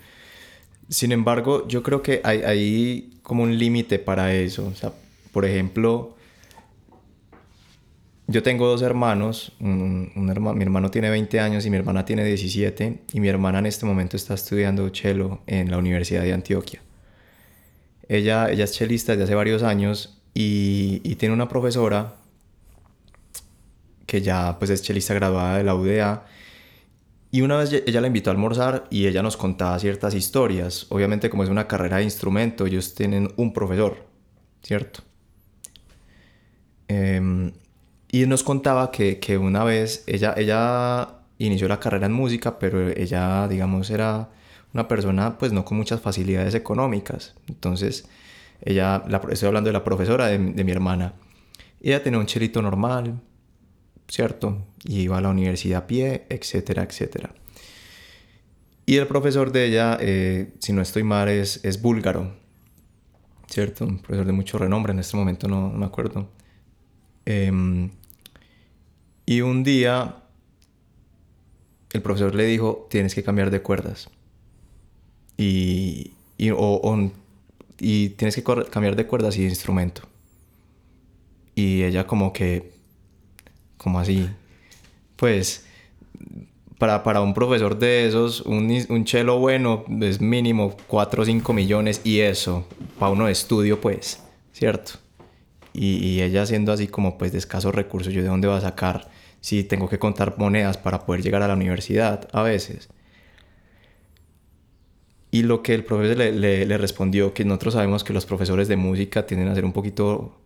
Sin 0.92 1.10
embargo, 1.10 1.66
yo 1.68 1.82
creo 1.82 2.02
que 2.02 2.20
hay, 2.22 3.18
como 3.22 3.44
un 3.44 3.56
límite 3.56 3.98
para 3.98 4.34
eso. 4.34 4.66
O 4.66 4.74
sea, 4.74 4.92
por 5.32 5.46
ejemplo, 5.46 6.14
yo 8.26 8.42
tengo 8.42 8.66
dos 8.66 8.82
hermanos, 8.82 9.52
mi 9.58 10.62
hermano 10.62 10.90
tiene 10.90 11.08
20 11.08 11.40
años 11.40 11.64
y 11.64 11.70
mi 11.70 11.78
hermana 11.78 12.04
tiene 12.04 12.26
17 12.26 12.98
y 13.10 13.20
mi 13.20 13.28
hermana 13.28 13.60
en 13.60 13.66
este 13.66 13.86
momento 13.86 14.18
está 14.18 14.34
estudiando 14.34 14.90
cello 14.94 15.40
en 15.46 15.70
la 15.70 15.78
Universidad 15.78 16.24
de 16.24 16.34
Antioquia. 16.34 16.82
Ella, 18.06 18.50
es 18.50 18.72
chelista 18.72 19.12
desde 19.12 19.24
hace 19.24 19.34
varios 19.34 19.62
años 19.62 20.20
y, 20.34 21.00
y, 21.04 21.14
tiene 21.14 21.34
una 21.34 21.48
profesora 21.48 22.16
que 24.04 24.20
ya 24.20 24.58
pues 24.58 24.70
es 24.70 24.82
chelista 24.82 25.14
graduada 25.14 25.56
de 25.56 25.64
la 25.64 25.74
UDA 25.74 26.26
y 27.34 27.40
una 27.40 27.56
vez 27.56 27.72
ella 27.72 28.02
la 28.02 28.08
invitó 28.08 28.28
a 28.28 28.34
almorzar 28.34 28.86
y 28.90 29.06
ella 29.06 29.22
nos 29.22 29.38
contaba 29.38 29.78
ciertas 29.78 30.14
historias. 30.14 30.86
Obviamente 30.90 31.30
como 31.30 31.42
es 31.42 31.48
una 31.48 31.66
carrera 31.66 31.96
de 31.96 32.04
instrumento, 32.04 32.66
ellos 32.66 32.94
tienen 32.94 33.32
un 33.36 33.54
profesor, 33.54 34.06
¿cierto? 34.62 35.00
Em, 36.88 37.52
y 38.10 38.26
nos 38.26 38.42
contaba 38.42 38.90
que, 38.90 39.18
que, 39.18 39.38
una 39.38 39.64
vez 39.64 40.04
ella, 40.06 40.34
ella 40.36 41.20
inició 41.38 41.68
la 41.68 41.80
carrera 41.80 42.04
en 42.04 42.12
música, 42.12 42.58
pero 42.58 42.90
ella, 42.90 43.48
digamos, 43.48 43.88
era 43.88 44.28
una 44.74 44.86
persona 44.86 45.38
pues 45.38 45.52
no 45.52 45.64
con 45.64 45.78
muchas 45.78 46.02
facilidades 46.02 46.54
económicas. 46.54 47.34
Entonces, 47.48 48.06
ella, 48.60 49.04
la, 49.08 49.22
estoy 49.30 49.46
hablando 49.46 49.68
de 49.68 49.72
la 49.72 49.84
profesora 49.84 50.26
de, 50.26 50.38
de 50.38 50.64
mi 50.64 50.72
hermana, 50.72 51.14
ella 51.80 52.02
tenía 52.02 52.18
un 52.18 52.26
chelito 52.26 52.60
normal, 52.60 53.22
¿cierto? 54.08 54.64
Y 54.84 55.00
iba 55.00 55.18
a 55.18 55.20
la 55.20 55.30
universidad 55.30 55.84
a 55.84 55.86
pie, 55.86 56.26
etcétera, 56.28 56.82
etcétera. 56.82 57.34
Y 58.84 58.96
el 58.96 59.06
profesor 59.06 59.52
de 59.52 59.66
ella, 59.66 59.96
eh, 60.00 60.52
si 60.58 60.72
no 60.72 60.82
estoy 60.82 61.04
mal, 61.04 61.28
es, 61.28 61.64
es 61.64 61.80
búlgaro, 61.80 62.34
¿cierto? 63.48 63.84
Un 63.84 63.98
profesor 63.98 64.26
de 64.26 64.32
mucho 64.32 64.58
renombre, 64.58 64.92
en 64.92 64.98
este 64.98 65.16
momento 65.16 65.48
no, 65.48 65.70
me 65.70 65.86
acuerdo. 65.86 66.28
Em, 67.24 67.90
y 69.24 69.40
un 69.40 69.62
día 69.62 70.16
el 71.92 72.02
profesor 72.02 72.34
le 72.34 72.44
dijo, 72.46 72.86
tienes 72.90 73.14
que 73.14 73.22
cambiar 73.22 73.50
de 73.50 73.62
cuerdas. 73.62 74.08
Y, 75.36 76.12
y, 76.38 76.50
y 77.78 78.08
tienes 78.10 78.34
que 78.34 78.42
cambiar 78.42 78.96
de 78.96 79.06
cuerdas 79.06 79.36
y 79.36 79.42
de 79.42 79.48
instrumento. 79.48 80.02
Y 81.54 81.82
ella 81.82 82.06
como 82.06 82.32
que, 82.32 82.72
como 83.82 83.98
así, 83.98 84.28
pues 85.16 85.66
para, 86.78 87.02
para 87.02 87.20
un 87.20 87.34
profesor 87.34 87.78
de 87.78 88.06
esos, 88.06 88.40
un, 88.40 88.76
un 88.88 89.04
chelo 89.04 89.38
bueno 89.38 89.84
es 90.00 90.20
mínimo 90.20 90.76
4 90.88 91.22
o 91.22 91.24
5 91.24 91.52
millones 91.52 92.00
y 92.04 92.20
eso, 92.20 92.66
para 92.98 93.12
uno 93.12 93.26
de 93.26 93.32
estudio 93.32 93.80
pues, 93.80 94.22
¿cierto? 94.52 94.94
Y, 95.74 96.20
ella 96.20 96.44
siendo 96.44 96.72
así 96.72 96.86
como 96.88 97.16
pues 97.16 97.32
de 97.32 97.38
escasos 97.38 97.74
recursos, 97.74 98.12
yo 98.12 98.22
de 98.22 98.28
dónde 98.28 98.48
va 98.48 98.58
a 98.58 98.60
sacar 98.60 99.08
si 99.40 99.64
tengo 99.64 99.88
que 99.88 99.98
contar 99.98 100.36
monedas 100.38 100.76
para 100.76 101.06
poder 101.06 101.22
llegar 101.22 101.42
a 101.42 101.48
la 101.48 101.54
universidad 101.54 102.28
a 102.32 102.42
veces. 102.42 102.88
Y 105.30 105.44
lo 105.44 105.62
que 105.62 105.74
el 105.74 105.84
profesor 105.84 106.18
le, 106.18 106.66
le, 106.66 106.78
respondió, 106.78 107.32
que 107.32 107.44
nosotros 107.44 107.74
sabemos 107.74 108.04
que 108.04 108.12
los 108.12 108.26
profesores 108.26 108.68
de 108.68 108.76
música 108.76 109.24
tienden 109.26 109.48
a 109.48 109.54
ser 109.54 109.64
un 109.64 109.72
poquito 109.72 110.38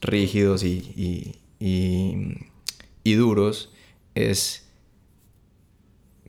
rígidos 0.00 0.64
y, 0.64 0.92
y, 0.96 1.34
y, 1.64 2.38
duros, 3.04 3.72
es 4.14 4.68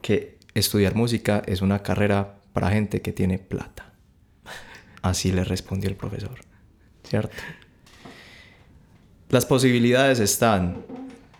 que 0.01 0.37
estudiar 0.53 0.95
música 0.95 1.41
es 1.45 1.61
una 1.61 1.83
carrera 1.83 2.41
para 2.53 2.71
gente 2.71 3.01
que 3.01 3.13
tiene 3.13 3.39
plata. 3.39 3.93
Así 5.01 5.31
le 5.31 5.43
respondió 5.43 5.89
el 5.89 5.95
profesor, 5.95 6.39
¿cierto? 7.03 7.35
Las 9.29 9.45
posibilidades 9.45 10.19
están 10.19 10.85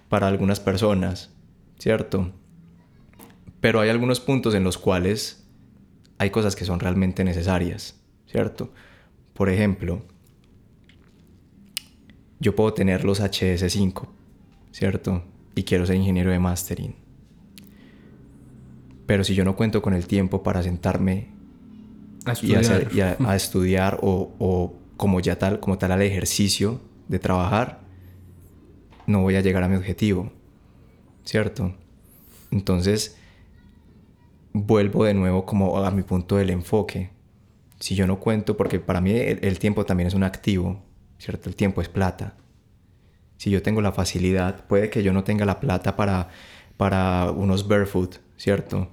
para 0.09 0.27
algunas 0.27 0.59
personas, 0.59 1.29
¿cierto? 1.77 2.31
Pero 3.59 3.79
hay 3.79 3.89
algunos 3.89 4.19
puntos 4.19 4.55
en 4.55 4.63
los 4.63 4.77
cuales 4.77 5.45
hay 6.17 6.29
cosas 6.29 6.55
que 6.55 6.65
son 6.65 6.79
realmente 6.79 7.23
necesarias, 7.23 7.99
¿cierto? 8.27 8.73
Por 9.33 9.49
ejemplo, 9.49 10.03
yo 12.39 12.55
puedo 12.55 12.73
tener 12.73 13.05
los 13.05 13.21
HS5, 13.21 14.07
¿cierto? 14.71 15.23
Y 15.55 15.63
quiero 15.63 15.86
ser 15.86 15.95
ingeniero 15.97 16.31
de 16.31 16.39
mastering. 16.39 16.95
Pero 19.05 19.23
si 19.23 19.36
yo 19.36 19.43
no 19.43 19.55
cuento 19.55 19.81
con 19.81 19.93
el 19.93 20.07
tiempo 20.07 20.43
para 20.43 20.63
sentarme 20.63 21.29
a 22.25 22.34
estudiar, 22.34 22.89
y, 22.93 23.01
a, 23.01 23.17
estudiar 23.36 23.99
o, 24.01 24.31
o, 24.39 24.73
como 24.97 25.19
ya 25.19 25.38
tal, 25.38 25.60
como 25.60 25.77
tal 25.77 25.91
al 25.91 26.01
ejercicio 26.01 26.79
de 27.07 27.19
trabajar, 27.19 27.81
no 29.07 29.21
voy 29.21 29.36
a 29.36 29.41
llegar 29.41 29.63
a 29.63 29.67
mi 29.67 29.75
objetivo, 29.75 30.31
¿cierto? 31.25 31.75
Entonces, 32.51 33.17
vuelvo 34.53 35.05
de 35.05 35.13
nuevo 35.13 35.45
como 35.45 35.77
a 35.77 35.91
mi 35.91 36.03
punto 36.03 36.38
del 36.38 36.49
enfoque. 36.49 37.10
Si 37.79 37.95
yo 37.95 38.05
no 38.05 38.19
cuento, 38.19 38.57
porque 38.57 38.79
para 38.79 39.01
mí 39.01 39.12
el, 39.13 39.60
tiempo 39.60 39.86
también 39.86 40.07
es 40.07 40.13
un 40.13 40.23
activo, 40.23 40.84
¿cierto? 41.17 41.49
El 41.49 41.55
tiempo 41.55 41.81
es 41.81 41.89
plata. 41.89 42.36
Si 43.41 43.49
yo 43.49 43.63
tengo 43.63 43.82
la 43.82 43.91
facilidad, 43.91 44.68
puede 44.68 44.91
que 44.91 45.01
yo 45.01 45.13
no 45.13 45.24
tenga 45.24 45.45
la 45.45 45.59
plata 45.59 45.95
para, 45.95 46.30
para 46.78 47.32
unos 47.32 47.68
barefoot, 47.68 48.18
¿cierto? 48.38 48.89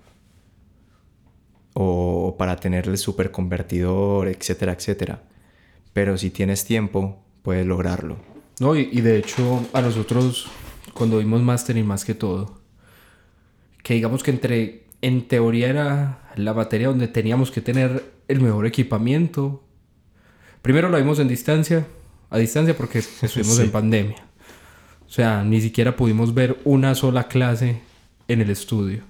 O 1.74 2.34
para 2.38 2.56
tener 2.56 2.88
el 2.88 2.96
super 2.96 3.30
convertidor, 3.30 4.26
etcétera, 4.26 4.72
etcétera. 4.72 5.22
Pero 5.92 6.16
si 6.16 6.30
tienes 6.30 6.64
tiempo, 6.64 7.22
puedes 7.42 7.66
lograrlo. 7.66 8.16
No, 8.58 8.74
y, 8.74 8.86
de 9.02 9.18
hecho 9.18 9.66
a 9.74 9.82
nosotros 9.82 10.48
cuando 10.94 11.18
vimos 11.18 11.42
mastering 11.42 11.86
más 11.86 12.06
que 12.06 12.14
todo, 12.14 12.58
que 13.82 13.92
digamos 13.92 14.22
que 14.22 14.30
entre, 14.30 14.86
en 15.02 15.28
teoría 15.28 15.68
era 15.68 16.32
la 16.36 16.54
materia 16.54 16.88
donde 16.88 17.08
teníamos 17.08 17.50
que 17.50 17.60
tener 17.60 18.14
el 18.28 18.40
mejor 18.40 18.64
equipamiento. 18.64 19.62
Primero 20.62 20.88
lo 20.88 20.96
vimos 20.96 21.18
en 21.18 21.28
distancia, 21.28 21.86
a 22.30 22.38
distancia 22.38 22.74
porque 22.74 23.00
estuvimos 23.00 23.58
en 23.58 23.70
pandemia. 23.70 24.27
O 25.08 25.10
sea, 25.10 25.42
ni 25.42 25.60
siquiera 25.60 25.96
pudimos 25.96 26.34
ver 26.34 26.58
una 26.64 26.94
sola 26.94 27.28
clase 27.28 27.80
en 28.28 28.40
el 28.42 28.50
estudio. 28.50 29.00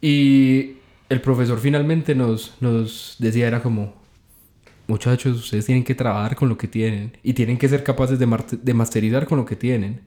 Y 0.00 0.76
el 1.08 1.20
profesor 1.20 1.60
finalmente 1.60 2.14
nos, 2.14 2.54
nos 2.60 3.16
decía, 3.18 3.46
era 3.46 3.62
como, 3.62 3.94
muchachos, 4.86 5.36
ustedes 5.36 5.66
tienen 5.66 5.84
que 5.84 5.94
trabajar 5.94 6.34
con 6.34 6.48
lo 6.48 6.56
que 6.56 6.66
tienen 6.66 7.16
y 7.22 7.34
tienen 7.34 7.58
que 7.58 7.68
ser 7.68 7.84
capaces 7.84 8.18
de, 8.18 8.26
de 8.62 8.74
masterizar 8.74 9.26
con 9.26 9.38
lo 9.38 9.44
que 9.44 9.56
tienen. 9.56 10.00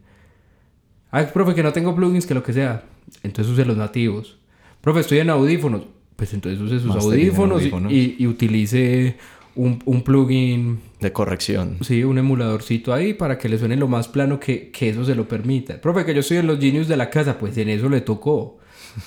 Ah, 1.11 1.25
profe, 1.31 1.53
que 1.53 1.63
no 1.63 1.71
tengo 1.71 1.95
plugins, 1.95 2.25
que 2.25 2.33
lo 2.33 2.43
que 2.43 2.51
sea. 2.51 2.83
Entonces 3.23 3.53
use 3.53 3.63
los 3.63 3.77
nativos. 3.77 4.37
Profe, 4.81 5.01
estoy 5.01 5.19
en 5.19 5.29
audífonos. 5.29 5.83
Pues 6.15 6.33
entonces 6.33 6.59
use 6.61 6.79
sus 6.79 6.95
audífonos, 6.95 7.61
Y, 7.89 8.15
y, 8.17 8.27
utilice 8.27 9.17
un, 9.55 9.81
un 9.85 10.01
plugin 10.03 10.79
De 10.99 11.11
corrección. 11.11 11.77
Sí, 11.81 12.03
un 12.03 12.17
emuladorcito 12.17 12.93
ahí 12.93 13.13
para 13.13 13.37
que 13.37 13.49
le 13.49 13.57
suene 13.57 13.75
lo 13.77 13.87
más 13.87 14.07
plano 14.07 14.39
que, 14.39 14.71
que 14.71 14.89
eso 14.89 15.05
se 15.05 15.15
lo 15.15 15.27
permita. 15.27 15.79
Profe, 15.79 16.05
que 16.05 16.13
yo 16.13 16.19
estoy 16.19 16.37
en 16.37 16.47
los 16.47 16.59
genius 16.59 16.87
de 16.87 16.97
la 16.97 17.09
casa, 17.09 17.37
pues 17.37 17.57
en 17.57 17.69
eso 17.69 17.89
le 17.89 18.01
tocó. 18.01 18.59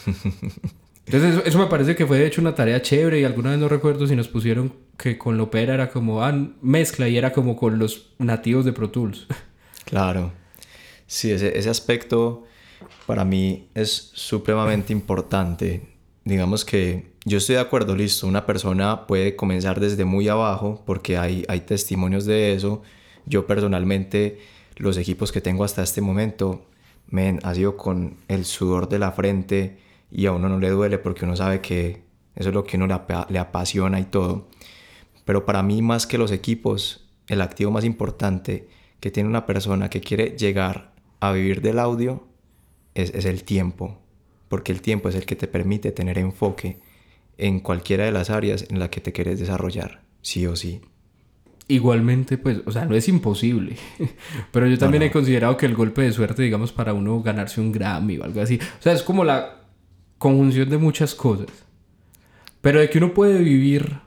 Entonces 1.07 1.34
eso, 1.34 1.44
eso 1.44 1.59
me 1.59 1.66
parece 1.66 1.96
que 1.96 2.07
fue 2.07 2.18
de 2.18 2.26
hecho 2.26 2.40
una 2.42 2.55
tarea 2.55 2.82
chévere 2.82 3.20
y 3.20 3.24
alguna 3.24 3.51
vez 3.51 3.59
no 3.59 3.68
recuerdo 3.68 4.07
si 4.07 4.14
nos 4.14 4.28
pusieron 4.28 4.74
que 4.99 5.16
con 5.16 5.38
Lopera 5.38 5.72
era 5.72 5.88
como 5.90 6.22
ah, 6.22 6.34
mezcla 6.61 7.09
y 7.09 7.16
era 7.16 7.32
como 7.32 7.57
con 7.57 7.78
los 7.78 8.11
nativos 8.18 8.64
de 8.64 8.72
Pro 8.72 8.90
Tools. 8.90 9.26
Claro. 9.84 10.32
Sí, 11.07 11.30
ese, 11.30 11.57
ese 11.57 11.70
aspecto 11.70 12.44
para 13.07 13.24
mí 13.24 13.70
es 13.74 14.11
supremamente 14.12 14.92
importante. 14.92 15.80
Digamos 16.24 16.66
que 16.66 17.12
yo 17.29 17.39
estoy 17.39 17.57
de 17.57 17.61
acuerdo, 17.61 17.95
listo, 17.95 18.26
una 18.26 18.47
persona 18.47 19.07
puede 19.07 19.37
comenzar 19.37 19.81
desde 19.81 20.05
muy 20.05 20.29
abajo 20.29 20.83
porque 20.87 21.16
hay, 21.18 21.45
hay 21.49 21.61
testimonios 21.61 22.24
de 22.24 22.53
eso. 22.55 22.83
Yo 23.26 23.47
personalmente, 23.47 24.39
los 24.76 24.97
equipos 24.97 25.33
que 25.33 25.41
tengo 25.41 25.64
hasta 25.64 25.83
este 25.83 26.01
momento, 26.01 26.64
men, 27.09 27.41
ha 27.43 27.55
sido 27.55 27.76
con 27.76 28.16
el 28.29 28.45
sudor 28.45 28.89
de 28.89 28.99
la 28.99 29.12
frente 29.12 29.79
y 30.11 30.26
a 30.26 30.33
uno 30.33 30.49
no 30.49 30.59
le 30.59 30.70
duele 30.70 30.99
porque 30.99 31.24
uno 31.24 31.37
sabe 31.37 31.61
que 31.61 32.03
eso 32.35 32.49
es 32.49 32.55
lo 32.55 32.64
que 32.64 32.76
uno 32.76 32.87
le, 32.87 32.95
apa- 32.95 33.26
le 33.29 33.39
apasiona 33.39 34.01
y 34.01 34.05
todo. 34.05 34.49
Pero 35.24 35.45
para 35.45 35.62
mí, 35.62 35.83
más 35.83 36.07
que 36.07 36.18
los 36.18 36.33
equipos, 36.33 37.09
el 37.26 37.43
activo 37.43 37.70
más 37.70 37.85
importante 37.85 38.68
que 39.01 39.11
tiene 39.11 39.29
una 39.29 39.45
persona 39.47 39.91
que 39.91 40.01
quiere 40.01 40.37
llegar 40.39 40.93
a 41.20 41.33
vivir 41.33 41.61
del 41.62 41.79
audio 41.79 42.26
es, 42.95 43.11
es 43.14 43.26
el 43.26 43.45
tiempo. 43.45 43.99
Porque 44.49 44.72
el 44.72 44.81
tiempo 44.81 45.11
es 45.11 45.14
el 45.14 45.26
que 45.26 45.37
te 45.37 45.47
permite 45.47 45.93
tener 45.93 46.18
enfoque 46.18 46.81
en 47.39 47.61
cualquiera 47.61 48.05
de 48.05 48.12
las 48.12 48.30
áreas 48.30 48.66
en 48.68 48.80
la 48.80 48.91
que 48.91 49.01
te 49.01 49.12
quieres 49.12 49.39
desarrollar, 49.39 50.03
sí 50.20 50.47
o 50.47 50.57
sí. 50.57 50.80
Igualmente, 51.68 52.39
pues, 52.39 52.61
o 52.64 52.72
sea, 52.72 52.86
no 52.86 52.95
es 52.95 53.09
imposible. 53.09 53.76
Pero 54.53 54.66
yo 54.66 54.78
también 54.78 55.03
no. 55.03 55.07
he 55.07 55.11
considerado 55.11 55.57
que 55.57 55.66
el 55.66 55.74
golpe 55.74 56.03
de 56.03 56.12
suerte, 56.12 56.43
digamos, 56.43 56.72
para 56.72 56.95
uno 56.95 57.22
ganarse 57.22 57.61
un 57.61 57.72
Grammy 57.72 58.18
o 58.18 58.24
algo 58.24 58.41
así. 58.41 58.59
O 58.78 58.82
sea, 58.82 58.93
es 58.93 59.03
como 59.03 59.22
la 59.22 59.64
conjunción 60.16 60.68
de 60.68 60.78
muchas 60.78 61.14
cosas. 61.14 61.47
Pero 62.61 62.80
de 62.80 62.91
que 62.91 62.99
uno 62.99 63.14
puede 63.14 63.39
vivir, 63.39 63.99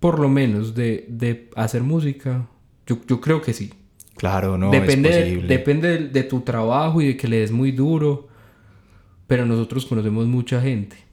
por 0.00 0.20
lo 0.20 0.28
menos, 0.28 0.74
de, 0.74 1.04
de 1.08 1.50
hacer 1.56 1.82
música, 1.82 2.48
yo, 2.86 2.98
yo 3.06 3.20
creo 3.20 3.42
que 3.42 3.52
sí. 3.52 3.72
Claro, 4.16 4.56
no 4.56 4.70
depende 4.70 5.10
es 5.10 5.24
posible. 5.24 5.48
depende 5.48 5.98
de, 5.98 6.08
de 6.08 6.22
tu 6.22 6.40
trabajo 6.40 7.02
y 7.02 7.08
de 7.08 7.16
que 7.16 7.28
le 7.28 7.40
des 7.40 7.50
muy 7.50 7.72
duro. 7.72 8.28
Pero 9.26 9.44
nosotros 9.44 9.84
conocemos 9.84 10.26
mucha 10.26 10.62
gente. 10.62 11.05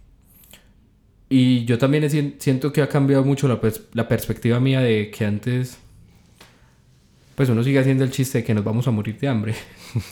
Y 1.36 1.66
yo 1.66 1.80
también 1.80 2.08
siento 2.38 2.72
que 2.72 2.84
ha 2.84 2.88
cambiado 2.88 3.24
mucho 3.24 3.48
la, 3.48 3.60
pers- 3.60 3.82
la 3.94 4.08
perspectiva 4.08 4.60
mía 4.60 4.82
de 4.82 5.10
que 5.10 5.26
antes, 5.26 5.80
pues 7.34 7.50
uno 7.50 7.64
sigue 7.64 7.80
haciendo 7.80 8.04
el 8.04 8.12
chiste 8.12 8.38
de 8.38 8.44
que 8.44 8.54
nos 8.54 8.64
vamos 8.64 8.88
a 8.88 8.92
morir 8.92 9.18
de 9.18 9.28
hambre. 9.30 9.56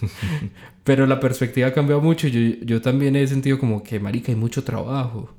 Pero 0.84 1.06
la 1.06 1.20
perspectiva 1.20 1.68
ha 1.68 1.74
cambiado 1.74 2.02
mucho. 2.02 2.28
Yo, 2.28 2.40
yo 2.64 2.82
también 2.82 3.16
he 3.16 3.28
sentido 3.28 3.60
como 3.60 3.84
que, 3.84 4.00
marica, 4.00 4.32
hay 4.32 4.36
mucho 4.36 4.64
trabajo. 4.64 5.32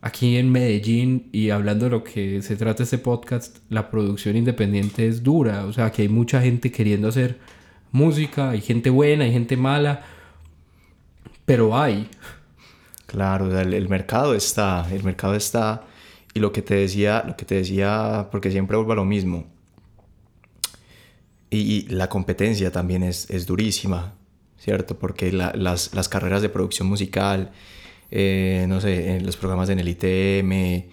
Aquí 0.00 0.36
en 0.36 0.52
Medellín, 0.52 1.26
y 1.32 1.50
hablando 1.50 1.86
de 1.86 1.90
lo 1.90 2.04
que 2.04 2.40
se 2.40 2.54
trata 2.54 2.84
este 2.84 2.98
podcast, 2.98 3.56
la 3.68 3.90
producción 3.90 4.36
independiente 4.36 5.08
es 5.08 5.24
dura. 5.24 5.66
O 5.66 5.72
sea, 5.72 5.90
que 5.90 6.02
hay 6.02 6.08
mucha 6.08 6.40
gente 6.40 6.70
queriendo 6.70 7.08
hacer 7.08 7.40
música, 7.90 8.50
hay 8.50 8.60
gente 8.60 8.90
buena, 8.90 9.24
hay 9.24 9.32
gente 9.32 9.56
mala. 9.56 10.04
Pero 11.44 11.76
hay. 11.76 12.06
Claro, 13.06 13.58
el, 13.58 13.72
el 13.74 13.88
mercado 13.88 14.34
está, 14.34 14.86
el 14.92 15.02
mercado 15.04 15.34
está. 15.34 15.84
Y 16.34 16.40
lo 16.40 16.52
que 16.52 16.60
te 16.62 16.74
decía, 16.74 17.24
lo 17.26 17.36
que 17.36 17.44
te 17.44 17.54
decía, 17.54 18.28
porque 18.30 18.50
siempre 18.50 18.76
vuelvo 18.76 18.92
a 18.92 18.96
lo 18.96 19.04
mismo. 19.04 19.46
Y, 21.50 21.82
la 21.88 22.08
competencia 22.08 22.70
también 22.72 23.02
es, 23.02 23.30
es 23.30 23.46
durísima, 23.46 24.14
¿cierto? 24.58 24.98
Porque 24.98 25.32
la- 25.32 25.52
las, 25.54 25.94
las 25.94 26.08
carreras 26.08 26.42
de 26.42 26.48
producción 26.48 26.88
musical, 26.88 27.52
eh, 28.10 28.66
no 28.68 28.80
sé, 28.80 29.16
en 29.16 29.26
los 29.26 29.36
programas 29.36 29.68
en 29.70 29.80
el 29.80 29.88
ITM, 29.88 30.88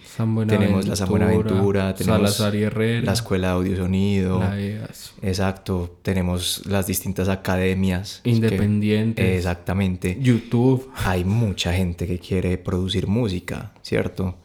tenemos 0.48 0.86
la 0.88 0.96
San 0.96 1.08
Buenaventura, 1.08 1.94
tenemos 1.94 2.38
la 2.40 3.12
Escuela 3.12 3.48
de 3.48 3.52
Audio 3.54 3.72
y 3.72 3.76
Sonido. 3.76 4.40
la 4.40 4.60
EAS, 4.60 5.14
Exacto, 5.22 5.98
tenemos 6.02 6.62
las 6.66 6.86
distintas 6.86 7.28
academias. 7.28 8.20
que- 8.24 8.30
Independientes. 8.30 9.38
exactamente. 9.38 10.18
YouTube. 10.20 10.90
Hay 11.04 11.24
mucha 11.24 11.72
gente 11.72 12.06
que 12.06 12.18
quiere 12.18 12.58
producir 12.58 13.06
música, 13.06 13.72
¿cierto? 13.82 14.36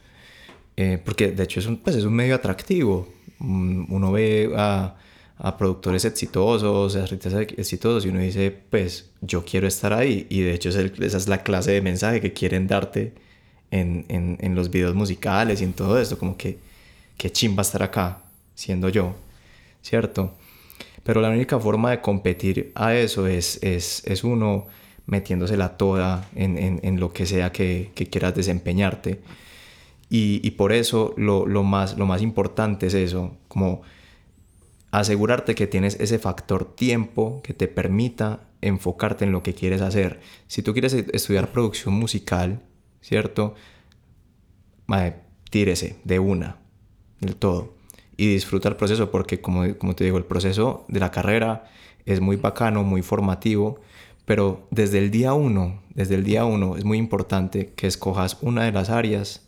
Eh, 0.78 0.98
porque 1.04 1.32
de 1.32 1.44
hecho 1.44 1.60
es 1.60 1.66
un, 1.66 1.78
pues 1.78 1.96
es 1.96 2.04
un 2.06 2.14
medio 2.14 2.36
atractivo. 2.36 3.10
Mm, 3.40 3.92
Uno 3.94 4.12
ve 4.12 4.52
a, 4.56 4.96
a 5.42 5.58
productores 5.58 6.04
exitosos, 6.04 6.98
a 6.98 7.04
artistas 7.04 7.34
exitosos 7.34 8.06
y 8.06 8.10
uno 8.10 8.20
dice, 8.20 8.54
pues 8.70 9.10
yo 9.22 9.46
quiero 9.46 9.68
estar 9.68 9.94
ahí. 9.94 10.28
Y 10.30 10.42
de 10.42 10.54
hecho 10.54 10.68
esa 10.68 10.82
es 11.18 11.28
la 11.30 11.44
clase 11.44 11.72
de 11.72 11.82
mensaje 11.82 12.20
que 12.20 12.34
quieren 12.34 12.68
darte 12.68 13.14
en, 13.72 14.06
en, 14.10 14.38
en 14.42 14.54
los 14.54 14.70
videos 14.70 14.96
musicales 14.96 15.62
y 15.62 15.64
en 15.64 15.74
todo 15.74 15.98
esto. 16.00 16.18
Como 16.18 16.36
que, 16.36 16.60
qué 17.18 17.32
chimba 17.32 17.62
estar 17.62 17.82
acá, 17.82 18.22
siendo 18.54 18.90
yo, 18.90 19.16
¿cierto? 19.82 20.34
Pero 21.04 21.22
la 21.22 21.30
única 21.30 21.58
forma 21.58 21.92
de 21.92 22.02
competir 22.02 22.74
a 22.76 22.94
eso 22.94 23.26
es, 23.26 23.64
es, 23.64 24.04
es 24.06 24.26
uno 24.26 24.68
metiéndosela 25.06 25.78
toda 25.78 26.30
en, 26.36 26.58
en, 26.58 26.82
en 26.84 27.00
lo 27.00 27.14
que 27.14 27.26
sea 27.26 27.52
que, 27.54 27.92
que 27.96 28.08
quieras 28.08 28.36
desempeñarte. 28.36 29.22
Y, 30.10 30.42
y 30.46 30.52
por 30.52 30.74
eso 30.74 31.14
lo, 31.16 31.46
lo, 31.46 31.64
más, 31.64 31.98
lo 31.98 32.06
más 32.06 32.22
importante 32.22 32.88
es 32.88 32.94
eso, 32.94 33.38
como 33.48 33.84
asegurarte 34.92 35.56
que 35.56 35.68
tienes 35.68 36.00
ese 36.00 36.20
factor 36.20 36.76
tiempo 36.76 37.42
que 37.44 37.54
te 37.54 37.68
permita 37.68 38.48
enfocarte 38.62 39.26
en 39.26 39.32
lo 39.32 39.44
que 39.44 39.54
quieres 39.54 39.82
hacer. 39.82 40.20
Si 40.48 40.62
tú 40.62 40.74
quieres 40.74 40.94
e- 40.94 41.06
estudiar 41.14 41.52
producción 41.52 41.94
musical, 41.94 42.64
¿cierto? 43.02 43.56
Mae, 44.88 45.16
tírese 45.50 45.98
de 46.04 46.20
una, 46.20 46.58
del 47.20 47.36
todo. 47.36 47.74
Y 48.18 48.28
disfruta 48.28 48.68
el 48.70 48.76
proceso 48.76 49.12
porque, 49.12 49.40
como, 49.40 49.78
como 49.78 49.96
te 49.96 50.04
digo, 50.04 50.18
el 50.18 50.26
proceso 50.26 50.86
de 50.88 51.00
la 51.00 51.12
carrera 51.12 51.66
es 52.06 52.20
muy 52.20 52.36
bacano, 52.36 52.84
muy 52.84 53.02
formativo. 53.02 53.80
Pero 54.26 54.68
desde 54.72 55.00
el 55.00 55.10
día 55.10 55.34
uno, 55.34 55.82
desde 55.94 56.16
el 56.16 56.24
día 56.24 56.46
uno 56.46 56.78
es 56.78 56.86
muy 56.86 56.98
importante 56.98 57.74
que 57.74 57.88
escojas 57.88 58.38
una 58.42 58.64
de 58.64 58.72
las 58.72 58.90
áreas, 58.90 59.48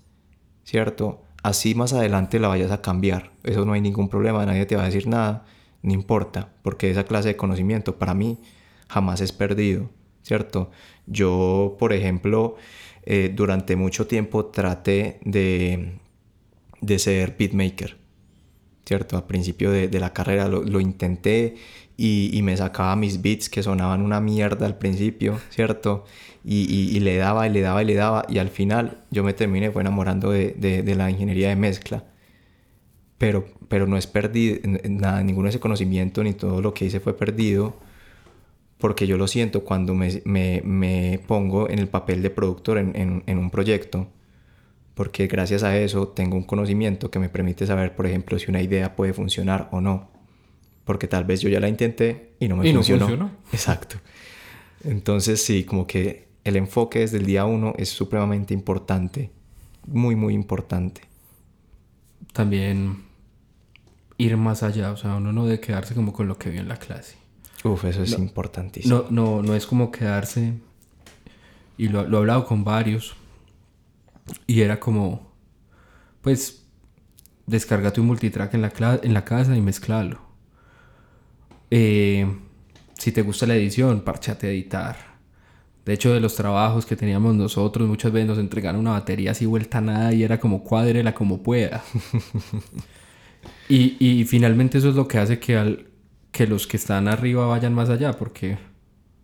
¿cierto? 0.63 1.21
Así 1.43 1.73
más 1.75 1.93
adelante 1.93 2.39
la 2.39 2.47
vayas 2.47 2.71
a 2.71 2.81
cambiar. 2.81 3.31
Eso 3.43 3.65
no 3.65 3.73
hay 3.73 3.81
ningún 3.81 4.09
problema, 4.09 4.45
nadie 4.45 4.65
te 4.65 4.75
va 4.75 4.83
a 4.83 4.85
decir 4.85 5.07
nada, 5.07 5.45
no 5.81 5.93
importa, 5.93 6.53
porque 6.61 6.91
esa 6.91 7.05
clase 7.05 7.29
de 7.29 7.35
conocimiento 7.35 7.97
para 7.97 8.13
mí 8.13 8.39
jamás 8.87 9.21
es 9.21 9.31
perdido, 9.31 9.89
¿cierto? 10.21 10.69
Yo, 11.07 11.75
por 11.79 11.93
ejemplo, 11.93 12.55
eh, 13.03 13.31
durante 13.33 13.75
mucho 13.75 14.05
tiempo 14.05 14.45
traté 14.45 15.19
de, 15.25 15.93
de 16.81 16.99
ser 16.99 17.35
beatmaker, 17.37 17.97
¿cierto? 18.85 19.17
Al 19.17 19.25
principio 19.25 19.71
de, 19.71 19.87
de 19.87 19.99
la 19.99 20.13
carrera 20.13 20.47
lo, 20.47 20.61
lo 20.61 20.79
intenté 20.79 21.55
y, 22.01 22.37
y 22.37 22.41
me 22.43 22.57
sacaba 22.57 22.95
mis 22.95 23.21
beats 23.21 23.49
que 23.49 23.63
sonaban 23.63 24.01
una 24.01 24.19
mierda 24.21 24.65
al 24.65 24.77
principio, 24.77 25.39
¿cierto? 25.49 26.05
Y, 26.43 26.61
y- 26.73 26.97
y 26.97 26.99
le 27.01 27.17
daba 27.17 27.47
y 27.47 27.51
le 27.51 27.61
daba 27.61 27.83
y 27.83 27.85
le 27.85 27.95
daba 27.95 28.25
y 28.29 28.39
al 28.39 28.49
final 28.49 28.97
yo 29.11 29.23
me 29.23 29.33
terminé 29.33 29.71
fue 29.71 29.81
enamorando 29.83 30.31
de, 30.31 30.55
de- 30.57 30.83
de 30.83 30.95
la 30.95 31.09
ingeniería 31.11 31.49
de 31.49 31.55
mezcla. 31.55 32.03
Pero, 33.17 33.45
pero 33.67 33.85
no 33.85 33.97
es 33.97 34.07
perdido, 34.07 34.57
nada, 34.89 35.21
ninguno 35.23 35.45
de 35.45 35.51
ese 35.51 35.59
conocimiento 35.59 36.23
ni 36.23 36.33
todo 36.33 36.61
lo 36.61 36.73
que 36.73 36.85
hice 36.85 36.99
fue 36.99 37.15
perdido 37.15 37.75
porque 38.77 39.05
yo 39.07 39.17
lo 39.17 39.27
siento 39.27 39.63
cuando 39.63 39.93
me, 39.93 40.21
me- 40.25 40.61
me 40.65 41.19
pongo 41.27 41.69
en 41.69 41.79
el 41.79 41.87
papel 41.87 42.21
de 42.23 42.29
productor 42.31 42.77
en, 42.79 42.95
en- 42.95 43.23
en 43.27 43.37
un 43.37 43.51
proyecto, 43.51 44.07
porque 44.95 45.27
gracias 45.27 45.63
a 45.63 45.77
eso 45.77 46.09
tengo 46.09 46.37
un 46.37 46.43
conocimiento 46.45 47.11
que 47.11 47.19
me 47.19 47.29
permite 47.29 47.67
saber, 47.67 47.95
por 47.95 48.07
ejemplo, 48.07 48.39
si 48.39 48.51
una 48.51 48.63
idea 48.63 48.95
puede 48.97 49.13
funcionar 49.13 49.69
o 49.73 49.81
no, 49.81 50.10
porque 50.83 51.07
tal 51.07 51.23
vez 51.23 51.41
yo 51.41 51.49
ya 51.49 51.59
la 51.59 51.69
intenté 51.69 52.33
y 52.39 52.47
no 52.47 52.57
me 52.57 52.67
Y 52.67 52.73
no 52.73 52.83
funcionó. 52.83 53.31
Exacto. 53.51 53.97
Entonces 54.83 55.43
sí, 55.43 55.63
como 55.63 55.85
que 55.85 56.27
el 56.43 56.55
enfoque 56.55 56.99
desde 56.99 57.17
el 57.17 57.25
día 57.25 57.45
uno 57.45 57.73
es 57.77 57.89
supremamente 57.89 58.53
importante, 58.53 59.31
muy, 59.85 60.15
muy 60.15 60.33
importante. 60.33 61.01
También 62.33 63.03
ir 64.17 64.37
más 64.37 64.63
allá, 64.63 64.91
o 64.91 64.97
sea, 64.97 65.15
uno 65.15 65.33
no 65.33 65.45
debe 65.45 65.59
quedarse 65.59 65.93
como 65.93 66.13
con 66.13 66.27
lo 66.27 66.37
que 66.37 66.49
vio 66.49 66.61
en 66.61 66.67
la 66.67 66.77
clase. 66.77 67.17
Uf, 67.63 67.85
eso 67.85 68.01
es 68.03 68.17
importantísimo. 68.17 69.05
No, 69.09 69.37
no, 69.37 69.43
no 69.43 69.55
es 69.55 69.67
como 69.67 69.91
quedarse. 69.91 70.53
Y 71.77 71.89
lo, 71.89 72.07
lo 72.07 72.17
he 72.17 72.19
hablado 72.21 72.45
con 72.45 72.63
varios. 72.63 73.15
Y 74.47 74.61
era 74.61 74.79
como. 74.79 75.31
Pues. 76.21 76.57
Descárgate 77.47 77.99
un 77.99 78.07
multitrack 78.07 78.53
en 78.53 78.61
la, 78.61 78.99
en 79.03 79.13
la 79.13 79.25
casa 79.25 79.55
y 79.57 79.61
mezclalo. 79.61 80.21
Eh, 81.71 82.27
si 82.97 83.11
te 83.11 83.21
gusta 83.23 83.47
la 83.47 83.55
edición, 83.55 84.01
parchate 84.01 84.47
a 84.47 84.51
editar. 84.51 85.11
De 85.85 85.93
hecho, 85.93 86.13
de 86.13 86.19
los 86.19 86.35
trabajos 86.35 86.85
que 86.85 86.95
teníamos 86.95 87.33
nosotros, 87.33 87.87
muchas 87.87 88.11
veces 88.11 88.27
nos 88.27 88.37
entregaron 88.37 88.81
una 88.81 88.91
batería 88.91 89.31
así 89.31 89.47
vuelta 89.47 89.79
a 89.79 89.81
nada 89.81 90.13
y 90.13 90.23
era 90.23 90.39
como 90.39 90.63
cuádrela 90.63 91.13
como 91.13 91.41
pueda. 91.41 91.83
Y, 93.67 93.95
y 93.99 94.25
finalmente 94.25 94.77
eso 94.77 94.89
es 94.89 94.95
lo 94.95 95.07
que 95.07 95.17
hace 95.17 95.39
que, 95.39 95.57
al, 95.57 95.87
que 96.31 96.45
los 96.45 96.67
que 96.67 96.77
están 96.77 97.07
arriba 97.07 97.47
vayan 97.47 97.73
más 97.73 97.89
allá, 97.89 98.11
porque 98.13 98.57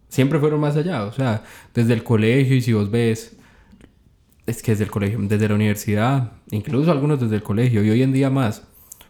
siempre 0.10 0.40
fueron 0.40 0.60
más 0.60 0.76
allá. 0.76 1.04
O 1.04 1.14
sea, 1.14 1.44
desde 1.74 1.94
el 1.94 2.04
colegio 2.04 2.56
y 2.56 2.62
si 2.62 2.74
vos 2.74 2.90
ves, 2.90 3.38
es 4.46 4.64
que 4.64 4.72
desde 4.72 4.86
el 4.86 4.92
colegio, 4.92 5.20
desde 5.22 5.50
la 5.50 5.56
universidad, 5.56 6.32
incluso 6.52 6.92
algunos 6.92 7.20
desde 7.20 7.36
el 7.36 7.44
colegio 7.44 7.84
y 7.84 7.90
hoy 7.90 8.02
en 8.02 8.14
día 8.14 8.30
más, 8.30 8.64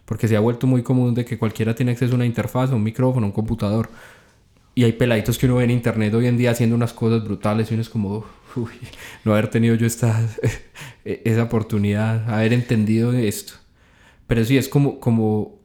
porque 0.07 0.27
se 0.29 0.37
ha 0.37 0.39
vuelto 0.39 0.65
muy 0.67 0.83
común 0.83 1.13
de 1.13 1.25
que 1.25 1.37
cualquiera 1.37 1.75
tiene 1.75 1.91
acceso 1.91 2.13
a 2.13 2.15
una 2.15 2.25
interfaz, 2.25 2.71
a 2.71 2.75
un 2.75 2.83
micrófono, 2.83 3.25
a 3.25 3.27
un 3.27 3.33
computador. 3.33 3.89
Y 4.73 4.85
hay 4.85 4.93
peladitos 4.93 5.37
que 5.37 5.47
uno 5.47 5.55
ve 5.57 5.65
en 5.65 5.71
internet 5.71 6.13
hoy 6.13 6.27
en 6.27 6.37
día 6.37 6.51
haciendo 6.51 6.75
unas 6.77 6.93
cosas 6.93 7.23
brutales 7.25 7.69
y 7.69 7.73
uno 7.73 7.81
es 7.81 7.89
como, 7.89 8.23
uy, 8.55 8.71
no 9.25 9.33
haber 9.33 9.49
tenido 9.49 9.75
yo 9.75 9.85
esta, 9.85 10.17
esa 11.03 11.43
oportunidad, 11.43 12.29
haber 12.33 12.53
entendido 12.53 13.11
esto. 13.11 13.53
Pero 14.27 14.45
sí, 14.45 14.57
es 14.57 14.69
como, 14.69 14.99
como 15.01 15.59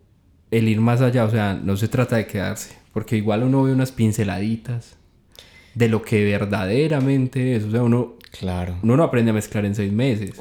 el 0.50 0.68
ir 0.68 0.80
más 0.80 1.00
allá, 1.02 1.24
o 1.24 1.30
sea, 1.30 1.54
no 1.54 1.76
se 1.76 1.86
trata 1.86 2.16
de 2.16 2.26
quedarse, 2.26 2.74
porque 2.92 3.16
igual 3.16 3.44
uno 3.44 3.62
ve 3.62 3.72
unas 3.72 3.92
pinceladitas 3.92 4.96
de 5.74 5.88
lo 5.88 6.02
que 6.02 6.24
verdaderamente 6.24 7.54
es, 7.54 7.64
o 7.64 7.70
sea, 7.70 7.82
uno, 7.82 8.14
Claro. 8.38 8.76
uno 8.82 8.96
no 8.96 9.04
aprende 9.04 9.30
a 9.30 9.34
mezclar 9.34 9.64
en 9.66 9.74
seis 9.74 9.92
meses. 9.92 10.32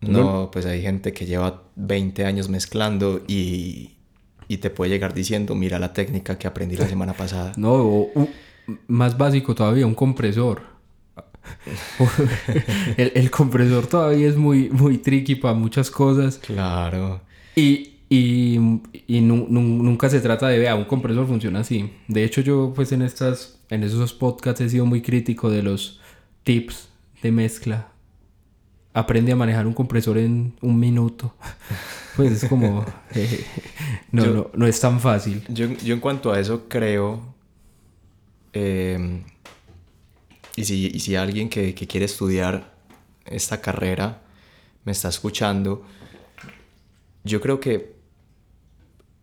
No, 0.00 0.50
pues 0.50 0.64
hay 0.66 0.80
gente 0.82 1.12
que 1.12 1.26
lleva 1.26 1.62
20 1.76 2.24
años 2.24 2.48
mezclando 2.48 3.22
y, 3.28 3.90
y 4.48 4.56
te 4.58 4.70
puede 4.70 4.90
llegar 4.90 5.12
diciendo, 5.12 5.54
mira 5.54 5.78
la 5.78 5.92
técnica 5.92 6.38
que 6.38 6.46
aprendí 6.46 6.76
la 6.76 6.88
semana 6.88 7.12
pasada. 7.12 7.52
No, 7.56 7.72
o, 7.74 8.28
más 8.88 9.18
básico 9.18 9.54
todavía, 9.54 9.86
un 9.86 9.94
compresor. 9.94 10.62
el, 12.96 13.12
el 13.14 13.30
compresor 13.30 13.86
todavía 13.86 14.28
es 14.28 14.36
muy, 14.36 14.68
muy 14.70 14.98
tricky 14.98 15.34
para 15.34 15.54
muchas 15.54 15.90
cosas. 15.90 16.38
Claro. 16.38 17.20
Y, 17.56 17.94
y, 18.08 18.58
y 19.06 19.20
nu- 19.20 19.46
nu- 19.48 19.82
nunca 19.82 20.08
se 20.08 20.20
trata 20.20 20.48
de, 20.48 20.58
vea, 20.58 20.74
un 20.76 20.84
compresor 20.84 21.26
funciona 21.26 21.60
así. 21.60 21.90
De 22.08 22.24
hecho, 22.24 22.40
yo 22.40 22.72
pues 22.74 22.92
en 22.92 23.02
estas, 23.02 23.58
en 23.70 23.82
esos 23.84 24.12
podcasts 24.12 24.60
he 24.60 24.68
sido 24.68 24.86
muy 24.86 25.02
crítico 25.02 25.50
de 25.50 25.62
los 25.62 26.00
tips 26.44 26.88
de 27.22 27.32
mezcla. 27.32 27.88
Aprende 28.92 29.32
a 29.32 29.36
manejar 29.36 29.66
un 29.66 29.74
compresor 29.74 30.18
en 30.18 30.54
un 30.60 30.78
minuto. 30.78 31.34
Pues 32.16 32.42
es 32.42 32.48
como, 32.50 32.84
eh, 33.14 33.44
no, 34.10 34.24
Yo- 34.24 34.34
no, 34.34 34.50
no 34.54 34.66
es 34.66 34.78
tan 34.80 34.98
fácil. 35.00 35.42
Yo, 35.48 35.68
yo 35.68 35.94
en 35.94 36.00
cuanto 36.00 36.32
a 36.32 36.40
eso 36.40 36.64
creo, 36.68 37.20
eh, 38.52 39.22
y, 40.56 40.64
si, 40.64 40.88
y 40.92 40.98
si 41.00 41.14
alguien 41.14 41.48
que, 41.48 41.72
que 41.74 41.86
quiere 41.86 42.06
estudiar 42.06 42.74
esta 43.26 43.60
carrera 43.60 44.22
me 44.84 44.90
está 44.92 45.08
escuchando, 45.08 45.84
yo 47.22 47.40
creo 47.40 47.60
que 47.60 47.94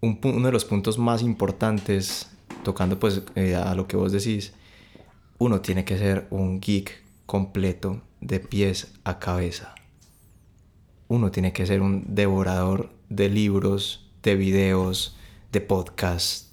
un 0.01 0.20
uno 0.24 0.45
de 0.47 0.51
los 0.53 0.63
puntos 0.65 0.97
más 0.97 1.22
importantes, 1.22 2.30
tocando 2.63 2.99
pues 2.99 3.22
eh, 3.36 3.55
a 3.55 3.76
lo 3.76 3.86
que 3.88 3.97
vos 3.97 4.11
decís, 4.13 4.53
uno 5.39 5.59
tiene 5.59 5.84
que 5.84 5.97
ser 5.97 6.26
un 6.30 6.61
geek 6.61 7.03
completo 7.26 8.01
de 8.22 8.39
pies 8.39 8.93
a 9.03 9.20
cabeza. 9.20 9.76
Uno 11.07 11.32
tiene 11.32 11.53
que 11.53 11.65
ser 11.65 11.82
un 11.82 12.15
devorador 12.15 12.89
de 13.09 13.30
libros, 13.30 14.09
de 14.24 14.36
videos, 14.36 15.15
de 15.51 15.61
podcasts, 15.61 16.51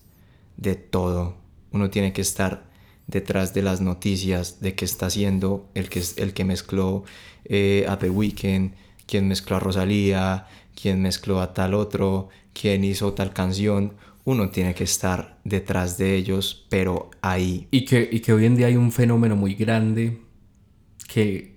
de 0.57 0.77
todo. 0.77 1.37
Uno 1.73 1.91
tiene 1.91 2.13
que 2.13 2.21
estar 2.21 2.71
detrás 3.07 3.53
de 3.53 3.63
las 3.63 3.81
noticias 3.81 4.61
de 4.61 4.75
qué 4.75 4.85
está 4.85 5.07
haciendo 5.07 5.69
el 5.75 5.89
que, 5.89 6.03
el 6.17 6.33
que 6.33 6.45
mezcló 6.45 7.05
eh, 7.45 7.85
a 7.89 7.99
The 7.99 8.11
Weeknd, 8.11 8.73
quién 9.07 9.29
mezcló 9.29 9.57
a 9.57 9.61
Rosalía, 9.61 10.47
quién 10.81 11.03
mezcló 11.03 11.41
a 11.41 11.53
tal 11.53 11.75
otro, 11.75 12.29
quién 12.53 12.85
hizo 12.85 13.13
tal 13.13 13.33
canción. 13.33 13.95
Uno 14.25 14.49
tiene 14.51 14.75
que 14.75 14.85
estar 14.85 15.39
detrás 15.45 15.99
de 15.99 16.15
ellos, 16.15 16.67
pero 16.71 17.11
ahí. 17.21 17.69
Y 17.71 17.85
que, 17.85 18.09
y 18.11 18.21
que 18.21 18.33
hoy 18.33 18.47
en 18.47 18.57
día 18.57 18.69
hay 18.69 18.77
un 18.77 18.91
fenómeno 18.91 19.37
muy 19.37 19.55
grande 19.55 20.23
que, 21.09 21.54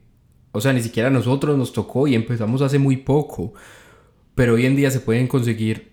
o 0.57 0.61
sea, 0.61 0.73
ni 0.73 0.81
siquiera 0.81 1.09
a 1.09 1.11
nosotros 1.11 1.55
nos 1.55 1.71
tocó 1.71 2.07
y 2.07 2.15
empezamos 2.15 2.63
hace 2.63 2.79
muy 2.79 2.97
poco. 2.97 3.53
Pero 4.33 4.55
hoy 4.55 4.65
en 4.65 4.75
día 4.75 4.89
se 4.89 4.99
pueden 4.99 5.27
conseguir 5.27 5.91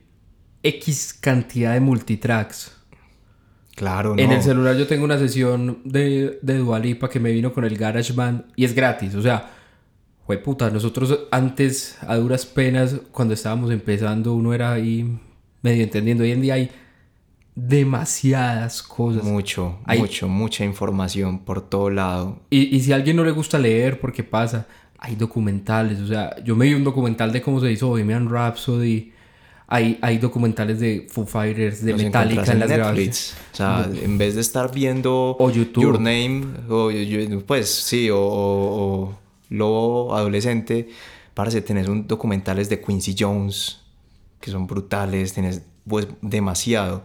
X 0.63 1.13
cantidad 1.21 1.75
de 1.75 1.81
multitracks. 1.81 2.75
Claro, 3.77 4.15
En 4.17 4.31
no. 4.31 4.37
el 4.37 4.43
celular 4.43 4.77
yo 4.77 4.87
tengo 4.87 5.05
una 5.05 5.19
sesión 5.19 5.81
de, 5.85 6.39
de 6.41 6.59
Dua 6.59 6.79
Lipa 6.79 7.11
que 7.11 7.21
me 7.21 7.31
vino 7.31 7.53
con 7.53 7.65
el 7.65 7.77
GarageBand 7.77 8.45
y 8.57 8.65
es 8.65 8.75
gratis. 8.75 9.15
O 9.17 9.21
sea, 9.21 9.51
fue 10.27 10.39
puta. 10.39 10.71
Nosotros 10.71 11.27
antes, 11.31 11.99
a 12.01 12.17
duras 12.17 12.47
penas, 12.47 12.97
cuando 13.13 13.35
estábamos 13.35 13.71
empezando, 13.71 14.33
uno 14.33 14.55
era 14.55 14.73
ahí 14.73 15.19
medio 15.61 15.83
entendiendo. 15.83 16.25
Hoy 16.25 16.31
en 16.33 16.41
día 16.41 16.55
hay 16.55 16.71
demasiadas 17.55 18.83
cosas. 18.83 19.23
Mucho, 19.25 19.79
Hay- 19.85 19.99
mucho, 19.99 20.29
mucha 20.29 20.65
información 20.65 21.41
por 21.41 21.61
todo 21.69 21.91
lado. 21.91 22.41
Y, 22.51 22.75
y 22.77 22.81
si 22.81 22.93
a 22.93 22.97
alguien 22.97 23.17
no 23.17 23.25
le 23.25 23.31
gusta 23.31 23.59
leer, 23.59 24.01
¿por 24.01 24.13
qué 24.13 24.25
pasa? 24.25 24.67
Hay 24.99 25.17
documentales, 25.17 26.01
o 26.01 26.07
sea, 26.07 26.35
yo 26.43 26.57
me 26.57 26.67
vi 26.67 26.75
un 26.75 26.85
documental 26.85 27.31
de 27.33 27.43
cómo 27.43 27.61
se 27.61 27.71
hizo 27.71 27.89
Bohemian 27.89 28.29
Rhapsody. 28.31 29.13
Hay, 29.67 29.99
hay 30.03 30.19
documentales 30.19 30.79
de 30.79 31.07
Foo 31.11 31.27
Fighters, 31.27 31.83
de 31.85 31.93
Los 31.93 32.03
Metallica 32.03 32.53
en 32.53 32.59
las 32.61 32.69
Netflix. 32.69 32.77
grabaciones. 32.77 33.37
O 33.53 33.57
sea, 33.57 33.89
en 34.05 34.19
vez 34.19 34.35
de 34.35 34.41
estar 34.43 34.73
viendo 34.73 35.37
O 35.39 35.51
YouTube. 35.51 35.83
Your 35.83 36.01
Name, 36.01 36.45
o, 36.69 36.91
pues 37.47 37.71
sí, 37.71 38.11
o, 38.11 38.19
o, 38.19 39.03
o 39.05 39.19
Lobo 39.49 40.15
Adolescente, 40.15 40.89
parece 41.33 41.61
tenés 41.63 41.89
un 41.89 42.07
documentales 42.07 42.69
de 42.69 42.81
Quincy 42.81 43.15
Jones 43.19 43.81
que 44.41 44.51
son 44.51 44.67
brutales, 44.67 45.33
tenés 45.33 45.63
pues 45.89 46.07
demasiado. 46.21 47.05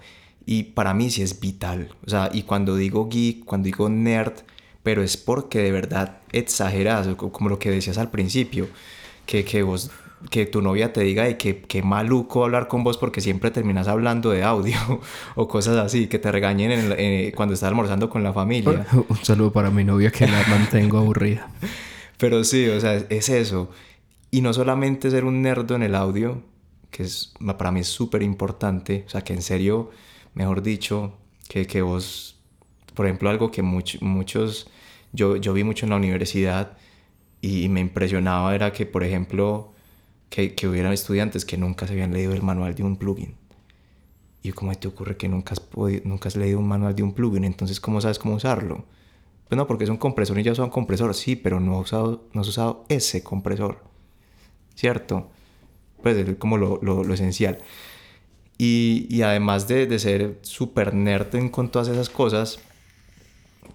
Y 0.51 0.63
para 0.63 0.95
mí 0.95 1.11
sí 1.11 1.21
es 1.21 1.39
vital. 1.39 1.89
O 2.07 2.09
sea, 2.09 2.31
y 2.33 2.41
cuando 2.41 2.75
digo 2.75 3.07
geek, 3.07 3.45
cuando 3.45 3.65
digo 3.65 3.87
nerd, 3.87 4.33
pero 4.81 5.03
es 5.03 5.15
porque 5.15 5.59
de 5.59 5.71
verdad 5.71 6.21
exageras, 6.31 7.07
como 7.17 7.49
lo 7.49 7.59
que 7.59 7.69
decías 7.69 7.99
al 7.99 8.09
principio, 8.09 8.67
que, 9.27 9.45
que 9.45 9.61
vos, 9.61 9.91
que 10.31 10.47
tu 10.47 10.63
novia 10.63 10.91
te 10.91 11.01
diga 11.01 11.25
de 11.25 11.37
que, 11.37 11.61
que 11.61 11.83
maluco 11.83 12.43
hablar 12.43 12.67
con 12.67 12.83
vos 12.83 12.97
porque 12.97 13.21
siempre 13.21 13.51
terminas 13.51 13.87
hablando 13.87 14.31
de 14.31 14.43
audio 14.43 14.75
o 15.35 15.47
cosas 15.47 15.77
así, 15.77 16.07
que 16.07 16.17
te 16.17 16.31
regañen 16.31 16.71
en 16.71 16.79
el- 16.79 16.95
eh, 16.97 17.31
cuando 17.35 17.53
estás 17.53 17.67
almorzando 17.67 18.09
con 18.09 18.23
la 18.23 18.33
familia. 18.33 18.87
Un 19.07 19.17
saludo 19.23 19.51
para 19.53 19.69
mi 19.69 19.83
novia 19.83 20.09
que 20.09 20.25
la 20.25 20.43
mantengo 20.49 20.97
aburrida. 20.97 21.47
Pero 22.17 22.43
sí, 22.43 22.67
o 22.67 22.79
sea, 22.79 22.95
es 22.95 23.29
eso. 23.29 23.69
Y 24.31 24.41
no 24.41 24.51
solamente 24.53 25.11
ser 25.11 25.25
un 25.25 25.43
nerdo 25.43 25.75
en 25.75 25.83
el 25.83 25.93
audio, 25.93 26.41
que 26.89 27.03
es, 27.03 27.33
para 27.57 27.71
mí 27.71 27.81
es 27.81 27.87
súper 27.87 28.23
importante, 28.23 29.03
o 29.05 29.09
sea, 29.11 29.21
que 29.21 29.33
en 29.33 29.43
serio, 29.43 29.91
mejor 30.39 30.63
dicho, 30.63 31.13
que, 31.49 31.67
que 31.67 31.81
vos, 31.83 32.39
por 32.95 33.05
ejemplo, 33.07 33.29
algo 33.29 33.51
que 33.51 33.63
much- 33.63 34.01
muchos, 34.01 34.69
yo, 35.13 35.37
yo 35.37 35.53
vi 35.53 35.63
mucho 35.65 35.85
en 35.85 35.91
la 35.91 35.97
universidad 35.97 36.77
y 37.41 37.69
me 37.69 37.81
impresionaba 37.81 38.55
era 38.55 38.73
que, 38.73 38.85
por 38.87 39.03
ejemplo, 39.05 39.73
que, 40.31 40.55
que 40.55 40.67
hubieran 40.69 40.93
estudiantes 40.93 41.45
que 41.45 41.57
nunca 41.57 41.87
se 41.87 41.93
habían 41.93 42.13
leído 42.13 42.33
el 42.33 42.43
manual 42.43 42.75
de 42.75 42.83
un 42.83 42.97
plugin. 42.97 43.35
¿Y 44.41 44.51
cómo 44.53 44.73
te 44.75 44.87
ocurre 44.87 45.17
que 45.17 45.27
nunca 45.27 45.53
has, 45.53 45.69
podi- 45.71 46.01
nunca 46.05 46.29
has 46.29 46.35
leído 46.35 46.59
un 46.59 46.67
manual 46.67 46.95
de 46.95 47.03
un 47.03 47.13
plugin? 47.13 47.43
Entonces, 47.43 47.79
¿cómo 47.79 47.99
sabes 47.99 48.19
cómo 48.19 48.35
usarlo? 48.35 48.85
Pues 49.49 49.57
no, 49.57 49.67
porque 49.67 49.85
es 49.85 49.91
un 49.91 49.97
compresor 49.97 50.39
y 50.39 50.43
ya 50.43 50.53
usa 50.53 50.65
un 50.65 50.71
compresor, 50.71 51.15
sí, 51.15 51.35
pero 51.35 51.59
no, 51.59 51.75
ha 51.77 51.81
usado, 51.81 52.23
no 52.33 52.41
has 52.41 52.47
usado 52.47 52.85
ese 52.89 53.23
compresor, 53.23 53.83
¿cierto? 54.75 55.29
Pues 56.03 56.17
es 56.17 56.37
como 56.37 56.57
lo, 56.57 56.79
lo- 56.83 57.03
lo 57.03 57.13
esencial. 57.13 57.59
Y, 58.61 59.21
además 59.21 59.69
de, 59.69 59.97
ser 59.99 60.37
súper 60.41 60.93
nerd 60.93 61.49
con 61.49 61.71
todas 61.71 61.87
esas 61.87 62.09
cosas, 62.09 62.59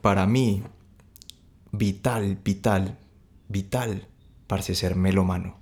para 0.02 0.26
mí, 0.26 0.62
vital, 1.72 2.38
vital, 2.44 2.98
vital, 3.48 4.06
parece 4.46 4.74
ser 4.74 4.94
melómano. 4.94 5.56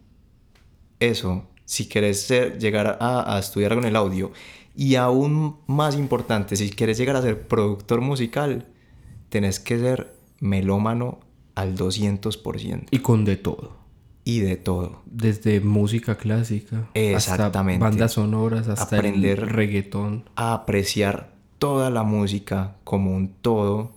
Eso, 0.98 1.48
si 1.64 1.88
quieres 1.88 2.20
ser- 2.22 2.58
llegar 2.58 2.98
a, 3.00 3.36
a 3.36 3.38
estudiar 3.38 3.76
con 3.76 3.84
el 3.84 3.94
audio, 3.94 4.32
y 4.74 4.96
aún 4.96 5.58
más 5.68 5.94
importante, 5.94 6.56
si 6.56 6.70
quieres 6.70 6.98
llegar 6.98 7.14
a 7.14 7.22
ser 7.22 7.46
productor 7.46 8.00
musical, 8.00 8.66
tenés 9.28 9.60
que 9.60 9.78
ser 9.78 10.16
melómano 10.40 11.20
al 11.54 11.76
200% 11.76 12.86
Y 12.90 12.98
con 12.98 13.24
de 13.24 13.36
todo. 13.36 13.81
Y 14.24 14.40
de 14.40 14.56
todo. 14.56 15.02
Desde 15.06 15.60
música 15.60 16.16
clásica. 16.16 16.88
Exactamente. 16.94 17.84
Hasta 17.84 17.90
bandas 17.96 18.12
sonoras, 18.12 18.68
hasta 18.68 18.96
Aprender- 18.96 19.40
el 19.40 19.48
reggaetón. 19.48 20.24
a 20.36 20.54
apreciar 20.54 21.32
toda 21.58 21.90
la 21.90 22.02
música 22.02 22.76
como 22.84 23.14
un 23.14 23.28
todo. 23.42 23.92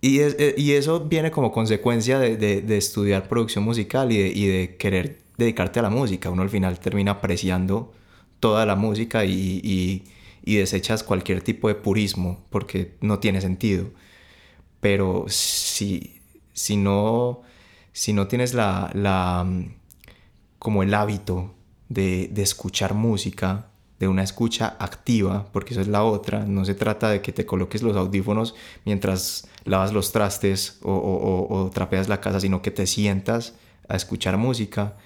Y, 0.00 0.20
es- 0.20 0.36
eh, 0.38 0.54
y 0.56 0.72
eso 0.72 1.00
viene 1.00 1.30
como 1.30 1.50
consecuencia 1.52 2.18
de, 2.18 2.36
de- 2.36 2.62
de 2.62 2.76
estudiar 2.76 3.28
producción 3.28 3.64
musical 3.64 4.12
y 4.12 4.18
de, 4.18 4.28
y 4.28 4.46
de 4.46 4.76
querer 4.76 5.20
dedicarte 5.38 5.80
a 5.80 5.82
la 5.82 5.90
música. 5.90 6.30
Uno 6.30 6.42
al 6.42 6.50
final 6.50 6.78
termina 6.78 7.12
apreciando 7.12 7.92
toda 8.40 8.64
la 8.66 8.76
música 8.76 9.24
y, 9.24 9.60
y- 9.64 10.04
y 10.44 10.56
desechas 10.56 11.02
cualquier 11.02 11.42
tipo 11.42 11.66
de 11.66 11.74
purismo 11.74 12.44
porque 12.50 12.92
no 13.00 13.18
tiene 13.18 13.40
sentido. 13.40 13.90
Pero 14.80 15.24
si, 15.28 16.20
si 16.52 16.76
no, 16.76 17.42
si 17.96 18.12
no 18.12 18.26
tienes 18.26 18.52
la, 18.52 18.90
la, 18.92 19.42
mm, 19.44 19.74
como 20.58 20.82
el 20.82 20.92
hábito 20.92 21.54
de, 21.88 22.28
de 22.30 22.42
escuchar 22.42 22.92
música 22.92 23.68
de 23.98 24.08
una 24.08 24.22
escucha 24.22 24.76
activa, 24.78 25.46
porque 25.52 25.72
eso 25.72 25.80
es 25.80 25.88
la 25.88 26.04
otra. 26.04 26.44
No 26.44 26.66
se 26.66 26.74
trata 26.74 27.08
de 27.08 27.22
que 27.22 27.32
te 27.32 27.46
coloques 27.46 27.82
los 27.82 27.96
audífonos 27.96 28.54
mientras 28.84 29.48
lavas 29.64 29.94
los 29.94 30.12
trastes 30.12 30.78
o, 30.82 31.70
trapeas 31.72 32.06
la 32.08 32.20
casa, 32.20 32.40
sino 32.40 32.60
que 32.60 32.70
te 32.70 32.86
sientas 32.86 33.54
a 33.88 33.96
escuchar 33.96 34.36
música. 34.36 34.96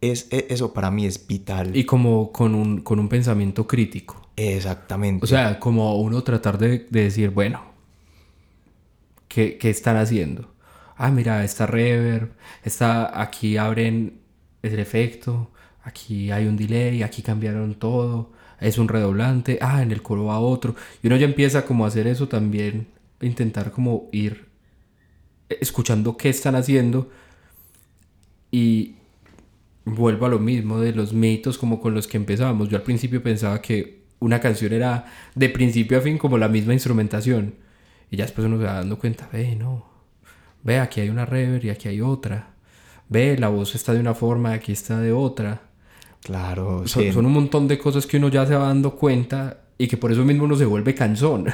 Es, 0.00 0.28
e, 0.30 0.46
eso 0.48 0.72
para 0.72 0.90
mí 0.90 1.04
es 1.04 1.26
vital. 1.26 1.76
Y 1.76 1.84
como 1.84 2.32
con 2.32 2.54
un, 2.54 2.80
con 2.80 2.98
un 2.98 3.10
pensamiento 3.10 3.66
crítico. 3.66 4.22
Exactamente. 4.36 5.22
O 5.22 5.26
sea, 5.26 5.60
como 5.60 5.96
uno 5.96 6.22
tratar 6.22 6.56
de, 6.56 6.86
decir, 6.88 7.30
bueno, 7.30 7.60
¿qué, 9.28 9.58
¿qué, 9.58 9.68
están 9.68 9.98
haciendo? 9.98 10.55
Ah, 10.96 11.10
mira, 11.10 11.44
esta 11.44 11.66
reverb, 11.66 12.32
está, 12.64 13.20
aquí 13.20 13.56
abren 13.56 14.20
el 14.62 14.78
efecto, 14.78 15.50
aquí 15.82 16.30
hay 16.30 16.46
un 16.46 16.56
delay, 16.56 17.02
aquí 17.02 17.22
cambiaron 17.22 17.74
todo, 17.74 18.32
es 18.60 18.78
un 18.78 18.88
redoblante, 18.88 19.58
ah, 19.60 19.82
en 19.82 19.92
el 19.92 20.02
coro 20.02 20.26
va 20.26 20.38
otro. 20.38 20.74
Y 21.02 21.06
uno 21.08 21.16
ya 21.16 21.26
empieza 21.26 21.64
como 21.64 21.84
a 21.84 21.88
hacer 21.88 22.06
eso 22.06 22.28
también, 22.28 22.88
intentar 23.20 23.70
como 23.72 24.08
ir 24.12 24.46
escuchando 25.48 26.16
qué 26.16 26.28
están 26.28 26.56
haciendo 26.56 27.10
y 28.50 28.96
vuelvo 29.84 30.26
a 30.26 30.28
lo 30.28 30.38
mismo 30.38 30.80
de 30.80 30.92
los 30.92 31.12
mitos 31.12 31.58
como 31.58 31.80
con 31.80 31.94
los 31.94 32.06
que 32.06 32.16
empezábamos. 32.16 32.68
Yo 32.68 32.76
al 32.76 32.82
principio 32.82 33.22
pensaba 33.22 33.62
que 33.62 34.04
una 34.18 34.40
canción 34.40 34.72
era 34.72 35.06
de 35.34 35.48
principio 35.50 35.98
a 35.98 36.00
fin 36.00 36.18
como 36.18 36.38
la 36.38 36.48
misma 36.48 36.72
instrumentación 36.72 37.54
y 38.10 38.16
ya 38.16 38.24
después 38.24 38.46
uno 38.46 38.58
se 38.58 38.64
va 38.64 38.74
dando 38.74 38.98
cuenta, 38.98 39.28
ve, 39.32 39.54
no, 39.56 39.95
ve, 40.66 40.80
aquí 40.80 41.00
hay 41.00 41.08
una 41.08 41.24
reverb 41.24 41.64
y 41.64 41.70
aquí 41.70 41.88
hay 41.88 42.00
otra. 42.02 42.50
Ve, 43.08 43.38
la 43.38 43.48
voz 43.48 43.74
está 43.74 43.94
de 43.94 44.00
una 44.00 44.14
forma, 44.14 44.52
aquí 44.52 44.72
está 44.72 44.98
de 45.00 45.12
otra 45.12 45.62
Claro, 46.26 46.88
son, 46.88 47.12
son, 47.12 47.24
un 47.24 47.32
montón 47.32 47.68
de 47.68 47.78
cosas 47.78 48.04
que 48.04 48.16
uno 48.16 48.26
ya 48.28 48.44
se 48.44 48.56
va 48.56 48.66
dando 48.66 48.96
cuenta 48.96 49.60
y 49.78 49.86
que 49.86 49.96
por 49.96 50.10
eso 50.10 50.24
mismo 50.24 50.42
uno 50.42 50.56
se 50.56 50.64
vuelve 50.64 50.92
cansón. 50.92 51.46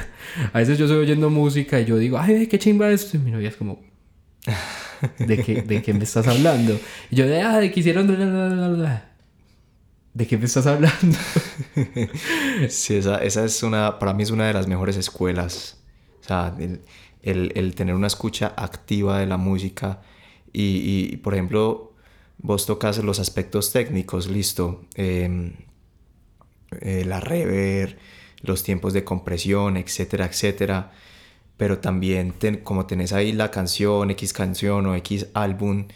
A 0.51 0.57
veces 0.57 0.79
yo 0.79 0.85
estoy 0.85 0.97
oyendo 0.97 1.29
música 1.29 1.79
y 1.79 1.85
yo 1.85 1.95
digo, 1.95 2.17
ay, 2.17 2.47
qué 2.47 2.57
chimba 2.57 2.89
esto. 2.89 3.17
Y 3.17 3.19
mi 3.19 3.29
novia 3.29 3.49
es 3.49 3.55
como, 3.55 3.79
¿de 5.19 5.43
qué, 5.43 5.61
de 5.61 5.83
qué 5.83 5.93
me 5.93 6.03
estás 6.03 6.27
hablando? 6.27 6.79
Y 7.11 7.17
yo, 7.17 7.27
de, 7.27 7.41
ah, 7.43 7.59
de 7.59 7.71
que 7.71 7.81
hicieron... 7.81 8.07
¿De 10.15 10.25
qué 10.25 10.37
me 10.39 10.45
estás 10.45 10.65
hablando? 10.65 11.17
sí, 12.69 12.95
esa, 12.95 13.17
esa, 13.17 13.45
es 13.45 13.61
una, 13.61 13.99
para 13.99 14.15
mí 14.15 14.23
es 14.23 14.31
una 14.31 14.47
de 14.47 14.53
las 14.53 14.67
mejores 14.67 14.97
escuelas. 14.97 15.83
O 16.21 16.27
sea, 16.27 16.55
el, 16.59 16.81
el, 17.23 17.51
el 17.55 17.73
tener 17.75 17.95
una 17.95 18.07
escucha 18.07 18.53
activa 18.55 19.19
de 19.19 19.25
la 19.25 19.37
música 19.37 20.01
y, 20.53 21.09
y 21.11 21.17
por 21.17 21.33
ejemplo, 21.33 21.93
vos 22.37 22.65
tocas 22.65 23.03
los 23.03 23.19
aspectos 23.19 23.71
técnicos, 23.71 24.29
listo, 24.29 24.85
em, 24.95 25.53
eh, 26.81 27.03
la 27.05 27.19
rever, 27.19 27.97
los 28.41 28.63
tiempos 28.63 28.93
de 28.93 29.03
compresión, 29.03 29.77
etcétera, 29.77 30.25
etcétera. 30.25 30.91
Pero 31.57 31.79
también 31.79 32.33
como 32.63 32.85
tenés 32.85 33.13
ahí 33.13 33.31
la 33.31 33.51
canción, 33.51 34.11
X 34.11 34.33
canción 34.33 34.85
o 34.87 34.95
X 34.95 35.27
álbum, 35.33 35.87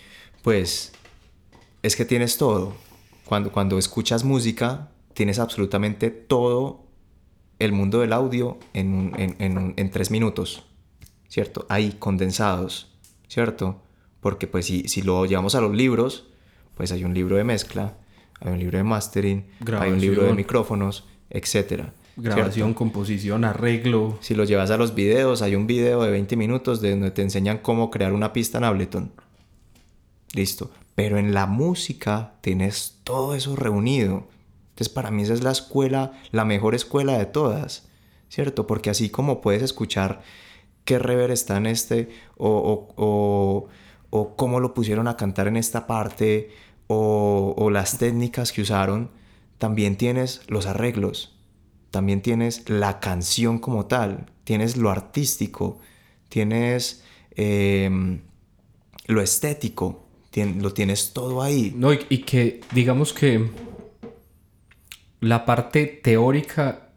pues 0.43 0.91
es 1.83 1.95
que 1.95 2.05
tienes 2.05 2.37
todo. 2.37 2.75
Cuando, 3.25 3.51
cuando 3.51 3.77
escuchas 3.77 4.23
música, 4.23 4.89
tienes 5.13 5.39
absolutamente 5.39 6.09
todo 6.09 6.85
el 7.59 7.73
mundo 7.73 7.99
del 7.99 8.13
audio 8.13 8.59
en, 8.73 9.13
en, 9.17 9.73
en 9.75 9.91
tres 9.91 10.11
minutos, 10.11 10.63
¿cierto? 11.27 11.65
Ahí 11.69 11.95
condensados, 11.99 12.91
¿cierto? 13.27 13.81
Porque 14.19 14.47
pues 14.47 14.65
si, 14.65 14.87
si 14.87 15.01
lo 15.01 15.25
llevamos 15.25 15.55
a 15.55 15.61
los 15.61 15.75
libros, 15.75 16.27
pues 16.75 16.91
hay 16.91 17.03
un 17.03 17.13
libro 17.13 17.37
de 17.37 17.43
mezcla, 17.43 17.97
hay 18.39 18.51
un 18.51 18.59
libro 18.59 18.77
de 18.77 18.83
mastering, 18.83 19.45
hay 19.79 19.91
un 19.91 20.01
libro 20.01 20.23
de 20.23 20.33
micrófonos, 20.33 21.05
etcétera. 21.29 21.93
Grabación, 22.19 22.73
composición, 22.73 23.45
arreglo. 23.45 24.17
Si 24.21 24.33
lo 24.33 24.43
llevas 24.43 24.71
a 24.71 24.77
los 24.77 24.95
videos, 24.95 25.43
hay 25.43 25.55
un 25.55 25.67
video 25.67 26.01
de 26.01 26.09
20 26.09 26.35
minutos 26.35 26.81
de 26.81 26.91
donde 26.91 27.11
te 27.11 27.21
enseñan 27.21 27.59
cómo 27.59 27.91
crear 27.91 28.11
una 28.11 28.33
pista 28.33 28.57
en 28.57 28.63
Ableton. 28.63 29.11
Listo. 30.33 30.71
Pero 30.95 31.19
en 31.19 31.35
la 31.35 31.45
música 31.45 32.33
tienes 32.41 33.01
todo 33.03 33.35
eso 33.35 33.55
reunido. 33.55 34.27
Entonces 34.69 34.89
para 34.89 35.11
mí 35.11 35.21
esa 35.21 35.33
es 35.33 35.43
la 35.43 35.51
escuela, 35.51 36.13
la 36.31 36.43
mejor 36.43 36.73
escuela 36.73 37.19
de 37.19 37.27
todas. 37.27 37.87
¿Cierto? 38.29 38.65
Porque 38.65 38.89
así 38.89 39.09
como 39.09 39.39
puedes 39.39 39.61
escuchar 39.61 40.21
qué 40.87 40.97
rever 40.99 41.31
está 41.31 41.57
en 41.57 41.65
este 41.65 42.09
o, 42.37 42.87
o, 42.95 43.67
o 44.09 44.35
cómo 44.37 44.61
lo 44.61 44.73
pusieron 44.73 45.07
a 45.09 45.17
cantar 45.17 45.47
en 45.47 45.57
esta 45.57 45.85
parte 45.85 46.49
o, 46.87 47.69
las 47.69 47.97
técnicas 47.97 48.53
que 48.53 48.61
usaron, 48.61 49.11
también 49.57 49.97
tienes 49.97 50.41
los 50.47 50.65
arreglos, 50.65 51.35
también 51.91 52.21
tienes 52.21 52.69
la 52.69 53.01
canción 53.01 53.59
como 53.59 53.87
tal, 53.87 54.31
tienes 54.45 54.77
lo 54.77 54.89
artístico, 54.89 55.79
tienes 56.29 57.03
em, 57.35 58.21
lo 59.07 59.21
estético, 59.21 60.07
lo 60.59 60.73
tienes 60.73 61.11
todo 61.13 61.41
ahí. 61.41 61.73
No, 61.75 61.91
y, 61.91 61.99
que 61.99 62.61
digamos 62.71 63.11
que 63.11 63.49
la 65.19 65.45
parte 65.45 65.85
teórica 65.85 66.91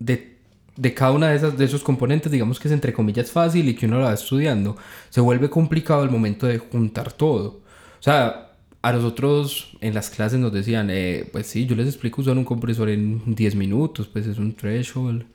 de, 0.00 0.35
de 0.76 0.94
cada 0.94 1.12
una 1.12 1.28
de, 1.28 1.36
esas, 1.36 1.56
de 1.56 1.64
esos 1.64 1.82
componentes, 1.82 2.30
digamos 2.30 2.60
que 2.60 2.68
es 2.68 2.72
entre 2.72 2.92
comillas 2.92 3.30
fácil 3.30 3.68
y 3.68 3.74
que 3.74 3.86
uno 3.86 3.98
la 3.98 4.06
va 4.06 4.14
estudiando, 4.14 4.76
se 5.10 5.20
vuelve 5.20 5.50
complicado 5.50 6.04
el 6.04 6.10
momento 6.10 6.46
de 6.46 6.58
juntar 6.58 7.12
todo. 7.12 7.60
O 7.98 8.02
sea, 8.02 8.52
a 8.82 8.92
nosotros 8.92 9.76
en 9.80 9.94
las 9.94 10.10
clases 10.10 10.38
nos 10.38 10.52
decían, 10.52 10.90
eh, 10.90 11.28
pues 11.32 11.46
sí, 11.46 11.66
yo 11.66 11.74
les 11.74 11.88
explico 11.88 12.20
usar 12.20 12.36
un 12.36 12.44
compresor 12.44 12.88
en 12.88 13.34
10 13.34 13.56
minutos, 13.56 14.06
pues 14.06 14.26
es 14.26 14.38
un 14.38 14.54
threshold, 14.54 15.26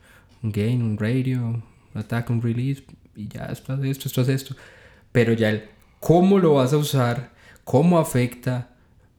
un 0.42 0.52
gain, 0.52 0.82
un 0.82 0.96
radio, 0.96 1.40
un 1.40 1.62
attack, 1.94 2.30
un 2.30 2.40
release, 2.40 2.82
y 3.14 3.28
ya 3.28 3.44
esto 3.46 3.74
esto, 3.84 4.08
esto 4.08 4.20
hace 4.22 4.34
esto. 4.34 4.56
Pero 5.12 5.32
ya 5.34 5.50
el 5.50 5.64
cómo 6.00 6.38
lo 6.38 6.54
vas 6.54 6.72
a 6.72 6.78
usar, 6.78 7.32
cómo 7.64 7.98
afecta, 7.98 8.70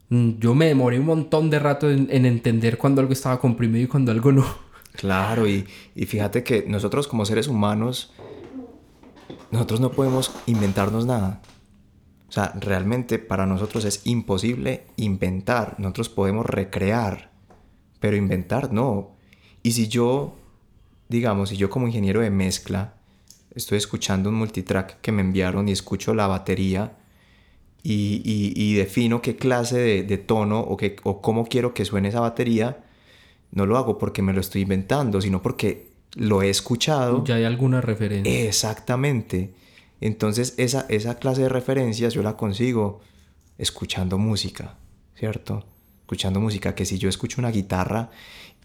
mm, 0.09 0.39
yo 0.39 0.55
me 0.55 0.65
demoré 0.65 0.99
un 0.99 1.05
montón 1.05 1.49
de 1.49 1.59
rato 1.59 1.89
en, 1.89 2.09
entender 2.25 2.77
cuando 2.77 3.01
algo 3.01 3.13
estaba 3.13 3.39
comprimido 3.39 3.85
y 3.85 3.87
cuando 3.87 4.11
algo 4.11 4.31
no. 4.31 4.72
Claro, 4.93 5.47
y, 5.47 5.65
y 5.95 6.05
fíjate 6.05 6.43
que 6.43 6.65
nosotros 6.67 7.07
como 7.07 7.25
seres 7.25 7.47
humanos, 7.47 8.13
nosotros 9.51 9.79
no 9.79 9.91
podemos 9.91 10.31
inventarnos 10.45 11.05
nada. 11.05 11.41
O 12.29 12.31
sea, 12.31 12.53
realmente 12.59 13.19
para 13.19 13.45
nosotros 13.45 13.85
es 13.85 14.01
imposible 14.05 14.87
inventar. 14.95 15.75
Nosotros 15.77 16.09
podemos 16.09 16.45
recrear, 16.45 17.31
pero 17.99 18.15
inventar 18.15 18.73
no. 18.73 19.11
Y 19.61 19.73
si 19.73 19.87
yo, 19.87 20.35
digamos, 21.09 21.49
si 21.49 21.57
yo 21.57 21.69
como 21.69 21.87
ingeniero 21.87 22.21
de 22.21 22.31
mezcla 22.31 22.95
estoy 23.55 23.77
escuchando 23.77 24.29
un 24.29 24.35
multitrack 24.35 24.99
que 25.01 25.11
me 25.11 25.21
enviaron 25.21 25.69
y 25.69 25.71
escucho 25.71 26.13
la 26.13 26.27
batería 26.27 26.97
y, 27.83 28.73
defino 28.75 29.21
qué 29.21 29.35
clase 29.35 30.03
de, 30.03 30.17
tono 30.17 30.59
o, 30.59 30.77
qué, 30.77 30.95
o 31.03 31.21
cómo 31.21 31.45
quiero 31.45 31.73
que 31.73 31.85
suene 31.85 32.09
esa 32.09 32.21
batería, 32.21 32.82
no 33.53 33.65
lo 33.65 33.77
hago 33.77 33.97
porque 33.97 34.21
me 34.21 34.33
lo 34.33 34.41
estoy 34.41 34.61
inventando, 34.63 35.21
sino 35.21 35.41
porque 35.41 35.91
lo 36.15 36.41
he 36.41 36.49
escuchado. 36.49 37.23
Ya 37.23 37.35
hay 37.35 37.43
alguna 37.43 37.81
referencia. 37.81 38.45
Exactamente. 38.45 39.53
Entonces 40.01 40.55
esa, 40.57 40.85
esa 40.89 41.15
clase 41.15 41.43
de 41.43 41.49
referencias 41.49 42.13
yo 42.13 42.23
la 42.23 42.35
consigo 42.35 43.01
escuchando 43.57 44.17
música, 44.17 44.75
¿cierto? 45.15 45.65
Escuchando 46.01 46.39
música, 46.39 46.75
que 46.75 46.85
si 46.85 46.97
yo 46.97 47.07
escucho 47.07 47.39
una 47.39 47.51
guitarra 47.51 48.09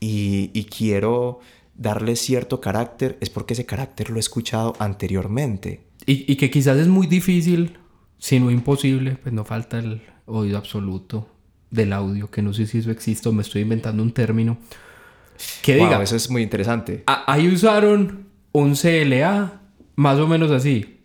y, 0.01 0.51
y 0.55 0.65
quiero 0.65 1.41
darle 1.77 2.17
cierto 2.17 2.61
carácter, 2.61 3.17
es 3.21 3.31
porque 3.31 3.55
ese 3.55 3.67
carácter 3.67 4.11
lo 4.11 4.17
he 4.17 4.21
escuchado 4.21 4.75
anteriormente. 4.79 5.83
Y, 6.07 6.31
y, 6.31 6.37
que 6.37 6.51
quizás 6.51 6.79
es 6.79 6.89
muy 6.89 7.07
difícil, 7.07 7.79
si 8.19 8.41
no 8.41 8.51
imposible, 8.51 9.17
pues 9.23 9.33
no 9.33 9.45
falta 9.45 9.79
el 9.79 10.03
oído 10.27 10.59
absoluto 10.59 11.29
del 11.71 11.93
audio, 11.93 12.31
que 12.31 12.43
no 12.43 12.53
sé 12.53 12.67
si 12.67 12.79
eso 12.79 12.91
existe 12.91 13.29
o 13.29 13.33
me 13.33 13.43
estoy 13.43 13.63
inventando 13.63 14.03
un 14.03 14.13
término. 14.13 14.59
Que 15.63 15.77
diga, 15.77 16.03
eso 16.03 16.17
es 16.17 16.31
muy 16.31 16.43
interesante. 16.43 17.05
Ahí 17.07 17.49
usaron 17.49 18.27
un 18.53 18.75
CLA 18.75 19.61
más 19.97 20.19
o 20.19 20.27
menos 20.27 20.51
así. 20.51 21.01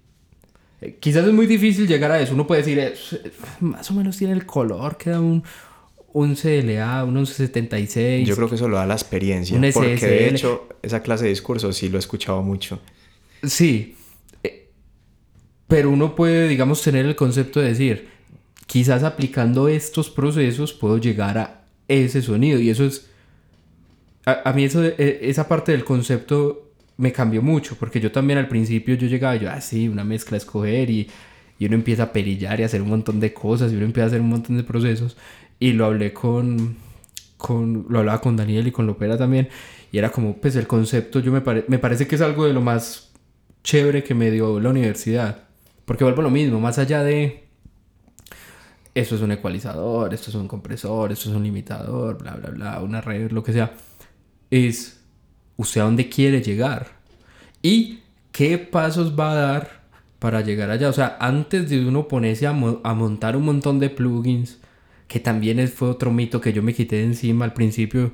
Quizás 0.99 1.25
es 1.25 1.33
muy 1.33 1.47
difícil 1.47 1.87
llegar 1.87 2.11
a 2.11 2.19
eso. 2.19 2.33
Uno 2.33 2.47
puede 2.47 2.63
decir, 2.63 2.93
más 3.59 3.89
o 3.89 3.93
menos 3.93 4.17
tiene 4.17 4.33
el 4.33 4.45
color, 4.45 4.97
queda 4.97 5.19
un, 5.21 5.43
un 6.13 6.35
CLA, 6.35 7.03
un 7.03 7.13
1176. 7.13 8.27
Yo 8.27 8.35
creo 8.35 8.49
que 8.49 8.55
eso 8.55 8.67
lo 8.67 8.77
da 8.77 8.85
la 8.85 8.93
experiencia. 8.93 9.59
porque 9.73 9.95
de 9.95 10.29
hecho, 10.29 10.67
esa 10.81 11.01
clase 11.01 11.25
de 11.25 11.29
discurso 11.29 11.71
sí 11.73 11.89
lo 11.89 11.97
he 11.97 11.99
escuchado 11.99 12.41
mucho. 12.41 12.79
Sí. 13.43 13.95
Eh, 14.43 14.69
pero 15.67 15.89
uno 15.89 16.15
puede, 16.15 16.47
digamos, 16.47 16.81
tener 16.81 17.05
el 17.05 17.15
concepto 17.15 17.59
de 17.59 17.69
decir, 17.69 18.09
quizás 18.65 19.03
aplicando 19.03 19.67
estos 19.67 20.09
procesos 20.09 20.73
puedo 20.73 20.97
llegar 20.97 21.37
a 21.37 21.65
ese 21.87 22.21
sonido. 22.21 22.59
Y 22.59 22.69
eso 22.69 22.85
es. 22.85 23.09
A, 24.25 24.53
mí, 24.53 24.63
eso, 24.63 24.83
e, 24.83 25.19
esa 25.23 25.47
parte 25.47 25.73
del 25.73 25.83
concepto 25.83 26.71
me 26.97 27.11
cambió 27.11 27.41
mucho, 27.41 27.75
porque 27.75 27.99
yo 27.99 28.11
también 28.11 28.39
al 28.39 28.47
principio 28.47 28.95
yo 28.95 29.07
llegaba, 29.07 29.35
yo, 29.35 29.49
ah, 29.49 29.59
una 29.91 30.03
mezcla 30.03 30.35
a 30.35 30.37
escoger 30.37 30.89
y, 30.89 31.09
y 31.59 31.65
uno 31.65 31.75
empieza 31.75 32.03
a 32.03 32.13
perillar 32.13 32.59
y 32.59 32.63
a 32.63 32.67
hacer 32.67 32.81
un 32.81 32.89
montón 32.89 33.19
de 33.19 33.33
cosas 33.33 33.71
y 33.71 33.75
uno 33.75 33.85
empieza 33.85 34.05
a 34.05 34.07
hacer 34.07 34.21
un 34.21 34.29
montón 34.29 34.57
de 34.57 34.63
procesos. 34.63 35.17
Y 35.59 35.73
lo 35.73 35.85
hablé 35.85 36.13
con, 36.13 36.77
con, 37.37 37.85
lo 37.89 37.99
hablaba 37.99 38.21
con 38.21 38.37
Daniel 38.37 38.67
y 38.67 38.71
con 38.71 38.87
Lopera 38.87 39.17
también, 39.17 39.49
y 39.91 39.97
era 39.97 40.11
como, 40.11 40.37
pues 40.37 40.55
el 40.55 40.67
concepto, 40.67 41.19
yo 41.19 41.31
me, 41.31 41.41
me 41.67 41.79
parece 41.79 42.07
que 42.07 42.15
es 42.15 42.21
algo 42.21 42.45
de 42.45 42.53
lo 42.53 42.61
más 42.61 43.11
chévere 43.63 44.03
que 44.03 44.15
me 44.15 44.31
dio 44.31 44.59
la 44.59 44.69
universidad, 44.69 45.43
porque 45.85 46.03
vuelvo 46.03 46.21
a 46.21 46.23
lo 46.23 46.29
mismo, 46.31 46.59
más 46.59 46.79
allá 46.79 47.03
de, 47.03 47.42
eso 48.95 49.15
es 49.15 49.21
un 49.21 49.31
ecualizador, 49.31 50.13
esto 50.13 50.29
es 50.29 50.35
un 50.35 50.47
compresor, 50.47 51.11
esto 51.11 51.29
es 51.29 51.35
un 51.35 51.43
limitador, 51.43 52.17
bla, 52.17 52.35
bla, 52.35 52.49
bla, 52.51 52.79
una 52.81 53.01
red, 53.01 53.31
lo 53.31 53.43
que 53.43 53.53
sea, 53.53 53.73
es 54.51 55.01
usted 55.57 55.81
a 55.81 55.85
dónde 55.85 56.09
quiere 56.09 56.41
llegar 56.41 56.87
y 57.61 57.99
qué 58.31 58.57
pasos 58.57 59.17
va 59.17 59.31
a 59.31 59.35
dar 59.35 59.83
para 60.19 60.41
llegar 60.41 60.69
allá. 60.69 60.89
O 60.89 60.93
sea, 60.93 61.17
antes 61.19 61.69
de 61.69 61.85
uno 61.85 62.07
ponerse 62.07 62.47
a, 62.47 62.51
a 62.51 62.93
montar 62.93 63.35
un 63.35 63.45
montón 63.45 63.79
de 63.79 63.89
plugins, 63.89 64.59
que 65.07 65.19
también 65.19 65.67
fue 65.67 65.89
otro 65.89 66.11
mito 66.11 66.39
que 66.39 66.53
yo 66.53 66.63
me 66.63 66.73
quité 66.73 66.97
de 66.97 67.03
encima 67.03 67.45
al 67.45 67.53
principio. 67.53 68.13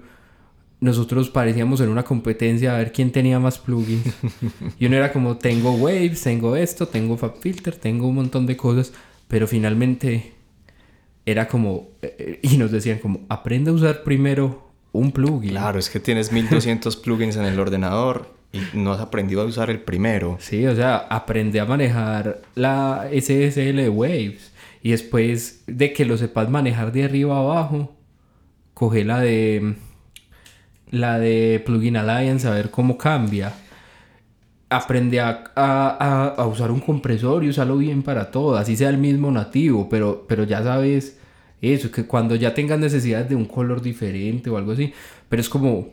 Nosotros 0.82 1.30
parecíamos 1.30 1.82
en 1.82 1.90
una 1.90 2.04
competencia 2.04 2.74
a 2.74 2.78
ver 2.78 2.92
quién 2.92 3.12
tenía 3.12 3.40
más 3.40 3.60
plugins. 3.60 4.14
y 4.80 4.86
uno 4.86 4.96
era 4.96 5.12
como, 5.12 5.38
tengo 5.38 5.72
Waves, 5.74 6.22
tengo 6.24 6.56
esto, 6.56 6.88
tengo 6.88 7.18
FabFilter, 7.18 7.76
tengo 7.76 8.08
un 8.08 8.16
montón 8.16 8.46
de 8.46 8.58
cosas. 8.58 8.94
Pero 9.28 9.48
finalmente 9.48 10.39
era 11.32 11.48
como, 11.48 11.90
eh, 12.02 12.40
y 12.42 12.58
nos 12.58 12.72
decían 12.72 13.00
como, 13.00 13.22
aprende 13.30 13.72
a 13.72 13.74
usar 13.74 14.04
primero 14.04 14.70
un 14.92 15.12
plugin. 15.12 15.52
Claro, 15.52 15.80
es 15.80 15.90
que 15.90 16.00
tienes 16.00 16.32
1200 16.32 16.96
plugins 17.04 17.36
en 17.36 17.46
el 17.46 17.60
ordenador 17.60 18.34
y 18.52 18.60
no 18.74 18.94
has 18.94 19.00
aprendido 19.00 19.42
a 19.42 19.46
usar 19.46 19.70
el 19.70 19.80
primero. 19.80 20.38
Sí, 20.40 20.66
o 20.66 20.76
sea, 20.76 20.98
aprende 20.98 21.60
a 21.60 21.66
manejar 21.66 22.42
la 22.56 23.08
SSL 23.12 23.76
de 23.76 23.90
Waves. 23.90 24.52
Y 24.82 24.92
después 24.92 25.64
de 25.68 25.94
que 25.94 26.06
lo 26.06 26.18
sepas 26.18 26.50
manejar 26.50 26.92
de 26.92 27.04
arriba 27.04 27.36
a 27.36 27.40
abajo, 27.40 27.96
coge 28.74 29.04
la 29.04 29.20
de 29.20 29.76
la 30.90 31.20
de 31.20 31.62
Plugin 31.64 31.98
Alliance 31.98 32.48
a 32.48 32.52
ver 32.52 32.72
cómo 32.72 32.98
cambia. 32.98 33.54
Aprende 34.70 35.20
a, 35.20 35.52
a, 35.56 36.36
a, 36.38 36.48
usar 36.48 36.72
un 36.72 36.80
compresor 36.80 37.44
y 37.44 37.50
usarlo 37.50 37.78
bien 37.78 38.04
para 38.04 38.32
todo, 38.32 38.56
así 38.56 38.76
sea 38.78 38.90
el 38.90 38.98
mismo 38.98 39.32
nativo, 39.32 39.90
pero, 39.90 40.26
pero 40.28 40.44
ya 40.44 40.64
sabes 40.64 41.19
eso, 41.62 41.92
que 41.92 42.06
cuando 42.06 42.36
ya 42.36 42.54
tengas 42.54 42.80
necesidad 42.80 43.26
de 43.26 43.36
un 43.36 43.46
color 43.46 43.82
diferente 43.82 44.50
o 44.50 44.58
algo 44.58 44.72
así, 44.72 44.94
pero 45.28 45.42
es 45.42 45.50
como 45.50 45.90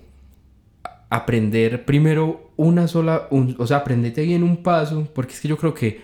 aprender 1.08 1.84
primero 1.84 2.50
una 2.56 2.88
sola, 2.88 3.28
o 3.30 3.66
sea, 3.66 3.78
aprendete 3.78 4.22
bien 4.22 4.42
un 4.42 4.62
paso, 4.62 5.08
porque 5.14 5.34
es 5.34 5.40
que 5.40 5.48
yo 5.48 5.56
creo 5.56 5.74
que 5.74 6.00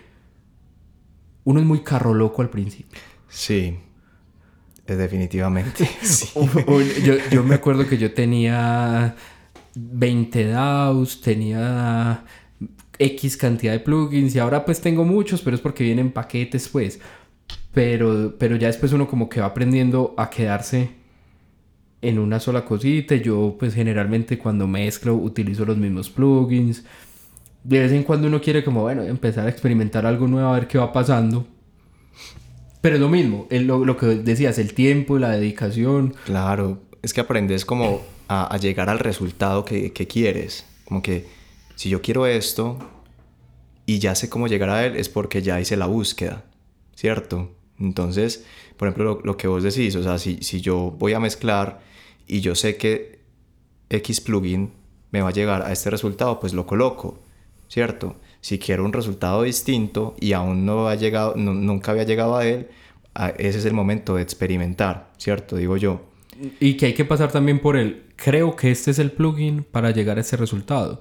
uno 1.45 1.61
es 1.61 1.67
muy 1.67 1.81
carro 1.81 2.15
loco 2.15 2.43
al 2.43 2.51
principio. 2.51 2.99
Sí, 3.29 3.77
definitivamente. 4.87 5.89
yo, 7.05 7.15
yo, 7.31 7.43
me 7.43 7.55
acuerdo 7.55 7.87
que 7.87 7.99
yo 7.99 8.13
tenía 8.13 9.15
20 9.75 10.47
DAOs, 10.47 11.21
tenía 11.21 12.25
X 12.99 13.37
cantidad 13.37 13.73
de 13.73 13.81
plugins 13.81 14.35
y 14.35 14.39
ahora 14.39 14.65
pues 14.65 14.81
tengo 14.81 15.05
muchos, 15.05 15.43
pero 15.43 15.57
es 15.57 15.63
porque 15.63 15.85
vienen 15.85 16.13
paquetes 16.13 16.69
pues. 16.69 17.01
Pero, 17.75 18.35
pero 18.39 18.57
ya 18.57 18.66
después 18.66 18.93
uno 18.93 19.09
como 19.09 19.29
que 19.29 19.41
va 19.41 19.47
aprendiendo 19.47 20.14
a 20.18 20.29
quedarse 20.29 20.91
en 22.03 22.18
una 22.18 22.41
sola 22.41 22.64
cosita. 22.64 23.14
Yo 23.14 23.57
pues 23.59 23.75
generalmente 23.75 24.39
cuando 24.39 24.66
mezclo 24.66 25.14
utilizo 25.14 25.64
los 25.64 25.77
mismos 25.77 26.11
plugins. 26.11 26.85
De 27.64 27.79
vez 27.79 27.93
en 27.93 28.03
cuando 28.03 28.27
uno 28.27 28.41
quiere 28.41 28.64
como, 28.64 28.83
bueno, 28.83 29.03
empezar 29.03 29.47
a 29.47 29.51
experimentar 29.51 30.05
algo 30.05 30.27
nuevo, 30.27 30.49
a 30.49 30.55
ver 30.55 30.66
qué 30.66 30.79
va 30.79 30.93
pasando. 30.93 31.47
Pero 32.81 32.97
es 32.97 33.01
lo 33.01 33.09
mismo, 33.09 33.47
lo, 33.49 33.85
lo, 33.85 33.97
que 33.97 34.07
decías, 34.07 34.59
el 34.59 34.75
tiempo, 34.75 35.16
la 35.16 35.31
dedicación. 35.31 36.16
Claro, 36.25 36.83
es 37.01 37.14
que 37.14 37.20
aprendes 37.20 37.64
como 37.64 38.03
a, 38.27 38.53
a 38.53 38.57
llegar 38.57 38.91
al 38.91 38.99
resultado 38.99 39.64
que, 39.64 39.93
que, 39.93 40.09
quieres. 40.09 40.66
Como 40.85 41.01
que 41.01 41.29
si 41.77 41.89
yo 41.91 42.03
quiero 42.03 42.27
esto 42.27 42.79
y 43.87 44.01
ya 44.01 44.16
sé 44.16 44.29
cómo 44.29 44.49
llegar 44.49 44.68
a 44.70 44.85
él, 44.85 44.97
es 44.97 45.09
porque 45.09 45.43
ya 45.43 45.61
hice 45.61 45.77
la 45.77 45.87
búsqueda, 45.87 46.43
¿cierto? 46.97 47.55
Entonces, 47.79 48.45
por 48.77 48.89
ejemplo, 48.89 49.20
lo, 49.25 49.37
que 49.37 49.49
vos 49.49 49.62
decís, 49.62 49.97
o 49.97 50.03
sea, 50.03 50.18
si, 50.18 50.39
si 50.43 50.61
yo 50.61 50.95
voy 50.99 51.14
a 51.14 51.20
mezclar 51.20 51.81
y 52.27 52.41
yo 52.41 52.55
sé 52.55 52.77
que 52.77 53.20
X 53.91 54.20
plugin 54.20 54.73
me 55.11 55.20
va 55.20 55.29
a 55.29 55.33
llegar 55.33 55.62
a 55.62 55.73
este 55.73 55.91
resultado, 55.91 56.41
pues 56.41 56.55
lo 56.55 56.66
coloco, 56.66 57.20
¿cierto? 57.68 58.16
Si 58.41 58.59
quiero 58.59 58.85
un 58.85 58.93
resultado 58.93 59.43
distinto 59.43 60.16
y 60.20 60.33
aún 60.33 60.64
no 60.64 60.89
ha 60.89 60.95
llegado, 60.95 61.35
nunca 61.37 61.93
había 61.93 62.05
llegado 62.05 62.37
a 62.37 62.47
él, 62.47 62.68
ese 63.39 63.59
es 63.59 63.64
el 63.64 63.75
momento 63.75 64.16
de 64.16 64.23
experimentar, 64.23 65.11
¿cierto? 65.18 65.57
Digo 65.57 65.77
yo. 65.77 66.01
Y 66.61 66.77
que 66.77 66.87
hay 66.87 66.95
que 66.95 67.05
pasar 67.05 67.31
también 67.31 67.61
por 67.61 67.77
el, 67.77 68.05
creo 68.16 68.57
que 68.57 68.70
este 68.70 68.91
es 68.91 68.99
el 68.99 69.12
plugin 69.12 69.64
para 69.64 69.91
llegar 69.91 70.18
a 70.18 70.23
ese 70.23 70.37
resultado. 70.37 71.01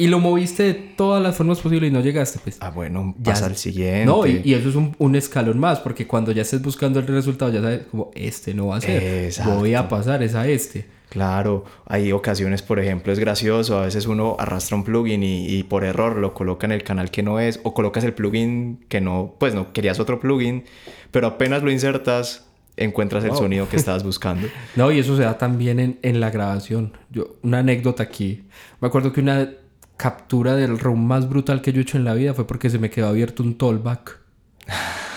Y 0.00 0.06
lo 0.06 0.20
moviste 0.20 0.62
de 0.62 0.74
todas 0.74 1.20
las 1.20 1.36
formas 1.36 1.58
posibles 1.58 1.90
y 1.90 1.92
no 1.92 2.00
llegaste, 2.00 2.38
pues. 2.38 2.56
Ah, 2.60 2.70
bueno, 2.70 3.16
pasa 3.24 3.46
al 3.46 3.56
siguiente. 3.56 4.06
No, 4.06 4.28
y, 4.28 4.42
y 4.44 4.54
eso 4.54 4.68
es 4.68 4.76
un, 4.76 4.94
un, 4.96 5.16
escalón 5.16 5.58
más, 5.58 5.80
porque 5.80 6.06
cuando 6.06 6.30
ya 6.30 6.42
estés 6.42 6.62
buscando 6.62 7.00
el 7.00 7.06
resultado, 7.08 7.50
ya 7.50 7.60
sabes, 7.60 7.80
como, 7.90 8.12
este 8.14 8.54
no 8.54 8.68
va 8.68 8.76
a 8.76 8.80
ser. 8.80 9.24
Exacto. 9.24 9.56
Voy 9.56 9.74
a 9.74 9.88
pasar, 9.88 10.22
es 10.22 10.36
a 10.36 10.46
este. 10.46 10.86
Claro, 11.08 11.64
hay 11.84 12.12
ocasiones, 12.12 12.62
por 12.62 12.78
ejemplo, 12.78 13.12
es 13.12 13.18
gracioso, 13.18 13.76
a 13.78 13.86
veces 13.86 14.06
uno 14.06 14.36
arrastra 14.38 14.76
un 14.76 14.84
plugin 14.84 15.24
y, 15.24 15.48
y, 15.48 15.64
por 15.64 15.82
error 15.82 16.16
lo 16.16 16.32
coloca 16.32 16.64
en 16.66 16.72
el 16.72 16.84
canal 16.84 17.10
que 17.10 17.24
no 17.24 17.40
es, 17.40 17.58
o 17.64 17.74
colocas 17.74 18.04
el 18.04 18.14
plugin 18.14 18.84
que 18.88 19.00
no, 19.00 19.34
pues 19.40 19.52
no, 19.52 19.72
querías 19.72 19.98
otro 19.98 20.20
plugin, 20.20 20.62
pero 21.10 21.26
apenas 21.26 21.64
lo 21.64 21.72
insertas, 21.72 22.46
encuentras 22.76 23.24
el 23.24 23.34
sonido 23.34 23.68
que 23.68 23.74
estabas 23.74 24.04
buscando. 24.04 24.46
No, 24.76 24.92
y 24.92 25.00
eso 25.00 25.16
se 25.16 25.22
da 25.22 25.38
también 25.38 25.80
en, 25.80 25.98
en 26.02 26.20
la 26.20 26.30
grabación. 26.30 26.92
Yo, 27.10 27.36
una 27.42 27.58
anécdota 27.60 28.04
aquí. 28.04 28.44
Me 28.80 28.86
acuerdo 28.86 29.12
que 29.12 29.22
una 29.22 29.50
captura 29.98 30.54
del 30.54 30.78
room 30.78 31.04
más 31.04 31.28
brutal 31.28 31.60
que 31.60 31.72
yo 31.72 31.80
he 31.80 31.82
hecho 31.82 31.98
en 31.98 32.04
la 32.04 32.14
vida 32.14 32.32
fue 32.32 32.46
porque 32.46 32.70
se 32.70 32.78
me 32.78 32.88
quedó 32.88 33.08
abierto 33.08 33.42
un 33.42 33.58
tollback 33.58 34.20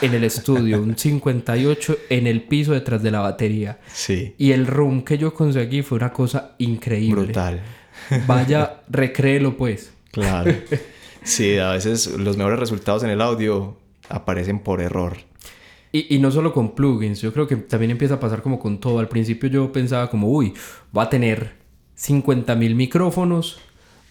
en 0.01 0.13
el 0.15 0.23
estudio, 0.23 0.81
un 0.81 0.97
58 0.97 1.97
en 2.09 2.25
el 2.25 2.41
piso 2.43 2.73
detrás 2.73 3.03
de 3.03 3.11
la 3.11 3.19
batería. 3.19 3.79
Sí. 3.93 4.33
Y 4.37 4.51
el 4.51 4.65
room 4.65 5.03
que 5.03 5.17
yo 5.19 5.33
conseguí 5.33 5.83
fue 5.83 5.97
una 5.97 6.11
cosa 6.11 6.55
increíble. 6.57 7.25
Brutal. 7.25 7.61
Vaya, 8.25 8.81
recréelo 8.89 9.55
pues. 9.55 9.93
Claro. 10.11 10.53
Sí, 11.23 11.59
a 11.59 11.69
veces 11.73 12.07
los 12.17 12.35
mejores 12.35 12.57
resultados 12.57 13.03
en 13.03 13.11
el 13.11 13.21
audio 13.21 13.77
aparecen 14.09 14.57
por 14.57 14.81
error. 14.81 15.17
Y, 15.91 16.15
y, 16.15 16.17
no 16.17 16.31
solo 16.31 16.51
con 16.51 16.73
plugins, 16.73 17.21
yo 17.21 17.31
creo 17.31 17.45
que 17.45 17.57
también 17.57 17.91
empieza 17.91 18.15
a 18.15 18.19
pasar 18.19 18.41
como 18.41 18.57
con 18.57 18.79
todo. 18.79 18.97
Al 18.97 19.07
principio 19.07 19.47
yo 19.47 19.71
pensaba 19.71 20.09
como, 20.09 20.29
uy, 20.29 20.55
va 20.97 21.03
a 21.03 21.09
tener 21.11 21.57
50.000 21.95 22.73
micrófonos, 22.73 23.59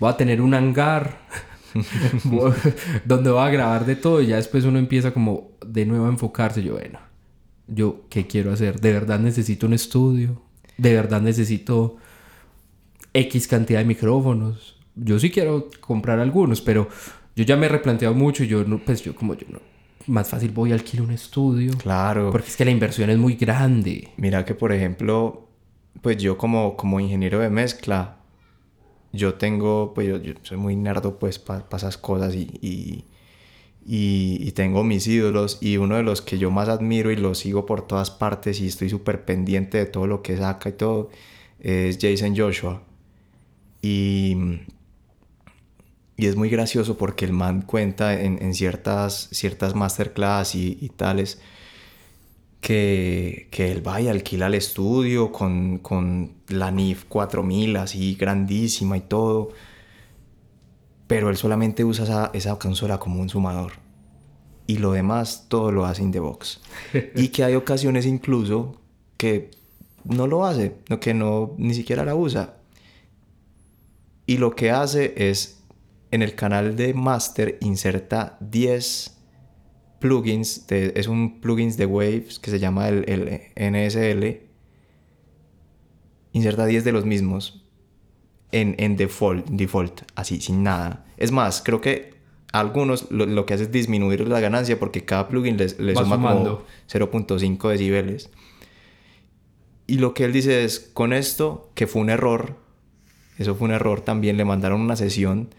voy 0.00 0.10
a 0.10 0.16
tener 0.16 0.40
un 0.40 0.54
hangar 0.54 1.20
donde 3.04 3.30
voy 3.30 3.42
a 3.42 3.50
grabar 3.50 3.86
de 3.86 3.96
todo 3.96 4.20
y 4.20 4.28
ya 4.28 4.36
después 4.36 4.64
uno 4.64 4.78
empieza 4.78 5.12
como 5.12 5.52
de 5.64 5.86
nuevo 5.86 6.06
a 6.06 6.08
enfocarse. 6.08 6.62
Yo, 6.62 6.74
bueno, 6.74 6.98
yo, 7.68 8.02
¿qué 8.08 8.26
quiero 8.26 8.52
hacer? 8.52 8.80
¿De 8.80 8.92
verdad 8.92 9.18
necesito 9.18 9.66
un 9.66 9.74
estudio? 9.74 10.42
¿De 10.76 10.94
verdad 10.94 11.20
necesito 11.20 11.96
X 13.12 13.46
cantidad 13.46 13.80
de 13.80 13.84
micrófonos? 13.84 14.78
Yo 14.96 15.18
sí 15.18 15.30
quiero 15.30 15.68
comprar 15.80 16.18
algunos, 16.18 16.60
pero 16.60 16.88
yo 17.36 17.44
ya 17.44 17.56
me 17.56 17.66
he 17.66 17.68
replanteado 17.68 18.14
mucho 18.14 18.44
y 18.44 18.48
yo, 18.48 18.64
no, 18.64 18.78
pues 18.78 19.02
yo 19.02 19.14
como 19.14 19.34
yo 19.34 19.46
no, 19.48 19.60
más 20.06 20.28
fácil 20.28 20.50
voy 20.50 20.72
a 20.72 20.74
alquilar 20.74 21.06
un 21.06 21.12
estudio. 21.12 21.72
Claro. 21.78 22.30
Porque 22.32 22.48
es 22.48 22.56
que 22.56 22.64
la 22.64 22.70
inversión 22.70 23.10
es 23.10 23.18
muy 23.18 23.34
grande. 23.34 24.08
Mira 24.16 24.44
que, 24.44 24.54
por 24.54 24.72
ejemplo, 24.72 25.48
pues 26.02 26.16
yo 26.16 26.36
como, 26.36 26.76
como 26.76 26.98
ingeniero 27.00 27.38
de 27.38 27.50
mezcla, 27.50 28.19
yo 29.12 29.34
tengo, 29.34 29.92
pues 29.94 30.08
yo, 30.08 30.32
soy 30.42 30.56
muy 30.56 30.76
nerdo 30.76 31.18
pues 31.18 31.38
para 31.38 31.68
pa 31.68 31.76
esas 31.76 31.98
cosas 31.98 32.34
y, 32.34 32.48
y, 32.62 33.04
y, 33.84 34.52
tengo 34.52 34.84
mis 34.84 35.06
ídolos 35.06 35.58
y 35.60 35.76
uno 35.78 35.96
de 35.96 36.02
los 36.02 36.22
que 36.22 36.38
yo 36.38 36.50
más 36.50 36.68
admiro 36.68 37.10
y 37.10 37.16
lo 37.16 37.34
sigo 37.34 37.66
por 37.66 37.86
todas 37.86 38.10
partes 38.10 38.60
y 38.60 38.66
estoy 38.66 38.90
súper 38.90 39.24
pendiente 39.24 39.78
de 39.78 39.86
todo 39.86 40.06
lo 40.06 40.22
que 40.22 40.36
saca 40.36 40.68
y 40.68 40.72
todo 40.72 41.10
es 41.58 41.98
Jason 42.00 42.36
Joshua. 42.36 42.82
Y, 43.82 44.36
y 46.16 46.26
es 46.26 46.36
muy 46.36 46.50
gracioso 46.50 46.96
porque 46.96 47.24
el 47.24 47.32
man 47.32 47.62
cuenta 47.62 48.20
en, 48.20 48.40
en 48.42 48.54
ciertas, 48.54 49.28
ciertas 49.32 49.74
masterclass 49.74 50.54
y 50.54 50.90
tales 50.96 51.40
que, 52.60 53.48
que 53.50 53.72
él 53.72 53.86
va 53.86 54.00
y 54.00 54.08
alquila 54.08 54.46
el 54.46 54.54
estudio 54.54 55.32
con, 55.32 55.78
con 55.78 56.34
la 56.48 56.70
NIF 56.70 57.04
4000 57.04 57.76
así 57.76 58.14
grandísima 58.14 58.96
y 58.96 59.00
todo. 59.00 59.50
Pero 61.06 61.30
él 61.30 61.36
solamente 61.36 61.84
usa 61.84 62.04
esa, 62.04 62.30
esa 62.34 62.58
consola 62.58 62.98
como 62.98 63.20
un 63.20 63.28
sumador. 63.28 63.72
Y 64.66 64.78
lo 64.78 64.92
demás 64.92 65.46
todo 65.48 65.72
lo 65.72 65.86
hace 65.86 66.02
in 66.02 66.12
the 66.12 66.20
box. 66.20 66.60
y 67.16 67.28
que 67.28 67.44
hay 67.44 67.54
ocasiones 67.54 68.06
incluso 68.06 68.76
que 69.16 69.50
no 70.04 70.26
lo 70.26 70.46
hace, 70.46 70.76
que 71.00 71.14
no 71.14 71.54
ni 71.58 71.74
siquiera 71.74 72.04
la 72.04 72.14
usa. 72.14 72.56
Y 74.26 74.36
lo 74.36 74.54
que 74.54 74.70
hace 74.70 75.14
es 75.16 75.60
en 76.10 76.22
el 76.22 76.34
canal 76.34 76.76
de 76.76 76.94
master 76.94 77.58
inserta 77.60 78.36
10 78.40 79.19
plugins, 80.00 80.66
de, 80.66 80.92
es 80.96 81.06
un 81.06 81.40
plugins 81.40 81.76
de 81.76 81.86
Waves 81.86 82.40
que 82.40 82.50
se 82.50 82.58
llama 82.58 82.88
el, 82.88 83.04
el, 83.08 83.40
NSL. 83.56 84.40
inserta 86.32 86.66
10 86.66 86.84
de 86.84 86.92
los 86.92 87.04
mismos 87.04 87.64
en, 88.50 88.74
en 88.78 88.96
default, 88.96 89.46
default, 89.48 90.02
así, 90.16 90.40
sin 90.40 90.64
nada. 90.64 91.06
Es 91.16 91.30
más, 91.30 91.62
creo 91.64 91.80
que 91.80 92.18
algunos 92.52 93.10
lo, 93.10 93.46
que 93.46 93.54
hace 93.54 93.64
es 93.64 93.72
disminuir 93.72 94.26
la 94.26 94.40
ganancia 94.40 94.78
porque 94.78 95.04
cada 95.04 95.28
plugin 95.28 95.56
le, 95.56 95.68
suma 95.68 96.16
como 96.16 96.62
0.5 96.88 97.68
decibeles. 97.68 98.30
Y 99.86 99.98
lo 99.98 100.14
que 100.14 100.24
él 100.24 100.32
dice 100.32 100.64
es, 100.64 100.80
con 100.80 101.12
esto, 101.12 101.70
que 101.74 101.86
fue 101.86 102.02
un 102.02 102.10
error, 102.10 102.56
eso 103.38 103.54
fue 103.54 103.68
un 103.68 103.74
error 103.74 104.00
también, 104.00 104.36
le 104.36 104.44
mandaron 104.44 104.80
una 104.80 104.96
sesión 104.96 105.54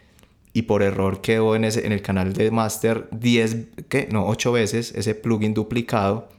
y 0.53 0.63
por 0.63 0.83
error 0.83 1.21
quedó 1.21 1.55
en, 1.55 1.63
ese, 1.63 1.85
en 1.85 1.91
el 1.91 2.01
canal 2.01 2.33
de 2.33 2.51
master 2.51 3.07
10, 3.11 3.57
¿qué? 3.87 4.09
No, 4.11 4.27
8 4.27 4.51
veces 4.51 4.93
ese 4.95 5.15
plugin 5.15 5.53
duplicado. 5.53 6.29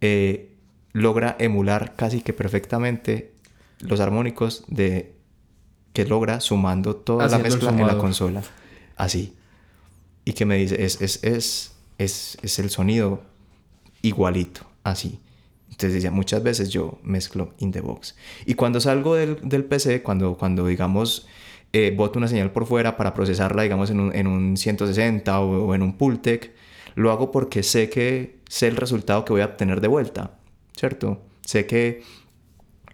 Eh, 0.00 0.50
logra 0.92 1.36
emular 1.38 1.94
casi 1.96 2.22
que 2.22 2.32
perfectamente 2.32 3.32
los 3.80 4.00
armónicos 4.00 4.64
de 4.68 5.14
que 5.92 6.06
logra 6.06 6.40
sumando 6.40 6.96
toda 6.96 7.28
la 7.28 7.38
mezcla 7.38 7.70
en 7.70 7.86
la 7.86 7.98
consola. 7.98 8.42
Así. 8.96 9.34
Y 10.24 10.32
que 10.32 10.46
me 10.46 10.56
dice, 10.56 10.82
es, 10.84 11.00
es, 11.00 11.22
es, 11.22 11.72
es, 11.98 12.38
es 12.42 12.58
el 12.58 12.70
sonido 12.70 13.22
igualito, 14.00 14.62
así. 14.84 15.20
Entonces 15.64 15.94
decía, 15.94 16.10
muchas 16.10 16.42
veces 16.42 16.70
yo 16.70 16.98
mezclo 17.02 17.54
in 17.58 17.72
the 17.72 17.80
box. 17.80 18.14
Y 18.46 18.54
cuando 18.54 18.80
salgo 18.80 19.14
del, 19.14 19.38
del 19.42 19.64
PC, 19.64 20.02
cuando, 20.02 20.36
cuando 20.36 20.66
digamos, 20.66 21.26
eh, 21.72 21.92
boto 21.96 22.18
una 22.18 22.28
señal 22.28 22.52
por 22.52 22.66
fuera 22.66 22.96
para 22.96 23.14
procesarla, 23.14 23.62
digamos, 23.62 23.90
en 23.90 24.00
un, 24.00 24.14
en 24.14 24.26
un 24.26 24.56
160 24.56 25.40
o, 25.40 25.66
o, 25.66 25.74
en 25.74 25.82
un 25.82 25.96
Pultec, 25.96 26.52
lo 26.94 27.10
hago 27.10 27.30
porque 27.30 27.62
sé 27.62 27.88
que 27.88 28.40
sé 28.48 28.68
el 28.68 28.76
resultado 28.76 29.24
que 29.24 29.32
voy 29.32 29.42
a 29.42 29.46
obtener 29.46 29.80
de 29.80 29.88
vuelta, 29.88 30.38
¿cierto? 30.76 31.22
Sé 31.44 31.66
que 31.66 32.02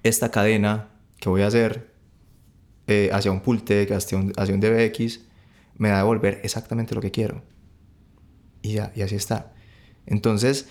esta 0.03 0.31
cadena 0.31 0.89
que 1.19 1.29
voy 1.29 1.43
a 1.43 1.49
hacer 1.49 1.93
eh, 2.87 3.11
hacia 3.13 3.33
un 3.33 3.41
Pultec, 3.41 3.91
hacia 3.93 4.19
un, 4.19 4.33
hacia 4.37 4.55
un 4.55 4.61
DBX, 4.61 5.21
me 5.77 5.91
va 5.91 5.97
a 5.97 5.99
devolver 5.99 6.41
exactamente 6.43 6.95
lo 6.95 7.01
que 7.01 7.11
quiero. 7.11 7.43
Y 8.63 8.75
ya, 8.75 8.93
y 8.95 9.03
así 9.03 9.15
está. 9.15 9.53
Entonces, 10.07 10.69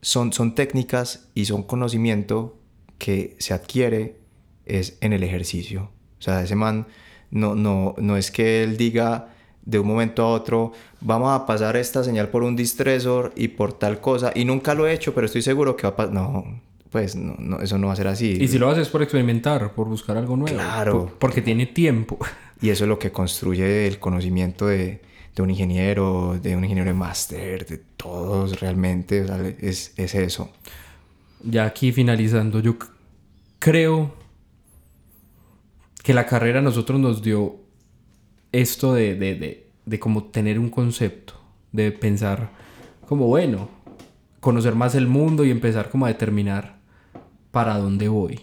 son, 0.00 0.32
son 0.32 0.54
técnicas 0.54 1.28
y 1.34 1.44
son 1.44 1.62
conocimiento 1.62 2.58
que 2.98 3.36
se 3.38 3.54
adquiere 3.54 4.20
es 4.64 4.98
en 5.00 5.12
el 5.12 5.22
ejercicio. 5.22 5.90
O 6.22 6.24
sea, 6.24 6.40
ese 6.40 6.54
man 6.54 6.86
no, 7.32 7.56
no, 7.56 7.96
no 7.98 8.16
es 8.16 8.30
que 8.30 8.62
él 8.62 8.76
diga 8.76 9.30
de 9.64 9.80
un 9.80 9.88
momento 9.88 10.22
a 10.22 10.28
otro, 10.28 10.72
vamos 11.00 11.32
a 11.32 11.46
pasar 11.46 11.76
esta 11.76 12.04
señal 12.04 12.28
por 12.28 12.44
un 12.44 12.54
distresor 12.54 13.32
y 13.34 13.48
por 13.48 13.72
tal 13.72 14.00
cosa, 14.00 14.30
y 14.32 14.44
nunca 14.44 14.74
lo 14.74 14.86
he 14.86 14.92
hecho, 14.92 15.14
pero 15.14 15.26
estoy 15.26 15.42
seguro 15.42 15.76
que 15.76 15.82
va 15.82 15.90
a 15.90 15.96
pasar. 15.96 16.14
No, 16.14 16.44
pues 16.90 17.16
no, 17.16 17.34
no, 17.40 17.58
eso 17.60 17.76
no 17.76 17.88
va 17.88 17.94
a 17.94 17.96
ser 17.96 18.06
así. 18.06 18.36
Y 18.40 18.46
si 18.46 18.58
lo 18.58 18.70
haces 18.70 18.88
por 18.88 19.02
experimentar, 19.02 19.72
por 19.72 19.88
buscar 19.88 20.16
algo 20.16 20.36
nuevo. 20.36 20.54
Claro. 20.54 21.12
porque 21.18 21.42
tiene 21.42 21.66
tiempo. 21.66 22.18
Y 22.62 22.70
eso 22.70 22.84
es 22.84 22.88
lo 22.88 22.96
que 22.96 23.10
construye 23.10 23.88
el 23.88 23.98
conocimiento 23.98 24.68
de, 24.68 25.00
de 25.34 25.42
un 25.42 25.50
ingeniero, 25.50 26.38
de 26.40 26.54
un 26.54 26.62
ingeniero 26.62 26.90
de 26.90 26.94
máster, 26.94 27.66
de 27.66 27.78
todos 27.96 28.60
realmente, 28.60 29.26
es, 29.58 29.92
es, 29.96 30.14
eso. 30.14 30.48
Ya 31.42 31.64
aquí 31.64 31.90
finalizando, 31.90 32.60
yo 32.60 32.76
creo 33.58 34.14
que 36.02 36.14
la 36.14 36.26
carrera 36.26 36.58
a 36.58 36.62
nosotros 36.62 36.98
nos 37.00 37.22
dio 37.22 37.56
esto 38.50 38.94
de, 38.94 39.14
de, 39.14 39.34
de, 39.34 39.70
de 39.86 39.98
como 39.98 40.24
tener 40.24 40.58
un 40.58 40.68
concepto, 40.68 41.34
de 41.72 41.92
pensar 41.92 42.50
como 43.06 43.26
bueno, 43.26 43.68
conocer 44.40 44.74
más 44.74 44.94
el 44.94 45.06
mundo 45.06 45.44
y 45.44 45.50
empezar 45.50 45.88
como 45.90 46.06
a 46.06 46.08
determinar 46.08 46.78
para 47.50 47.78
dónde 47.78 48.08
voy. 48.08 48.40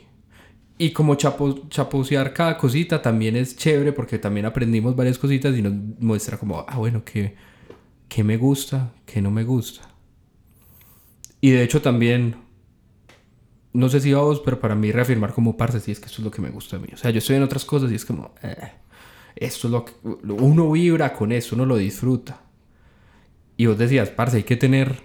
Y 0.77 0.91
como 0.91 1.15
chapo, 1.15 1.67
chaposear 1.67 2.33
cada 2.33 2.57
cosita 2.57 3.01
también 3.01 3.35
es 3.35 3.57
chévere 3.57 3.91
porque 3.91 4.17
también 4.17 4.45
aprendimos 4.45 4.95
varias 4.95 5.17
cositas 5.17 5.57
y 5.57 5.61
nos 5.61 5.73
muestra 5.99 6.37
como, 6.37 6.63
ah, 6.65 6.77
bueno, 6.77 7.03
que, 7.03 7.35
que 8.07 8.23
me 8.23 8.37
gusta, 8.37 8.93
que 9.05 9.21
no 9.21 9.29
me 9.29 9.43
gusta. 9.43 9.89
Y 11.41 11.51
de 11.51 11.63
hecho 11.63 11.81
también, 11.81 12.35
no 13.73 13.89
sé 13.89 13.99
si 13.99 14.11
a 14.13 14.17
vos, 14.17 14.41
pero 14.43 14.59
para 14.59 14.75
mí 14.75 14.91
reafirmar 14.91 15.33
como 15.33 15.55
parce, 15.57 15.79
sí 15.79 15.91
es 15.91 15.99
que 15.99 16.07
esto 16.07 16.21
es 16.21 16.25
lo 16.25 16.31
que 16.31 16.41
me 16.41 16.49
gusta 16.49 16.77
a 16.77 16.79
mí. 16.79 16.87
O 16.93 16.97
sea, 16.97 17.11
yo 17.11 17.19
estoy 17.19 17.35
en 17.35 17.43
otras 17.43 17.65
cosas 17.65 17.91
y 17.91 17.95
es 17.95 18.05
como, 18.05 18.33
eh, 18.41 18.71
esto 19.35 19.67
es 19.67 19.71
lo 19.71 19.85
que 19.85 19.93
uno 20.03 20.71
vibra 20.71 21.13
con 21.13 21.31
eso, 21.31 21.55
uno 21.55 21.65
lo 21.65 21.77
disfruta. 21.77 22.41
Y 23.57 23.65
vos 23.67 23.77
decías, 23.77 24.09
parce, 24.09 24.37
hay 24.37 24.43
que 24.43 24.55
tener, 24.55 24.99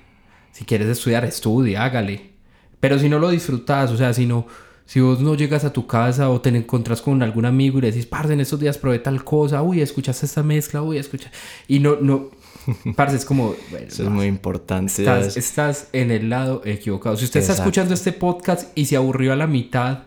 si 0.52 0.64
quieres 0.64 0.88
estudiar, 0.88 1.24
estudia, 1.24 1.84
hágale. 1.84 2.32
Pero 2.80 2.98
si 2.98 3.08
no 3.08 3.18
lo 3.18 3.30
disfrutas, 3.30 3.90
o 3.90 3.96
sea, 3.96 4.14
si 4.14 4.26
no, 4.26 4.46
si 4.86 5.00
vos 5.00 5.20
no 5.20 5.34
llegas 5.34 5.64
a 5.64 5.72
tu 5.72 5.86
casa 5.86 6.30
o 6.30 6.40
te 6.40 6.50
encontrás 6.50 7.02
con 7.02 7.22
algún 7.22 7.46
amigo 7.46 7.78
y 7.78 7.82
le 7.82 7.90
decís, 7.90 8.06
parce, 8.06 8.32
en 8.32 8.40
estos 8.40 8.60
días 8.60 8.78
probé 8.78 8.98
tal 8.98 9.24
cosa, 9.24 9.62
uy, 9.62 9.80
escuchaste 9.80 10.26
esta 10.26 10.42
mezcla, 10.42 10.82
uy, 10.82 10.98
escucha. 10.98 11.30
Y 11.68 11.80
no, 11.80 11.96
no, 12.00 12.30
parce, 12.96 13.16
es 13.16 13.24
como. 13.24 13.54
Eso 13.86 14.04
es 14.04 14.08
muy 14.08 14.26
importante. 14.26 14.92
Estás, 15.02 15.36
estás, 15.36 15.88
en 15.92 16.10
el 16.10 16.30
lado 16.30 16.62
equivocado. 16.64 17.16
Si 17.16 17.24
usted 17.24 17.40
está 17.40 17.54
escuchando 17.54 17.94
este 17.94 18.12
podcast 18.12 18.76
y 18.76 18.86
se 18.86 18.96
aburrió 18.96 19.32
a 19.32 19.36
la 19.36 19.46
mitad 19.46 20.04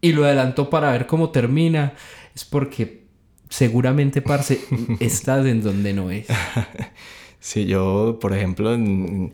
y 0.00 0.12
lo 0.12 0.24
adelantó 0.24 0.70
para 0.70 0.92
ver 0.92 1.06
cómo 1.06 1.30
termina, 1.30 1.94
es 2.34 2.44
porque 2.44 3.02
seguramente, 3.48 4.22
parce, 4.22 4.60
estás 5.00 5.46
en 5.46 5.62
donde 5.62 5.92
no 5.92 6.10
es. 6.10 6.26
Si 7.44 7.66
yo, 7.66 8.18
por 8.20 8.32
ejemplo, 8.32 8.72
en 8.72 9.32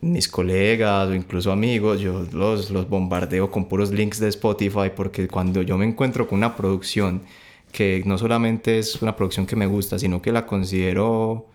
mis 0.00 0.28
colegas 0.28 1.08
o 1.08 1.14
incluso 1.14 1.52
amigos, 1.52 2.00
yo 2.00 2.26
los, 2.32 2.70
los 2.70 2.88
bombardeo 2.88 3.50
con 3.50 3.66
puros 3.66 3.92
links 3.92 4.18
de 4.18 4.28
Spotify 4.28 4.90
porque 4.94 5.28
cuando 5.28 5.62
yo 5.62 5.78
me 5.78 5.86
encuentro 5.86 6.26
con 6.26 6.38
una 6.38 6.56
producción 6.56 7.22
que 7.72 8.02
no 8.06 8.18
solamente 8.18 8.78
es 8.78 9.02
una 9.02 9.16
producción 9.16 9.46
que 9.46 9.56
me 9.56 9.66
gusta, 9.66 9.98
sino 9.98 10.22
que 10.22 10.32
la 10.32 10.46
considero 10.46 11.48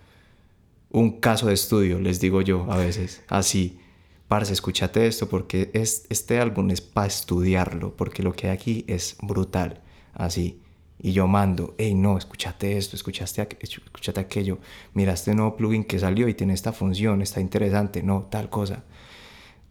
un 0.91 1.19
caso 1.19 1.47
de 1.47 1.53
estudio, 1.53 1.99
les 1.99 2.19
digo 2.19 2.41
yo 2.41 2.67
a 2.69 2.77
veces, 2.77 3.23
así, 3.27 3.79
parce, 4.27 4.53
escúchate 4.53 5.07
esto 5.07 5.29
porque 5.29 5.71
es, 5.73 6.05
este 6.09 6.39
álbum 6.39 6.69
es 6.71 6.81
para 6.81 7.07
estudiarlo, 7.07 7.95
porque 7.95 8.23
lo 8.23 8.33
que 8.33 8.47
hay 8.47 8.53
aquí 8.53 8.85
es 8.87 9.15
brutal, 9.21 9.81
así 10.13 10.61
y 11.03 11.13
yo 11.13 11.27
mando, 11.27 11.73
hey, 11.79 11.95
no, 11.95 12.17
escúchate 12.17 12.77
esto, 12.77 12.95
escuchaste, 12.95 13.47
escúchate 13.59 14.19
aquello, 14.19 14.59
mira 14.93 15.13
este 15.13 15.33
nuevo 15.33 15.55
plugin 15.55 15.83
que 15.83 15.97
salió 15.97 16.27
y 16.27 16.35
tiene 16.35 16.53
esta 16.53 16.73
función, 16.73 17.23
está 17.23 17.41
interesante, 17.41 18.03
no, 18.03 18.27
tal 18.29 18.49
cosa. 18.49 18.83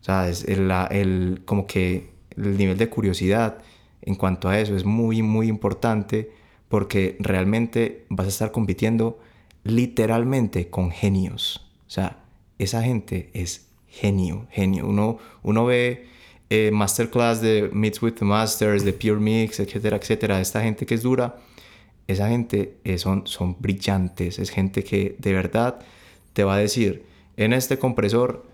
O 0.01 0.05
sea, 0.05 0.29
es 0.29 0.45
el, 0.45 0.71
el, 0.91 1.43
como 1.45 1.67
que 1.69 2.11
el 2.37 2.57
nivel 2.57 2.77
de 2.79 2.89
curiosidad 2.89 3.59
en 4.03 4.15
cuanto 4.15 4.49
a 4.49 4.59
eso 4.59 4.77
es 4.77 4.85
muy, 4.85 5.23
muy 5.23 5.49
importante 5.49 6.31
porque 6.69 7.17
realmente 7.19 8.05
vas 8.09 8.27
a 8.27 8.31
estar 8.31 8.53
compitiendo 8.53 9.19
literalmente 9.65 10.71
con 10.71 10.91
genios. 10.91 11.69
O 11.87 11.91
sea, 11.91 12.25
esa 12.59 12.83
gente 12.83 13.31
es 13.35 13.69
genio, 13.89 14.47
genio. 14.51 14.87
Uno, 14.87 15.19
uno 15.43 15.67
ve 15.67 16.07
eh, 16.49 16.71
masterclass 16.73 17.41
de 17.41 17.71
Meets 17.73 18.03
with 18.03 18.15
the 18.15 18.25
Masters, 18.25 18.85
de 18.85 18.93
Pure 18.93 19.21
Mix, 19.21 19.61
etcétera, 19.61 19.97
etcétera, 19.97 20.41
esta 20.41 20.63
gente 20.63 20.87
que 20.87 20.95
es 20.95 21.03
dura, 21.03 21.37
esa 22.07 22.29
gente 22.29 22.77
eh, 22.85 22.99
son, 22.99 23.27
son 23.27 23.57
brillantes, 23.61 24.39
es 24.39 24.51
gente 24.51 24.83
que 24.83 25.17
de 25.19 25.33
verdad 25.33 25.81
te 26.33 26.45
va 26.45 26.55
a 26.55 26.59
decir, 26.59 27.05
en 27.37 27.53
este 27.53 27.79
compresor 27.79 28.47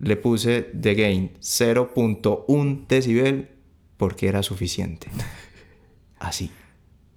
le 0.00 0.16
puse 0.16 0.68
de 0.72 0.94
gain 0.94 1.30
0.1 1.40 2.86
decibel 2.88 3.53
porque 3.96 4.28
era 4.28 4.42
suficiente. 4.42 5.08
Así. 6.18 6.50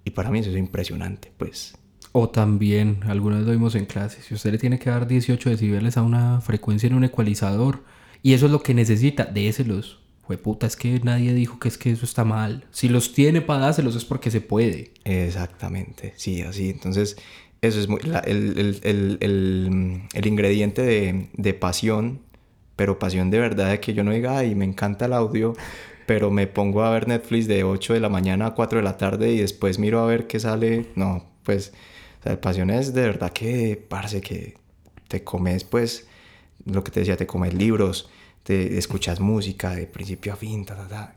Y 0.04 0.10
para 0.10 0.30
mí 0.30 0.38
eso 0.38 0.50
es 0.50 0.56
impresionante, 0.56 1.32
pues. 1.36 1.76
O 2.12 2.30
también, 2.30 3.00
alguna 3.06 3.36
vez 3.36 3.46
lo 3.46 3.52
vimos 3.52 3.74
en 3.74 3.86
clase, 3.86 4.22
si 4.22 4.34
usted 4.34 4.52
le 4.52 4.58
tiene 4.58 4.78
que 4.78 4.90
dar 4.90 5.06
18 5.06 5.50
decibeles 5.50 5.96
a 5.96 6.02
una 6.02 6.40
frecuencia 6.40 6.86
en 6.86 6.94
un 6.94 7.04
ecualizador 7.04 7.84
y 8.22 8.32
eso 8.32 8.46
es 8.46 8.52
lo 8.52 8.62
que 8.62 8.74
necesita, 8.74 9.24
déselos 9.24 9.98
puta, 10.36 10.66
es 10.66 10.76
que 10.76 11.00
nadie 11.02 11.32
dijo 11.32 11.58
que 11.58 11.68
es 11.68 11.78
que 11.78 11.90
eso 11.90 12.04
está 12.04 12.24
mal. 12.24 12.66
Si 12.70 12.88
los 12.88 13.14
tiene 13.14 13.40
para 13.40 13.60
dárselos 13.60 13.96
es 13.96 14.04
porque 14.04 14.30
se 14.30 14.42
puede. 14.42 14.92
Exactamente, 15.04 16.12
sí, 16.16 16.42
así. 16.42 16.68
Entonces, 16.68 17.16
eso 17.62 17.80
es 17.80 17.88
muy, 17.88 18.00
el, 18.26 18.58
el, 18.58 19.18
el, 19.20 20.02
el, 20.12 20.26
ingrediente 20.26 20.82
de, 20.82 21.28
de, 21.32 21.54
pasión, 21.54 22.20
pero 22.76 22.98
pasión 22.98 23.30
de 23.30 23.38
verdad, 23.38 23.70
de 23.70 23.80
que 23.80 23.94
yo 23.94 24.04
no 24.04 24.12
diga, 24.12 24.36
ay, 24.36 24.54
me 24.54 24.66
encanta 24.66 25.06
el 25.06 25.14
audio, 25.14 25.54
pero 26.08 26.32
me 26.32 26.48
pongo 26.48 26.82
a 26.82 26.90
ver 26.90 27.06
Netflix 27.06 27.46
de 27.46 27.62
8 27.62 27.92
de 27.92 28.00
la 28.00 28.08
mañana 28.08 28.46
a 28.46 28.54
4 28.54 28.78
de 28.78 28.82
la 28.82 28.96
tarde 28.96 29.30
y 29.30 29.38
después 29.38 29.78
miro 29.78 30.00
a 30.00 30.06
ver 30.06 30.26
qué 30.26 30.40
sale. 30.40 30.86
No, 30.96 31.24
pues, 31.44 31.72
o 32.20 32.22
sea, 32.24 32.40
pasión 32.40 32.68
de 32.68 32.90
verdad 32.92 33.30
que, 33.32 33.76
parece 33.88 34.20
que 34.20 34.56
te 35.06 35.22
comes, 35.22 35.64
pues, 35.64 36.08
lo 36.64 36.82
que 36.82 36.90
te 36.90 37.00
decía, 37.00 37.16
te 37.16 37.26
comes 37.26 37.54
libros 37.54 38.08
escuchas 38.48 39.20
música 39.20 39.74
de 39.74 39.86
principio 39.86 40.32
a 40.32 40.36
fin, 40.36 40.64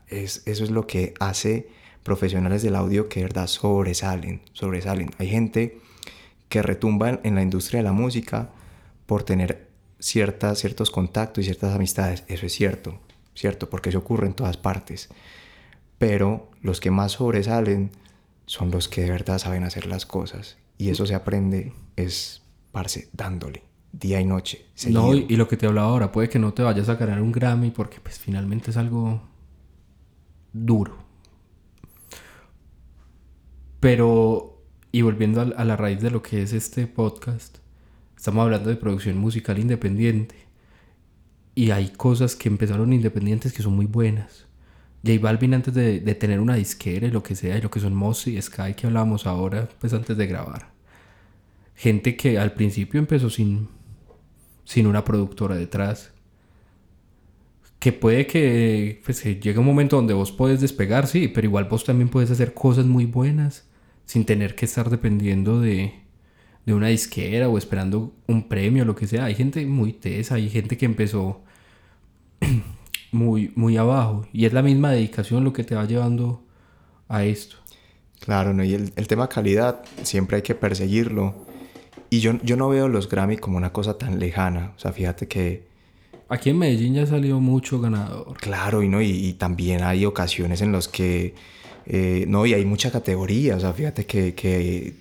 Es, 0.08 0.42
eso 0.46 0.64
es 0.64 0.70
lo 0.70 0.86
que 0.86 1.14
hace 1.18 1.68
profesionales 2.02 2.62
del 2.62 2.76
audio 2.76 3.08
que 3.08 3.20
de 3.20 3.24
verdad 3.24 3.46
sobresalen, 3.46 4.42
sobresalen. 4.52 5.10
Hay 5.18 5.28
gente 5.28 5.78
que 6.48 6.62
retumba 6.62 7.20
en 7.22 7.34
la 7.34 7.42
industria 7.42 7.78
de 7.78 7.84
la 7.84 7.92
música 7.92 8.50
por 9.06 9.22
tener 9.22 9.68
ciertas, 9.98 10.58
ciertos 10.58 10.90
contactos 10.90 11.42
y 11.42 11.44
ciertas 11.44 11.74
amistades. 11.74 12.24
Eso 12.28 12.46
es 12.46 12.52
cierto, 12.52 13.00
cierto, 13.34 13.70
porque 13.70 13.90
eso 13.90 13.98
ocurre 13.98 14.26
en 14.26 14.34
todas 14.34 14.56
partes. 14.56 15.08
pero 15.98 16.50
los 16.62 16.80
que 16.80 16.90
más 16.90 17.12
sobresalen 17.12 17.90
son 18.46 18.70
los 18.70 18.88
que 18.88 19.02
de 19.02 19.10
verdad 19.10 19.38
saben 19.38 19.62
hacer 19.64 19.86
las 19.86 20.04
cosas. 20.04 20.58
Y 20.78 20.90
eso 20.90 21.06
se 21.06 21.14
aprende 21.14 21.72
es, 21.96 22.42
parce, 22.72 23.08
dándole, 23.12 23.62
día 23.92 24.20
y 24.20 24.24
noche. 24.24 24.66
No, 24.88 25.14
y, 25.14 25.26
y, 25.28 25.36
lo 25.36 25.46
que 25.46 25.56
te 25.56 25.66
hablaba 25.66 25.88
ahora, 25.88 26.10
puede 26.10 26.28
que 26.28 26.40
no 26.40 26.52
te 26.52 26.62
vayas 26.62 26.88
a 26.88 26.96
ganar 26.96 27.22
un 27.22 27.30
Grammy 27.30 27.70
porque 27.70 28.00
pues 28.00 28.18
finalmente 28.18 28.72
es 28.72 28.76
algo 28.76 29.22
duro. 30.52 30.96
Pero, 33.80 34.62
y 34.92 35.02
volviendo 35.02 35.40
a, 35.40 35.64
la 35.64 35.76
raíz 35.76 36.00
de 36.00 36.10
lo 36.10 36.22
que 36.22 36.42
es 36.42 36.52
este 36.52 36.86
podcast, 36.86 37.58
estamos 38.16 38.44
hablando 38.44 38.70
de 38.70 38.76
producción 38.76 39.18
musical 39.18 39.58
independiente. 39.58 40.36
Y 41.54 41.70
hay 41.70 41.90
cosas 41.90 42.34
que 42.34 42.48
empezaron 42.48 42.92
independientes 42.92 43.52
que 43.52 43.62
son 43.62 43.76
muy 43.76 43.86
buenas. 43.86 44.46
J 45.04 45.18
Balvin 45.20 45.54
antes 45.54 45.74
de, 45.74 46.00
tener 46.14 46.40
una 46.40 46.54
disquera 46.54 47.06
y 47.08 47.10
lo 47.10 47.22
que 47.22 47.34
sea, 47.34 47.58
y 47.58 47.60
lo 47.60 47.70
que 47.70 47.80
son 47.80 47.94
Mossy 47.94 48.36
y 48.36 48.42
Sky 48.42 48.74
que 48.74 48.86
hablábamos 48.86 49.26
ahora, 49.26 49.68
pues 49.80 49.92
antes 49.92 50.16
de 50.16 50.26
grabar. 50.26 50.70
Gente 51.74 52.16
que 52.16 52.38
al 52.38 52.52
principio 52.52 53.00
empezó 53.00 53.28
sin, 53.28 53.68
sin 54.64 54.86
una 54.86 55.04
productora 55.04 55.56
detrás. 55.56 56.12
Que 57.80 57.92
puede 57.92 58.28
que 58.28 59.02
pues, 59.04 59.24
llegue 59.24 59.58
un 59.58 59.66
momento 59.66 59.96
donde 59.96 60.14
vos 60.14 60.30
podés 60.30 60.60
despegar, 60.60 61.08
sí, 61.08 61.26
pero 61.26 61.48
igual 61.48 61.64
vos 61.64 61.84
también 61.84 62.08
puedes 62.08 62.30
hacer 62.30 62.54
cosas 62.54 62.86
muy 62.86 63.06
buenas 63.06 63.66
sin 64.04 64.24
tener 64.24 64.54
que 64.54 64.66
estar 64.66 64.88
dependiendo 64.88 65.60
de, 65.60 66.01
de 66.66 66.74
una 66.74 66.88
disquera 66.88 67.48
o 67.48 67.58
esperando 67.58 68.12
un 68.26 68.48
premio 68.48 68.84
lo 68.84 68.94
que 68.94 69.06
sea. 69.06 69.24
Hay 69.24 69.34
gente 69.34 69.64
muy 69.66 69.92
tesa, 69.92 70.36
hay 70.36 70.48
gente 70.48 70.76
que 70.76 70.86
empezó 70.86 71.40
muy, 73.12 73.52
muy 73.54 73.76
abajo 73.76 74.26
y 74.32 74.46
es 74.46 74.52
la 74.52 74.62
misma 74.62 74.90
dedicación 74.90 75.44
lo 75.44 75.52
que 75.52 75.64
te 75.64 75.74
va 75.74 75.84
llevando 75.84 76.42
a 77.08 77.24
esto. 77.24 77.56
Claro, 78.20 78.54
¿no? 78.54 78.62
y 78.62 78.74
el, 78.74 78.92
el 78.94 79.08
tema 79.08 79.28
calidad 79.28 79.82
siempre 80.02 80.36
hay 80.36 80.42
que 80.42 80.54
perseguirlo. 80.54 81.34
Y 82.08 82.20
yo, 82.20 82.34
yo 82.42 82.56
no 82.56 82.68
veo 82.68 82.88
los 82.88 83.08
Grammy 83.08 83.38
como 83.38 83.56
una 83.56 83.72
cosa 83.72 83.96
tan 83.96 84.18
lejana. 84.18 84.72
O 84.76 84.78
sea, 84.78 84.92
fíjate 84.92 85.26
que... 85.26 85.66
Aquí 86.28 86.50
en 86.50 86.58
Medellín 86.58 86.94
ya 86.94 87.02
ha 87.02 87.06
salido 87.06 87.40
mucho 87.40 87.80
ganador. 87.80 88.36
Claro, 88.38 88.82
y, 88.82 88.88
¿no? 88.88 89.00
y, 89.00 89.32
también 89.32 89.82
hay 89.82 90.04
ocasiones 90.04 90.60
en 90.60 90.72
las 90.72 90.88
que... 90.88 91.34
Eh, 91.86 92.24
no, 92.28 92.46
y 92.46 92.54
hay 92.54 92.64
mucha 92.64 92.90
categoría. 92.90 93.56
O 93.56 93.60
sea, 93.60 93.72
fíjate 93.72 94.06
que, 94.06 94.34
que 94.34 94.94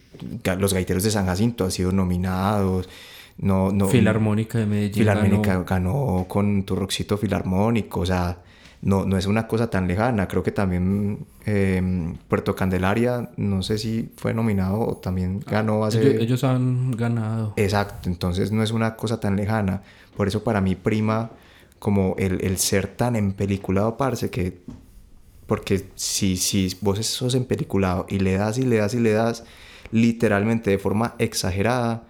los 0.58 0.74
gaiteros 0.74 1.04
de 1.04 1.12
San 1.12 1.26
Jacinto 1.26 1.66
han 1.66 1.72
sido 1.72 1.92
nominados. 1.92 2.90
No, 3.38 3.72
no, 3.72 3.88
Filarmónica 3.88 4.60
de 4.60 4.66
Medellín. 4.66 4.94
Filarmónica 4.94 5.64
ganó, 5.64 6.26
con 6.28 6.64
tu 6.64 6.76
roxito 6.76 7.18
filarmónico. 7.18 8.02
O 8.02 8.06
sea, 8.06 8.38
no, 8.82 9.06
no 9.06 9.18
es 9.18 9.26
una 9.26 9.48
cosa 9.48 9.70
tan 9.70 9.88
lejana. 9.88 10.28
Creo 10.28 10.44
que 10.44 10.52
también 10.52 11.26
em, 11.46 12.16
Puerto 12.28 12.56
Candelaria, 12.56 13.30
no 13.38 13.64
sé 13.64 13.78
si 13.78 14.12
fue 14.18 14.34
nominado 14.34 14.80
o 14.80 14.98
también 14.98 15.42
ah, 15.46 15.52
ganó 15.52 15.86
hace... 15.86 16.22
Ellos, 16.22 16.44
han 16.44 16.92
ganado. 16.92 17.54
Exacto, 17.58 18.10
entonces 18.10 18.52
no 18.52 18.64
es 18.64 18.72
una 18.72 18.96
cosa 18.96 19.20
tan 19.20 19.36
lejana. 19.36 19.82
Por 20.16 20.28
eso 20.28 20.44
para 20.44 20.62
mí 20.62 20.76
prima 20.76 21.32
como 21.80 22.16
el, 22.18 22.44
el 22.44 22.58
ser 22.58 22.88
tan 22.88 23.16
empeliculado, 23.16 23.98
parce, 23.98 24.30
que... 24.30 24.60
Porque 25.52 25.89
si, 25.95 26.38
si 26.38 26.78
vos 26.80 27.06
sos 27.06 27.36
empeliculado 27.36 28.06
y 28.08 28.20
le 28.20 28.36
das 28.36 28.58
y 28.58 28.62
le 28.62 28.78
das 28.78 28.93
y 28.93 29.02
le 29.02 29.12
das 29.12 29.43
literalmente 29.91 30.72
de 30.72 30.78
forma 30.78 31.14
exagerada, 31.20 32.08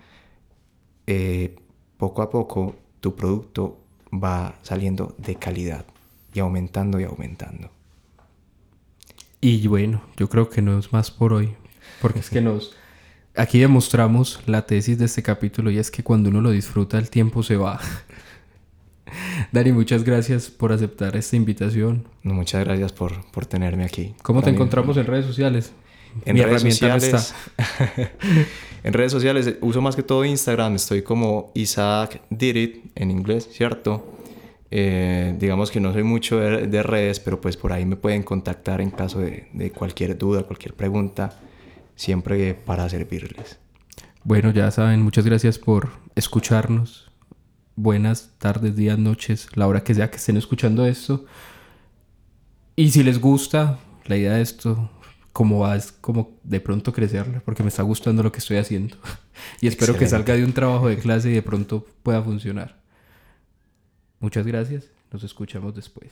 eh, 1.07 1.55
poco 1.97 2.21
a 2.21 2.29
poco 2.29 2.75
tu 2.99 3.15
producto 3.15 3.79
va 4.13 4.53
saliendo 4.61 5.15
de 5.17 5.37
calidad 5.37 5.87
y 6.35 6.39
aumentando 6.39 6.99
y 6.99 7.03
aumentando. 7.05 7.71
Y 9.41 9.65
bueno, 9.65 10.03
yo 10.17 10.29
creo 10.29 10.47
que 10.47 10.61
no 10.61 10.77
es 10.77 10.93
más 10.93 11.09
por 11.09 11.33
hoy, 11.33 11.55
porque 11.99 12.19
es 12.19 12.29
que 12.29 12.41
nos... 12.41 12.75
Aquí 13.35 13.57
demostramos 13.57 14.39
la 14.45 14.67
tesis 14.67 14.99
de 14.99 15.05
este 15.05 15.23
capítulo 15.23 15.71
y 15.71 15.79
es 15.79 15.89
que 15.89 16.03
cuando 16.03 16.29
uno 16.29 16.41
lo 16.41 16.51
disfruta 16.51 16.99
el 16.99 17.09
tiempo 17.09 17.41
se 17.41 17.57
va. 17.57 17.79
Dani, 19.51 19.71
muchas 19.71 20.03
gracias 20.03 20.49
por 20.49 20.71
aceptar 20.71 21.15
esta 21.15 21.35
invitación. 21.35 22.07
muchas 22.23 22.63
gracias 22.65 22.93
por, 22.93 23.25
por 23.31 23.45
tenerme 23.45 23.83
aquí. 23.83 24.13
¿Cómo 24.23 24.41
te 24.41 24.49
encontramos 24.49 24.97
en 24.97 25.05
redes 25.05 25.25
sociales? 25.25 25.73
En 26.25 26.37
redes 26.37 26.61
sociales. 26.61 27.33
en 28.83 28.93
redes 28.93 29.11
sociales 29.11 29.55
uso 29.61 29.81
más 29.81 29.95
que 29.95 30.03
todo 30.03 30.25
Instagram. 30.25 30.75
Estoy 30.75 31.01
como 31.01 31.51
Isaac 31.53 32.21
Did 32.29 32.55
It 32.55 32.85
en 32.95 33.11
inglés, 33.11 33.47
¿cierto? 33.51 34.17
Eh, 34.73 35.35
digamos 35.37 35.69
que 35.69 35.81
no 35.81 35.91
soy 35.91 36.03
mucho 36.03 36.39
de, 36.39 36.83
redes, 36.83 37.19
pero 37.19 37.41
pues 37.41 37.57
por 37.57 37.73
ahí 37.73 37.85
me 37.85 37.97
pueden 37.97 38.23
contactar 38.23 38.79
en 38.79 38.89
caso 38.89 39.19
de, 39.19 39.47
de 39.51 39.71
cualquier 39.71 40.17
duda, 40.17 40.43
cualquier 40.43 40.73
pregunta, 40.73 41.37
siempre 41.95 42.53
para 42.53 42.87
servirles. 42.87 43.59
Bueno, 44.23 44.51
ya 44.51 44.71
saben, 44.71 45.01
muchas 45.01 45.25
gracias 45.25 45.59
por 45.59 45.89
escucharnos. 46.15 47.10
Buenas 47.83 48.29
tardes, 48.37 48.75
días, 48.75 48.99
noches, 48.99 49.47
la 49.55 49.67
hora 49.67 49.83
que 49.83 49.95
sea 49.95 50.11
que 50.11 50.17
estén 50.17 50.37
escuchando 50.37 50.85
esto. 50.85 51.25
Y 52.75 52.91
si 52.91 53.01
les 53.01 53.19
gusta 53.19 53.79
la 54.05 54.17
idea 54.17 54.33
de 54.33 54.43
esto, 54.43 54.91
como 55.33 55.61
va 55.61 55.75
es 55.75 55.91
como 55.91 56.37
de 56.43 56.59
pronto 56.59 56.93
crecerle, 56.93 57.41
porque 57.41 57.63
me 57.63 57.69
está 57.69 57.81
gustando 57.81 58.21
lo 58.21 58.31
que 58.31 58.37
estoy 58.37 58.57
haciendo. 58.57 58.97
y 59.61 59.67
espero 59.67 59.97
que 59.97 60.07
salga 60.07 60.35
de 60.35 60.45
un 60.45 60.53
trabajo 60.53 60.89
de 60.89 60.99
clase 60.99 61.31
y 61.31 61.33
de 61.33 61.41
pronto 61.41 61.83
pueda 62.03 62.21
funcionar. 62.21 62.79
Muchas 64.19 64.45
gracias, 64.45 64.91
nos 65.11 65.23
escuchamos 65.23 65.73
después. 65.73 66.11